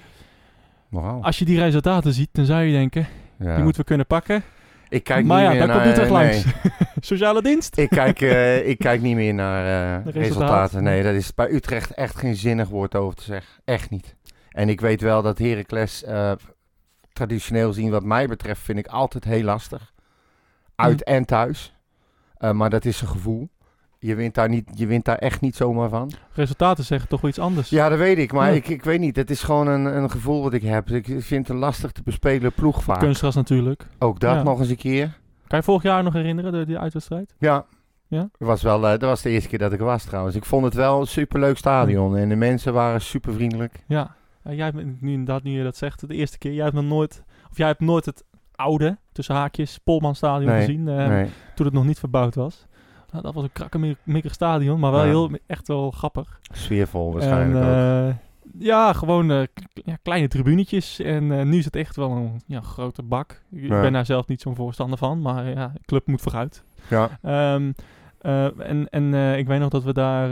Nogal. 0.89 1.23
Als 1.23 1.39
je 1.39 1.45
die 1.45 1.59
resultaten 1.59 2.13
ziet, 2.13 2.29
dan 2.31 2.45
zou 2.45 2.61
je 2.61 2.71
denken, 2.71 3.07
Ja. 3.39 3.53
die 3.55 3.63
moeten 3.63 3.81
we 3.81 3.87
kunnen 3.87 4.05
pakken. 4.05 4.43
Ik 4.89 5.03
kijk 5.03 5.25
maar 5.25 5.37
niet 5.37 5.51
ja, 5.51 5.57
meer 5.57 5.67
daar 5.67 5.83
komt 5.83 5.95
naar... 5.95 6.05
Utrecht 6.05 6.43
nee. 6.43 6.43
langs. 6.43 7.07
Sociale 7.07 7.41
dienst. 7.41 7.77
Ik 7.77 7.89
kijk, 7.89 8.21
eh, 8.21 8.67
ik 8.71 8.77
kijk 8.77 9.01
niet 9.01 9.15
meer 9.15 9.33
naar 9.33 9.65
eh, 9.65 10.05
resultaten. 10.05 10.21
resultaten. 10.21 10.83
Nee, 10.83 11.03
dat 11.03 11.13
is 11.13 11.33
bij 11.33 11.49
Utrecht 11.49 11.91
echt 11.91 12.17
geen 12.17 12.35
zinnig 12.35 12.69
woord 12.69 12.95
over 12.95 13.15
te 13.15 13.23
zeggen. 13.23 13.61
Echt 13.65 13.89
niet. 13.89 14.15
En 14.57 14.69
ik 14.69 14.81
weet 14.81 15.01
wel 15.01 15.21
dat 15.21 15.37
Heracles 15.37 16.03
eh, 16.03 16.31
traditioneel 17.13 17.73
zien, 17.73 17.91
wat 17.91 18.03
mij 18.03 18.27
betreft, 18.27 18.61
vind 18.61 18.77
ik 18.77 18.87
altijd 18.87 19.23
heel 19.23 19.43
lastig. 19.43 19.93
Uit 20.75 21.03
en 21.03 21.25
thuis. 21.25 21.75
Eh, 22.37 22.51
maar 22.51 22.69
dat 22.69 22.85
is 22.85 23.01
een 23.01 23.07
gevoel. 23.07 23.49
Je 23.99 24.15
wint, 24.15 24.33
daar 24.35 24.49
niet, 24.49 24.69
je 24.75 24.87
wint 24.87 25.05
daar 25.05 25.17
echt 25.17 25.41
niet 25.41 25.55
zomaar 25.55 25.89
van. 25.89 26.11
Resultaten 26.33 26.83
zeggen 26.83 27.09
toch 27.09 27.21
wel 27.21 27.29
iets 27.29 27.39
anders. 27.39 27.69
Ja, 27.69 27.89
dat 27.89 27.97
weet 27.97 28.17
ik. 28.17 28.31
Maar 28.33 28.49
Ja. 28.49 28.55
ik, 28.55 28.67
ik 28.67 28.83
weet 28.83 28.99
niet. 28.99 29.15
Het 29.15 29.29
is 29.29 29.43
gewoon 29.43 29.67
een, 29.67 29.85
een 29.85 30.11
gevoel 30.11 30.43
wat 30.43 30.53
ik 30.53 30.61
heb. 30.61 30.89
Ik 30.89 31.05
vind 31.05 31.47
het 31.47 31.49
een 31.49 31.61
lastig 31.61 31.91
te 31.91 32.01
bespelen 32.03 32.53
ploeg 32.53 32.83
vaak. 32.83 32.99
Kunstgras 32.99 33.35
natuurlijk. 33.35 33.87
Ook 33.99 34.19
dat 34.19 34.35
Ja. 34.35 34.43
nog 34.43 34.59
eens 34.59 34.69
een 34.69 34.75
keer. 34.75 35.17
Kan 35.47 35.57
je 35.59 35.63
vorig 35.65 35.83
jaar 35.83 36.03
nog 36.03 36.13
herinneren, 36.13 36.51
de, 36.51 36.65
die 36.65 36.77
uitwedstrijd? 36.77 37.33
Ja. 37.39 37.65
Ja? 38.07 38.19
Dat 38.37 38.47
was, 38.47 38.61
wel, 38.61 38.83
eh, 38.83 38.89
dat 38.89 39.01
was 39.01 39.21
de 39.21 39.29
eerste 39.29 39.49
keer 39.49 39.59
dat 39.59 39.73
ik 39.73 39.79
er 39.79 39.85
was 39.85 40.03
trouwens. 40.03 40.35
Ik 40.35 40.45
vond 40.45 40.65
het 40.65 40.73
wel 40.73 40.99
een 40.99 41.07
superleuk 41.07 41.57
stadion. 41.57 42.17
En 42.17 42.29
de 42.29 42.35
mensen 42.35 42.73
waren 42.73 43.01
super 43.01 43.33
vriendelijk. 43.33 43.83
Ja. 43.87 44.15
Ja, 44.43 44.53
jij 44.53 44.65
hebt 44.65 45.01
nu 45.01 45.11
inderdaad, 45.11 45.43
nu 45.43 45.51
je 45.51 45.63
dat 45.63 45.77
zegt, 45.77 46.07
de 46.07 46.13
eerste 46.15 46.37
keer. 46.37 46.53
Jij 46.53 46.63
hebt 46.63 46.75
nog 46.75 46.85
nooit, 46.85 47.23
of 47.51 47.57
jij 47.57 47.67
hebt 47.67 47.79
nooit 47.79 48.05
het 48.05 48.23
oude, 48.55 48.97
tussen 49.11 49.35
haakjes, 49.35 49.77
Polmanstadion 49.77 50.51
Nee, 50.51 50.65
gezien. 50.65 50.87
eh, 50.87 51.07
nee. 51.07 51.27
Toen 51.55 51.65
het 51.65 51.75
nog 51.75 51.85
niet 51.85 51.99
verbouwd 51.99 52.35
was. 52.35 52.65
Nou, 53.21 53.33
dat 53.33 53.35
was 53.41 53.43
een 53.43 53.67
krakkemikkig 53.69 54.33
stadion, 54.33 54.79
maar 54.79 54.91
wel 54.91 55.01
Ja. 55.03 55.07
heel, 55.07 55.29
echt 55.47 55.67
wel 55.67 55.91
grappig. 55.91 56.39
Sfeervol 56.51 57.13
waarschijnlijk 57.13 57.65
en, 57.65 57.69
ook. 57.69 58.09
eh, 58.09 58.15
Ja, 58.59 58.93
gewoon 58.93 59.31
eh, 59.31 59.43
ja, 59.73 59.95
kleine 60.01 60.27
tribunetjes. 60.27 60.99
En 60.99 61.31
eh, 61.39 61.45
nu 61.45 61.57
is 61.57 61.65
het 61.65 61.75
echt 61.75 61.95
wel 61.95 62.11
een 62.11 62.41
ja, 62.45 62.61
grote 62.61 63.03
bak. 63.03 63.41
Ik 63.51 63.61
Ja. 63.67 63.81
ben 63.81 63.93
daar 63.93 64.05
zelf 64.05 64.27
niet 64.27 64.41
zo'n 64.41 64.55
voorstander 64.55 64.97
van, 64.97 65.21
maar 65.21 65.49
ja, 65.49 65.67
de 65.73 65.79
club 65.85 66.07
moet 66.07 66.21
vooruit. 66.21 66.63
Ja. 66.89 67.09
Ehm, 67.21 67.71
eh, 68.19 68.59
en 68.69 68.89
en 68.89 69.13
ik 69.37 69.47
weet 69.47 69.59
nog 69.59 69.69
dat 69.69 69.83
we 69.83 69.93
daar 69.93 70.29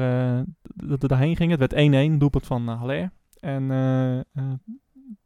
dat 0.63 1.01
we 1.01 1.07
daarheen 1.07 1.35
gingen. 1.35 1.59
Het 1.59 1.71
werd 1.73 1.73
1-1, 2.13 2.17
doelpunt 2.17 2.45
van 2.45 2.67
Haller. 2.67 3.11
En 3.39 3.63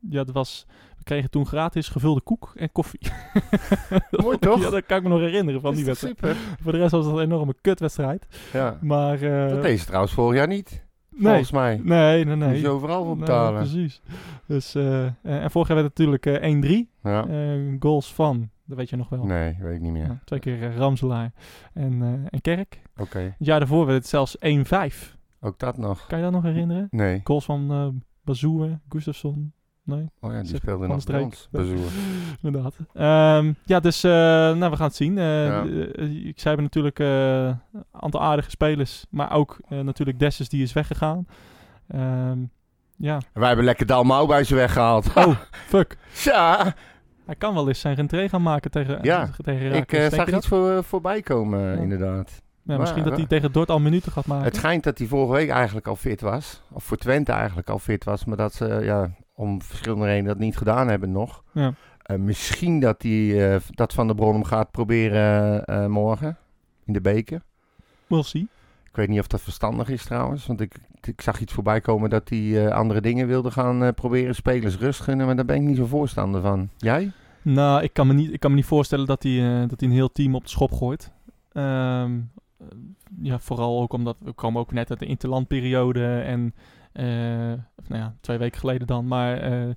ja, 0.09 0.23
dat 0.23 0.31
was, 0.31 0.65
we 0.99 1.05
kregen 1.05 1.29
toen 1.29 1.45
gratis 1.45 1.87
gevulde 1.89 2.21
koek 2.21 2.51
en 2.55 2.71
koffie. 2.71 2.99
Mooi, 4.23 4.37
toch? 4.49 4.61
Ja, 4.63 4.69
dat 4.69 4.85
kan 4.85 4.97
ik 4.97 5.03
me 5.03 5.09
nog 5.09 5.19
herinneren 5.19 5.61
van 5.61 5.75
die 5.75 5.85
wedstrijd. 5.85 6.17
super? 6.17 6.35
Voor 6.61 6.71
de 6.71 6.77
rest 6.77 6.91
was 6.91 7.05
het 7.05 7.15
een 7.15 7.21
enorme 7.21 7.55
kutwedstrijd. 7.61 8.27
Ja. 8.53 8.77
Maar, 8.81 9.21
eh, 9.21 9.49
Dat 9.49 9.61
deed 9.61 9.79
ze 9.79 9.85
trouwens 9.85 10.13
vorig 10.13 10.37
jaar 10.37 10.47
niet. 10.47 10.85
nee, 11.09 11.21
Volgens 11.27 11.51
mij. 11.51 11.81
Nee, 11.83 12.25
nee, 12.25 12.35
nee. 12.35 12.49
Moet 12.49 12.59
je 12.59 12.67
overal 12.69 13.05
Nee, 13.05 13.15
betalen. 13.15 13.59
precies. 13.61 14.01
Dus, 14.45 14.75
eh, 14.75 15.03
en 15.23 15.51
vorig 15.51 15.67
jaar 15.67 15.77
werd 15.77 15.89
het 15.89 15.97
natuurlijk 15.97 16.25
eh, 16.25 16.49
1-3. 16.49 16.89
Ja. 17.03 17.27
Eh, 17.27 17.75
goals 17.79 18.13
van, 18.13 18.49
dat 18.65 18.77
weet 18.77 18.89
je 18.89 18.95
nog 18.95 19.09
wel. 19.09 19.23
Nee, 19.25 19.57
weet 19.59 19.75
ik 19.75 19.81
niet 19.81 19.91
meer. 19.91 20.05
Ja, 20.05 20.19
twee 20.25 20.39
keer 20.39 20.75
Ramselaar 20.75 21.31
en, 21.73 22.01
eh, 22.01 22.07
en 22.29 22.41
Kerk. 22.41 22.81
Oké. 22.97 23.19
Het 23.19 23.33
jaar 23.37 23.59
daarvoor 23.59 23.85
werd 23.85 23.97
het 23.97 24.07
zelfs 24.07 24.35
1-5. 24.39 25.17
Ook 25.41 25.59
dat 25.59 25.77
nog. 25.77 26.07
Kan 26.07 26.17
je 26.17 26.23
dat 26.23 26.33
nog 26.33 26.43
herinneren? 26.43 26.87
Nee. 26.91 27.21
Goals 27.23 27.45
van 27.45 27.71
eh 27.71 27.87
Bazoer, 28.23 28.79
Gustafsson. 28.89 29.53
Nee? 29.89 30.09
Oh 30.19 30.31
ja, 30.31 30.41
die 30.41 30.55
speelde 30.55 30.87
ons. 30.87 31.47
Bazoer. 31.51 31.77
Inderdaad. 32.43 32.75
Ehm, 32.93 33.53
ja, 33.65 33.79
dus 33.79 34.03
eh, 34.03 34.11
nou, 34.11 34.69
we 34.69 34.75
gaan 34.75 34.87
het 34.87 34.95
zien. 34.95 35.17
Eh, 35.17 35.45
Ja. 35.45 35.65
eh, 35.65 36.25
ik 36.25 36.39
zei 36.39 36.61
natuurlijk 36.61 36.99
een 36.99 37.57
aantal 37.91 38.21
aardige 38.21 38.49
spelers, 38.49 39.05
maar 39.09 39.31
ook 39.33 39.59
natuurlijk 39.69 40.19
Dessus 40.19 40.49
die 40.49 40.63
is 40.63 40.73
weggegaan. 40.73 41.27
Ehm, 41.87 42.37
ja. 42.97 43.17
Wij 43.33 43.47
hebben 43.47 43.65
lekker 43.65 43.85
Dalmau 43.85 44.27
bij 44.27 44.43
ze 44.43 44.55
weggehaald. 44.55 45.13
Oh, 45.15 45.35
fuck. 45.73 45.97
Ja, 46.23 46.73
Hij 47.25 47.35
kan 47.37 47.53
wel 47.53 47.67
eens 47.67 47.79
zijn 47.79 47.95
rentree 47.95 48.29
gaan 48.29 48.41
maken 48.41 48.71
tegen, 48.71 48.99
Ja, 49.01 49.29
tegen 49.43 49.71
ik 49.73 50.07
zag 50.11 50.31
iets 50.33 50.47
voor, 50.47 50.83
voorbij 50.83 51.21
komen, 51.21 51.59
Ja. 51.59 51.81
inderdaad. 51.81 52.41
Ja, 52.63 52.77
misschien 52.77 53.01
Maar, 53.01 53.09
dat 53.09 53.19
hij 53.19 53.27
tegen 53.27 53.51
Dort 53.51 53.69
al 53.69 53.79
minuten 53.79 54.11
gaat 54.11 54.25
maken. 54.25 54.45
Het 54.45 54.55
schijnt 54.55 54.83
dat 54.83 54.97
hij 54.97 55.07
vorige 55.07 55.33
week 55.33 55.49
eigenlijk 55.49 55.87
al 55.87 55.95
fit 55.95 56.21
was. 56.21 56.61
Of 56.71 56.83
voor 56.83 56.97
Twente 56.97 57.31
eigenlijk 57.31 57.69
al 57.69 57.79
fit 57.79 58.03
was. 58.03 58.25
Maar 58.25 58.37
dat 58.37 58.53
ze 58.53 58.79
ja, 58.83 59.11
om 59.39 59.61
verschillende 59.61 60.05
redenen 60.05 60.27
dat 60.27 60.39
niet 60.39 60.57
gedaan 60.57 60.87
hebben 60.87 61.11
nog. 61.11 61.43
Ja. 61.51 61.73
Eh, 62.01 62.17
misschien 62.17 62.79
dat, 62.79 63.01
hij, 63.01 63.53
eh, 63.53 63.61
dat 63.69 63.93
Van 63.93 64.07
der 64.07 64.15
Bron 64.15 64.33
hem 64.33 64.43
gaat 64.43 64.71
proberen 64.71 65.65
eh, 65.65 65.85
morgen. 65.85 66.37
In 66.85 66.93
de 66.93 67.01
beker. 67.01 67.41
We'll 68.07 68.23
see. 68.23 68.47
Ik 68.89 68.95
weet 68.95 69.07
niet 69.07 69.19
of 69.19 69.27
dat 69.27 69.41
verstandig 69.41 69.89
is 69.89 70.03
trouwens. 70.03 70.45
Want 70.45 70.61
ik, 70.61 70.75
ik 71.01 71.21
zag 71.21 71.39
iets 71.39 71.53
voorbij 71.53 71.81
komen 71.81 72.09
dat 72.09 72.29
hij 72.29 72.71
andere 72.71 73.01
dingen 73.01 73.27
wilde 73.27 73.51
gaan 73.51 73.93
proberen. 73.93 74.35
Spelers 74.35 74.77
rust 74.77 75.01
gunnen. 75.01 75.25
Maar 75.25 75.35
daar 75.35 75.45
ben 75.45 75.55
ik 75.55 75.61
niet 75.61 75.77
zo 75.77 75.85
voorstander 75.85 76.41
van. 76.41 76.69
Jij? 76.77 77.11
Nou, 77.41 77.83
ik 77.83 77.93
kan 77.93 78.07
me 78.07 78.13
niet, 78.13 78.33
ik 78.33 78.39
kan 78.39 78.49
me 78.49 78.55
niet 78.55 78.65
voorstellen 78.65 79.05
dat 79.05 79.23
hij, 79.23 79.65
dat 79.67 79.79
hij 79.79 79.89
een 79.89 79.95
heel 79.95 80.11
team 80.11 80.35
op 80.35 80.43
de 80.43 80.49
schop 80.49 80.71
gooit. 80.71 81.11
Ehm, 81.51 82.19
eh, 82.59 82.67
ja, 83.21 83.39
vooral 83.39 83.81
ook 83.81 83.93
omdat 83.93 84.17
we 84.19 84.31
komen 84.31 84.61
ook 84.61 84.71
net 84.71 84.89
uit 84.89 84.99
de 84.99 85.05
interlandperiode 85.05 86.19
en 86.19 86.53
of 87.77 87.87
nou 87.89 88.01
ja, 88.01 88.13
twee 88.21 88.37
weken 88.37 88.59
geleden 88.59 88.87
dan. 88.87 89.07
Maar, 89.07 89.37
eh, 89.37 89.67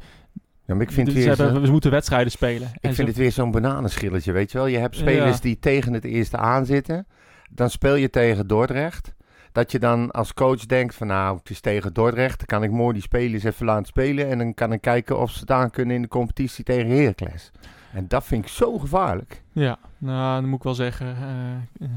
Ja, 0.64 0.74
maar 0.74 0.80
ik 0.86 0.90
vind, 0.92 1.06
dus 1.06 1.14
weer 1.14 1.22
ze, 1.22 1.28
hebben- 1.28 1.54
zo- 1.56 1.60
we 1.62 1.70
moeten 1.70 1.90
wedstrijden 1.90 2.32
spelen. 2.32 2.68
ik 2.80 2.94
vind 2.94 3.08
het 3.08 3.16
weer 3.16 3.32
zo'n 3.32 3.50
bananenschilletje, 3.50 4.32
weet 4.32 4.52
je 4.52 4.58
wel. 4.58 4.66
Je 4.66 4.78
hebt 4.78 4.96
spelers 4.96 5.36
Ja. 5.36 5.42
die 5.42 5.58
tegen 5.58 5.92
het 5.92 6.04
eerste 6.04 6.36
aanzitten. 6.36 7.06
Dan 7.50 7.70
speel 7.70 7.94
je 7.94 8.10
tegen 8.10 8.46
Dordrecht. 8.46 9.14
Dat 9.52 9.72
je 9.72 9.78
dan 9.78 10.10
als 10.10 10.34
coach 10.34 10.66
denkt 10.66 10.94
van 10.94 11.06
nou, 11.06 11.36
het 11.36 11.50
is 11.50 11.60
tegen 11.60 11.92
Dordrecht. 11.92 12.38
Dan 12.38 12.46
kan 12.46 12.62
ik 12.62 12.70
mooi 12.70 12.92
die 12.92 13.02
spelers 13.02 13.44
even 13.44 13.66
laten 13.66 13.86
spelen. 13.86 14.28
En 14.28 14.38
dan 14.38 14.54
kan 14.54 14.72
ik 14.72 14.80
kijken 14.80 15.18
of 15.20 15.30
ze 15.30 15.46
aan 15.46 15.70
kunnen 15.70 15.96
in 15.96 16.02
de 16.02 16.08
competitie 16.08 16.64
tegen 16.64 16.90
Heracles. 16.90 17.50
En 17.92 18.08
dat 18.08 18.24
vind 18.24 18.44
ik 18.44 18.50
zo 18.50 18.78
gevaarlijk. 18.78 19.42
Ja, 19.52 19.78
nou, 19.98 20.40
dan 20.40 20.48
moet 20.48 20.58
ik 20.58 20.64
wel 20.64 20.74
zeggen. 20.74 21.06
eh, 21.06 21.52
eh, 21.86 21.88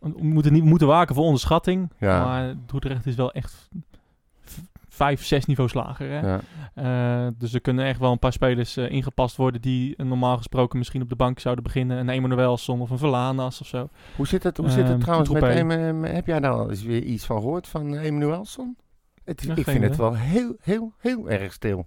we 0.00 0.22
moeten 0.34 0.52
niet 0.52 0.64
moeten 0.64 0.86
waken 0.88 1.14
voor 1.14 1.24
onderschatting. 1.24 1.92
Ja. 1.98 2.24
Maar 2.24 2.54
Dordrecht 2.66 3.06
is 3.06 3.14
wel 3.14 3.32
echt 3.32 3.68
vijf, 4.88 5.24
zes 5.24 5.44
niveaus 5.44 5.74
lager. 5.74 6.10
Hè? 6.10 6.20
Ja. 6.28 6.40
Eh, 6.74 7.32
dus 7.38 7.54
er 7.54 7.60
kunnen 7.60 7.84
echt 7.84 7.98
wel 7.98 8.12
een 8.12 8.18
paar 8.18 8.32
spelers 8.32 8.76
eh, 8.76 8.90
ingepast 8.90 9.36
worden 9.36 9.60
die 9.60 9.96
eh, 9.96 10.06
normaal 10.06 10.36
gesproken 10.36 10.78
misschien 10.78 11.02
op 11.02 11.08
de 11.08 11.16
bank 11.16 11.38
zouden 11.38 11.64
beginnen. 11.64 11.98
Een 11.98 12.08
Emanuelson 12.08 12.80
of 12.80 12.90
een 12.90 12.98
Verlanas 12.98 13.60
of 13.60 13.66
zo. 13.66 13.88
Hoe 14.16 14.26
zit 14.26 14.42
het, 14.42 14.56
hoe 14.56 14.68
zit 14.68 14.82
het 14.82 14.90
Ehm, 14.92 15.00
trouwens 15.00 15.30
met. 15.30 15.42
Em- 15.42 16.04
Heb 16.04 16.26
jij 16.26 16.40
daar 16.40 16.52
al 16.52 16.70
eens 16.70 16.82
weer 16.82 17.02
iets 17.02 17.24
van 17.24 17.40
gehoord 17.40 17.68
van 17.68 17.96
Emanuelson? 17.96 18.76
Het, 19.24 19.42
Ja, 19.42 19.54
ik 19.56 19.64
vind 19.64 19.82
het 19.82 19.96
wel 19.96 20.14
heel, 20.16 20.56
heel, 20.60 20.92
heel 20.98 21.30
erg 21.30 21.52
stil. 21.52 21.86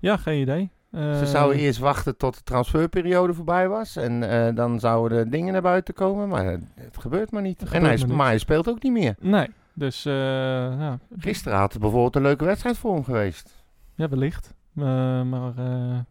Ja, 0.00 0.16
geen 0.16 0.40
idee. 0.40 0.70
Ze 0.96 1.18
Eh, 1.20 1.26
zouden 1.26 1.58
eerst 1.58 1.78
wachten 1.78 2.16
tot 2.16 2.34
de 2.34 2.42
transferperiode 2.42 3.34
voorbij 3.34 3.68
was. 3.68 3.96
En 3.96 4.30
eh, 4.30 4.54
dan 4.54 4.80
zouden 4.80 5.24
de 5.24 5.30
dingen 5.30 5.52
naar 5.52 5.62
buiten 5.62 5.94
komen. 5.94 6.28
Maar 6.28 6.44
het, 6.44 6.64
het 6.74 6.96
gebeurt 6.98 7.30
maar 7.30 7.42
niet. 7.42 7.62
En 7.62 7.68
hij, 7.70 7.80
maar 7.80 7.96
niet. 7.96 8.06
maar 8.06 8.26
hij 8.26 8.38
speelt 8.38 8.68
ook 8.68 8.82
niet 8.82 8.92
meer. 8.92 9.14
Nee, 9.20 9.46
dus 9.74 10.04
eh, 10.04 10.12
ja, 10.14 10.98
Gisteren 11.18 11.58
had 11.58 11.72
het 11.72 11.80
bijvoorbeeld 11.82 12.16
een 12.16 12.22
leuke 12.22 12.44
wedstrijd 12.44 12.78
voor 12.78 12.94
hem 12.94 13.04
geweest. 13.04 13.64
ja, 13.94 14.08
wellicht. 14.08 14.54
Maar 14.72 15.52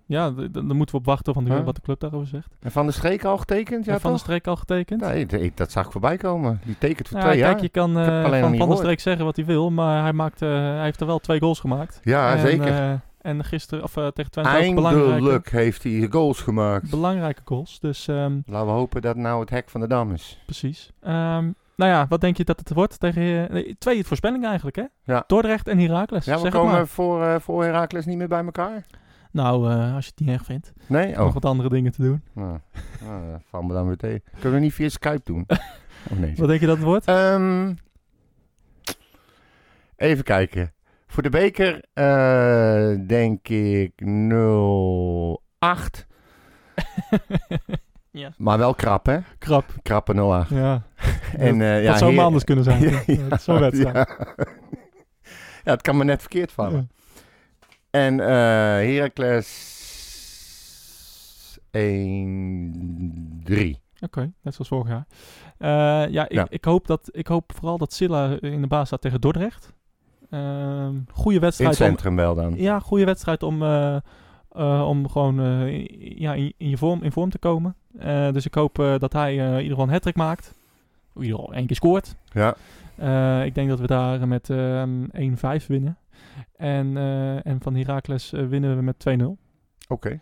ja, 0.06 0.32
d- 0.32 0.36
d- 0.36 0.54
daar 0.54 0.64
moeten 0.76 0.96
we 0.96 1.02
op 1.02 1.06
wachten 1.06 1.34
van 1.34 1.44
de, 1.44 1.54
Huh? 1.54 1.64
wat 1.66 1.76
de 1.76 1.82
club 1.82 2.00
daarover 2.00 2.28
zegt. 2.28 2.56
En 2.60 2.72
Van 2.72 2.86
de 2.86 2.92
Streek 2.92 3.24
al 3.24 3.38
getekend? 3.38 3.86
Ja, 3.86 4.00
van 4.00 4.12
de? 4.14 4.18
Streek 4.20 4.48
al 4.48 4.56
getekend? 4.56 5.02
Nee, 5.02 5.52
dat 5.56 5.72
zag 5.72 5.86
ik 5.86 5.92
voorbij 5.92 6.18
komen. 6.18 6.60
Die 6.66 6.78
tekent 6.78 7.08
voor 7.08 7.18
Ja, 7.18 7.24
twee 7.26 7.40
kijk, 7.42 7.54
jaar. 7.54 7.62
je 7.62 7.70
kan 7.70 7.94
van 7.94 8.40
Van 8.42 8.58
gehoord. 8.58 8.78
Streek 8.78 9.00
zeggen 9.00 9.26
wat 9.26 9.36
hij 9.36 9.46
wil, 9.46 9.72
maar 9.72 10.02
hij, 10.02 10.14
maakt, 10.14 10.40
hij 10.40 10.84
heeft 10.84 11.00
er 11.00 11.08
wel 11.08 11.20
twee 11.20 11.40
goals 11.40 11.60
gemaakt. 11.60 12.00
Ja, 12.04 12.34
en, 12.34 12.40
zeker. 12.40 13.00
En 13.26 13.44
gisteren, 13.44 13.84
of 13.84 13.98
eh, 13.98 14.08
tegen 14.08 14.32
Twente 14.32 14.50
ook 14.68 14.76
belangrijke, 14.76 15.12
Eindelijk 15.12 15.50
heeft 15.50 15.84
hij 15.84 16.08
goals 16.10 16.42
gemaakt. 16.42 16.90
belangrijke 16.90 17.42
goals. 17.46 17.80
Dus 17.80 18.08
ehm, 18.08 18.40
Laten 18.46 18.68
we 18.68 18.74
hopen 18.74 19.02
dat 19.02 19.16
nou 19.16 19.40
het 19.40 19.50
hek 19.50 19.70
van 19.70 19.82
de 19.82 19.88
dam 19.88 20.12
is. 20.12 20.42
precies. 20.46 20.92
Ehm, 21.02 21.52
nou 21.76 21.92
ja, 21.92 22.06
wat 22.10 22.22
denk 22.22 22.38
je 22.38 22.44
dat 22.44 22.60
het 22.60 22.74
wordt 22.74 23.00
tegen... 23.00 23.22
eh, 23.48 23.50
nee, 23.54 23.76
twee 23.80 24.06
voorspellingen 24.06 24.48
eigenlijk, 24.48 24.76
hè? 24.76 24.84
Ja. 25.04 25.24
Dordrecht 25.28 25.68
en 25.68 25.80
Heracles. 25.80 26.26
Ja, 26.26 26.36
we 26.36 26.40
zeg 26.42 26.52
komen 26.52 26.72
maar. 26.74 26.88
voor, 26.88 27.24
eh 27.24 27.36
voor 27.40 27.64
Heracles 27.64 28.06
niet 28.06 28.18
meer 28.18 28.28
bij 28.28 28.44
elkaar. 28.44 28.86
Nou, 29.32 29.68
als 29.94 30.06
je 30.06 30.12
het 30.16 30.20
niet 30.20 30.30
erg 30.36 30.46
vindt. 30.46 30.74
Nee? 30.88 31.16
Nog 31.16 31.28
Oh, 31.28 31.34
wat 31.34 31.46
andere 31.46 31.70
dingen 31.70 31.92
te 31.92 32.02
doen. 32.02 32.22
nou, 32.34 32.60
nou, 33.04 33.40
valt 33.50 33.68
me 33.68 33.74
dan 33.74 33.88
weer 33.88 33.98
tegen. 33.98 34.22
Kunnen 34.40 34.60
we 34.60 34.66
niet 34.66 34.74
via 34.74 34.90
Skype 34.90 35.22
doen? 35.24 35.46
Oh 36.12 36.20
nee. 36.20 36.34
Wat 36.36 36.48
denk 36.48 36.60
je 36.60 36.66
dat 36.68 36.76
het 36.76 36.86
wordt? 36.86 37.06
Ehm, 37.08 37.74
even 39.96 40.24
kijken. 40.24 40.74
Voor 41.16 41.24
de 41.24 41.30
beker 41.30 41.84
eh, 41.94 43.08
denk 43.08 43.48
ik 43.48 43.92
0-8. 44.02 44.06
ja. 48.12 48.34
Maar 48.38 48.58
wel 48.58 48.74
krap, 48.74 49.06
hè? 49.06 49.18
Krap. 49.38 49.66
Krappe 49.82 50.14
0-8. 50.14 50.18
Ja. 50.54 50.82
En, 51.38 51.62
eh, 51.62 51.84
ja, 51.84 51.88
dat 51.90 51.98
zou 51.98 52.06
Heer- 52.10 52.16
maar 52.16 52.26
anders 52.26 52.44
kunnen 52.44 52.64
zijn. 52.64 52.82
Ja, 52.90 53.02
Ja, 53.06 53.38
Zo'n 53.38 53.60
wedstrijd. 53.60 53.96
Ja. 53.96 54.08
ja, 55.64 55.72
het 55.72 55.82
kan 55.82 55.98
me 55.98 56.04
net 56.04 56.20
verkeerd 56.22 56.52
vallen. 56.52 56.90
Ja. 57.92 58.00
En 58.00 58.20
eh 58.20 58.28
Heracles 58.96 59.74
1-3. 61.72 61.76
Oké, 64.00 64.32
net 64.42 64.54
zoals 64.54 64.68
vorig 64.68 64.88
jaar. 64.88 65.06
Eh, 65.58 66.12
ja, 66.14 66.24
ik, 66.24 66.32
Ja. 66.32 66.46
Ik, 66.50 66.66
hoop 66.66 66.88
dat, 66.88 67.10
ik 67.12 67.28
hoop 67.28 67.52
vooral 67.56 67.78
dat 67.78 67.94
Silla 67.94 68.38
in 68.40 68.62
de 68.62 68.68
baas 68.68 68.88
staat 68.88 69.02
tegen 69.02 69.22
Dordrecht. 69.22 69.74
Ehm 70.36 70.96
goede 71.12 71.36
In 71.36 71.42
wedstrijd. 71.42 71.72
het 71.72 71.82
om, 71.82 71.88
centrum 71.88 72.16
wel 72.16 72.36
dan. 72.36 72.54
ja, 72.56 72.80
goede 72.80 73.06
wedstrijd 73.06 73.44
om, 73.44 73.62
eh, 73.64 73.96
eh, 74.52 74.88
om 74.88 75.10
gewoon 75.10 75.40
eh, 75.40 75.68
in- 75.68 76.16
ja, 76.20 76.34
in, 76.34 76.54
in 76.58 76.70
je 76.70 76.78
vorm, 76.78 77.04
in 77.04 77.12
vorm 77.12 77.30
te 77.30 77.38
komen. 77.40 77.76
Dus 78.32 78.46
ik 78.46 78.54
hoop 78.54 78.76
dat 79.00 79.14
hij 79.14 79.36
in 79.36 79.46
ieder 79.54 79.70
geval 79.70 79.84
een 79.84 80.02
hat 80.04 80.16
maakt. 80.16 80.54
In 81.16 81.22
ieder 81.22 81.38
geval 81.38 81.54
één 81.54 81.66
keer 81.66 81.76
scoort. 81.76 82.16
Ja. 82.32 82.56
Ik 83.44 83.56
denk 83.56 83.70
dat 83.70 83.80
we 83.80 83.88
daar 83.88 84.28
met 84.28 84.50
ehm 84.50 85.04
1-5 85.62 85.68
winnen. 85.68 85.98
En, 86.56 86.98
en 87.44 87.58
van 87.62 87.76
Heracles 87.76 88.30
winnen 88.32 88.76
we 88.76 88.82
met 88.82 89.06
2-0. 89.20 89.24
Oké. 89.88 90.20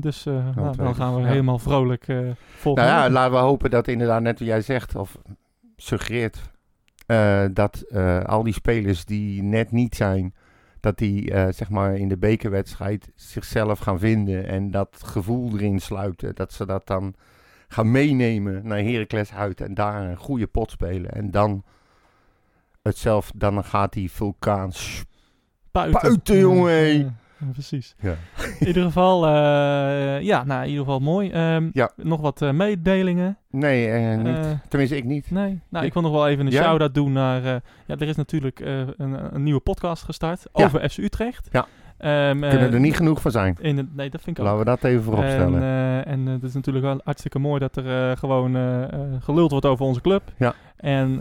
Dus 0.00 0.24
nou, 0.24 0.76
dan 0.76 0.94
gaan 0.94 1.14
we 1.14 1.20
ja. 1.20 1.26
helemaal 1.26 1.58
vrolijk 1.58 2.04
volgen. 2.56 2.84
Nou 2.84 3.02
ja, 3.02 3.10
laten 3.10 3.32
we 3.32 3.38
hopen 3.38 3.70
dat 3.70 3.88
inderdaad, 3.88 4.22
net 4.22 4.38
wat 4.38 4.48
jij 4.48 4.60
zegt, 4.60 4.94
of 4.94 5.18
suggereert, 5.76 6.49
eh, 7.10 7.44
dat 7.52 7.80
eh, 7.80 8.24
al 8.24 8.42
die 8.42 8.52
spelers 8.52 9.04
die 9.04 9.42
net 9.42 9.70
niet 9.72 9.94
zijn, 9.94 10.34
dat 10.80 10.98
die 10.98 11.32
eh, 11.32 11.52
zeg 11.52 11.70
maar 11.70 11.96
in 11.96 12.08
de 12.08 12.16
bekerwedstrijd 12.16 13.10
zichzelf 13.14 13.78
gaan 13.78 13.98
vinden 13.98 14.46
en 14.46 14.70
dat 14.70 15.00
gevoel 15.04 15.52
erin 15.54 15.80
sluiten. 15.80 16.34
Dat 16.34 16.52
ze 16.52 16.66
dat 16.66 16.86
dan 16.86 17.14
gaan 17.68 17.90
meenemen 17.90 18.66
naar 18.66 18.78
Heracles 18.78 19.32
uit 19.32 19.60
en 19.60 19.74
daar 19.74 20.02
een 20.02 20.16
goede 20.16 20.46
pot 20.46 20.70
spelen. 20.70 21.10
En 21.10 21.30
dan 21.30 21.64
het 22.82 22.96
zelf, 22.96 23.32
dan 23.34 23.64
gaat 23.64 23.92
die 23.92 24.10
vulkaan 24.10 24.72
Buiten, 25.70 26.00
Buiten, 26.02 26.38
jongen, 26.38 26.98
ja, 26.98 27.14
precies. 27.52 27.94
Ja. 28.00 28.14
In 28.58 28.66
ieder 28.66 28.82
geval, 28.82 29.26
eh, 29.26 30.20
ja, 30.20 30.44
nou, 30.44 30.62
in 30.62 30.68
ieder 30.68 30.84
geval 30.84 30.98
mooi. 31.00 31.30
Ehm, 31.30 31.68
Ja. 31.72 31.90
Nog 31.96 32.20
wat 32.20 32.42
eh, 32.42 32.50
mededelingen. 32.50 33.38
Nee, 33.50 33.88
eh, 33.90 34.16
niet. 34.16 34.36
Tenminste, 34.68 34.96
ik 34.96 35.04
niet. 35.04 35.30
nee, 35.30 35.60
nou, 35.68 35.82
Ik- 35.84 35.88
ik 35.88 35.92
wil 35.94 36.02
nog 36.02 36.12
wel 36.12 36.28
even 36.28 36.46
een 36.46 36.52
Ja? 36.52 36.62
shout-out 36.62 36.94
doen 36.94 37.12
naar... 37.12 37.42
ja, 37.42 37.60
er 37.86 38.02
is 38.08 38.16
natuurlijk 38.16 38.60
een, 38.60 39.34
een 39.34 39.42
nieuwe 39.42 39.60
podcast 39.60 40.02
gestart 40.02 40.46
Ja. 40.52 40.64
over 40.64 40.90
FC 40.90 40.96
Utrecht. 40.98 41.48
Ja. 41.52 41.66
Ehm, 41.98 42.40
Kunnen 42.40 42.72
er 42.72 42.80
niet 42.80 42.96
genoeg 42.96 43.20
van 43.20 43.30
zijn. 43.30 43.56
In 43.60 43.90
nee, 43.96 44.10
dat 44.10 44.20
vind 44.22 44.38
ik 44.38 44.44
ook. 44.44 44.50
Laten 44.50 44.58
we 44.64 44.70
dat 44.82 44.84
even 44.84 45.02
voorop 45.02 45.22
En, 45.24 45.30
stellen. 45.30 45.62
en 46.06 46.26
eh, 46.26 46.32
het 46.32 46.42
is 46.42 46.54
natuurlijk 46.54 46.84
wel 46.84 47.00
hartstikke 47.04 47.38
mooi 47.38 47.58
dat 47.60 47.76
er 47.76 48.16
gewoon 48.16 48.54
geluld 49.20 49.50
wordt 49.50 49.66
over 49.66 49.84
onze 49.84 50.00
club. 50.00 50.22
Ja. 50.36 50.54
En 50.76 51.20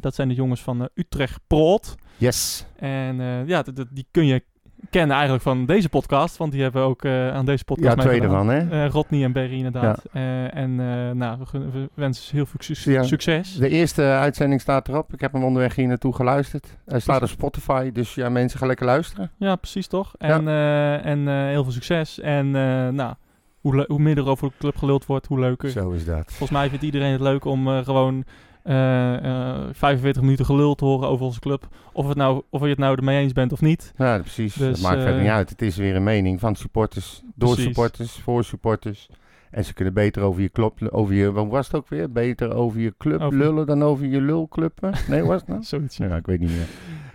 dat 0.00 0.14
zijn 0.14 0.28
de 0.28 0.34
jongens 0.34 0.60
van 0.62 0.88
Utrecht 0.94 1.40
Proot. 1.46 1.94
yes. 2.16 2.66
En 2.76 3.16
ja, 3.46 3.64
die 3.92 4.06
kun 4.10 4.26
je 4.26 4.42
kennen 4.90 5.10
eigenlijk 5.14 5.42
van 5.44 5.66
deze 5.66 5.88
podcast, 5.88 6.36
want 6.36 6.52
die 6.52 6.62
hebben 6.62 6.82
ook 6.82 7.04
eh, 7.04 7.34
aan 7.34 7.44
deze 7.44 7.64
podcast 7.64 7.96
Ja, 7.96 8.02
twee 8.02 8.20
meegedaan. 8.20 8.50
ervan, 8.50 8.68
hè? 8.68 8.84
Eh, 8.84 8.90
Rodney 8.90 9.24
en 9.24 9.32
Berry 9.32 9.56
inderdaad. 9.56 10.04
Eh, 10.12 10.54
en 10.56 10.74
nou, 11.16 11.38
we, 11.52 11.88
wensen 11.94 12.24
ze 12.24 12.34
heel 12.36 12.46
veel 12.46 12.92
Ja. 12.92 13.02
succes. 13.02 13.54
De 13.56 13.68
eerste 13.68 14.02
uitzending 14.02 14.60
staat 14.60 14.88
erop. 14.88 15.12
Ik 15.12 15.20
heb 15.20 15.32
hem 15.32 15.44
onderweg 15.44 15.74
hier 15.74 15.86
naartoe 15.86 16.14
geluisterd. 16.14 16.76
Hij 16.86 17.00
staat 17.00 17.22
op 17.22 17.28
Spotify, 17.28 17.92
dus 17.92 18.14
ja, 18.14 18.28
mensen 18.28 18.58
gaan 18.58 18.68
lekker 18.68 18.86
luisteren. 18.86 19.30
Ja, 19.36 19.56
precies 19.56 19.86
toch? 19.86 20.14
En, 20.18 20.48
eh, 20.48 21.04
en 21.06 21.48
heel 21.48 21.62
veel 21.62 21.72
succes. 21.72 22.20
En 22.20 22.50
nou, 22.94 23.14
hoe, 23.60 23.84
hoe 23.88 23.98
meer 23.98 24.18
er 24.18 24.28
over 24.28 24.48
de 24.48 24.54
club 24.58 24.76
geluld 24.76 25.06
wordt, 25.06 25.26
hoe 25.26 25.40
leuker. 25.40 25.70
Zo 25.70 25.90
is 25.90 26.04
dat. 26.04 26.24
Volgens 26.26 26.50
mij 26.58 26.68
vindt 26.68 26.84
iedereen 26.84 27.12
het 27.12 27.20
leuk 27.20 27.44
om 27.44 27.68
gewoon 27.84 28.24
45 28.66 30.22
minuten 30.22 30.44
gelul 30.44 30.74
te 30.74 30.84
horen 30.84 31.08
over 31.08 31.24
onze 31.24 31.40
club. 31.40 31.68
Of, 31.92 32.08
het 32.08 32.16
nou, 32.16 32.42
of 32.50 32.62
je 32.62 32.68
het 32.68 32.78
nou 32.78 32.96
ermee 32.96 33.22
eens 33.22 33.32
bent 33.32 33.52
of 33.52 33.60
niet. 33.60 33.92
Ja, 33.96 34.18
precies. 34.18 34.54
Dus, 34.54 34.80
dat 34.80 34.80
maakt 34.80 34.96
verder 35.02 35.14
eh, 35.16 35.20
niet 35.22 35.30
uit. 35.30 35.50
Het 35.50 35.62
is 35.62 35.76
weer 35.76 35.96
een 35.96 36.02
mening 36.02 36.40
van 36.40 36.54
supporters, 36.56 37.22
door 37.34 37.48
Precies. 37.48 37.64
supporters, 37.64 38.12
voor 38.12 38.44
supporters. 38.44 39.08
En 39.50 39.64
ze 39.64 39.74
kunnen 39.74 39.94
beter 39.94 40.22
over 40.22 40.42
je 40.42 40.50
club, 40.50 40.88
over 40.90 41.14
je, 41.14 41.32
wat 41.32 41.46
was 41.48 41.66
het 41.66 41.76
ook 41.76 41.88
weer? 41.88 42.12
Beter 42.12 42.54
over 42.54 42.80
je 42.80 42.94
club 42.98 43.20
Over- 43.20 43.38
lullen 43.38 43.66
dan 43.66 43.82
over 43.82 44.06
je 44.06 44.20
lulclub. 44.20 44.90
Nee, 45.08 45.22
was 45.22 45.40
het 45.40 45.48
nou? 45.48 45.62
Zoiets. 45.72 45.96
Ja, 45.96 46.16
ik 46.16 46.26
weet 46.26 46.40
niet 46.40 46.50
meer. 46.50 46.66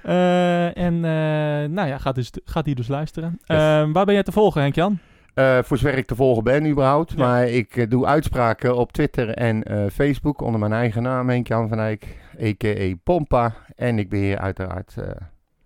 Eh, 0.04 0.78
en 0.78 0.93
eh, 0.95 1.70
nou 1.70 1.88
ja, 1.88 1.97
gaat, 1.97 2.16
dus, 2.16 2.32
gaat 2.45 2.66
die 2.66 2.76
dus 2.76 2.88
luisteren. 2.88 3.30
Yes. 3.45 3.58
Eh, 3.58 3.91
waar 3.91 4.06
ben 4.06 4.14
jij 4.14 4.24
te 4.24 4.32
volgen, 4.32 4.62
Henk-Jan? 4.62 4.99
Eh, 5.34 5.59
voor 5.63 5.77
zover 5.77 5.97
ik 5.97 6.05
te 6.05 6.15
volgen 6.15 6.43
ben 6.43 6.69
überhaupt. 6.69 7.11
Ja. 7.11 7.17
Maar 7.17 7.47
ik 7.47 7.75
eh, 7.75 7.89
doe 7.89 8.05
uitspraken 8.05 8.77
op 8.77 8.91
Twitter 8.91 9.29
en 9.29 9.63
eh, 9.63 9.89
Facebook 9.89 10.41
onder 10.41 10.59
mijn 10.59 10.73
eigen 10.73 11.01
naam, 11.01 11.29
Henk-Jan 11.29 11.69
van 11.69 11.79
Eyck, 11.79 12.17
a.k.a. 12.41 12.95
Pompa. 13.03 13.55
En 13.75 13.99
ik 13.99 14.09
beheer 14.09 14.38
uiteraard, 14.38 14.95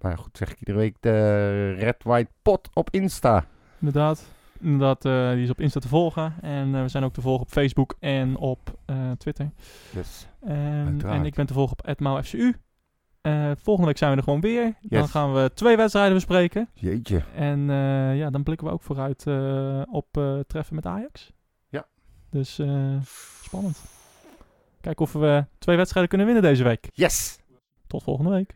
maar 0.01 0.17
goed 0.17 0.37
zeg 0.37 0.51
ik 0.51 0.59
iedere 0.59 0.77
week, 0.77 0.95
de 0.99 1.71
Red 1.71 2.03
White 2.03 2.31
Pot 2.41 2.69
op 2.73 2.89
Insta. 2.89 3.45
Inderdaad. 3.79 4.25
Inderdaad, 4.59 5.01
die 5.33 5.43
is 5.43 5.49
op 5.49 5.59
Insta 5.59 5.79
te 5.79 5.87
volgen. 5.87 6.33
En 6.41 6.81
we 6.81 6.87
zijn 6.87 7.03
ook 7.03 7.13
te 7.13 7.21
volgen 7.21 7.45
op 7.45 7.51
Facebook 7.51 7.95
en 7.99 8.37
op 8.37 8.59
Twitter. 9.17 9.51
Dus 9.93 10.27
En, 10.41 10.85
Uiteraard. 10.87 11.19
en 11.19 11.25
ik 11.25 11.33
ben 11.33 11.45
te 11.45 11.53
volgen 11.53 11.77
op 11.77 11.99
@mauFCU. 11.99 12.53
Eh 13.25 13.51
volgende 13.55 13.87
week 13.87 13.97
zijn 13.97 14.11
we 14.11 14.17
er 14.17 14.23
gewoon 14.23 14.41
weer. 14.41 14.73
Dan 14.81 15.07
gaan 15.07 15.33
we 15.33 15.51
twee 15.53 15.77
wedstrijden 15.77 16.13
bespreken. 16.13 16.69
jeetje. 16.73 17.23
En 17.35 17.69
eh, 17.69 18.17
ja, 18.17 18.29
dan 18.29 18.43
blikken 18.43 18.67
we 18.67 18.73
ook 18.73 18.81
vooruit 18.83 19.27
eh, 19.27 19.81
op 19.91 20.17
eh, 20.17 20.39
treffen 20.47 20.75
met 20.75 20.85
Ajax. 20.85 21.31
Ja. 21.69 21.87
Dus 22.29 22.59
eh, 22.59 22.95
spannend. 23.41 23.83
Kijken 24.81 25.05
of 25.05 25.13
we 25.13 25.45
twee 25.57 25.77
wedstrijden 25.77 26.09
kunnen 26.09 26.27
winnen 26.27 26.51
deze 26.51 26.63
week. 26.63 26.89
Yes! 26.93 27.39
Tot 27.87 28.03
volgende 28.03 28.31
week. 28.31 28.55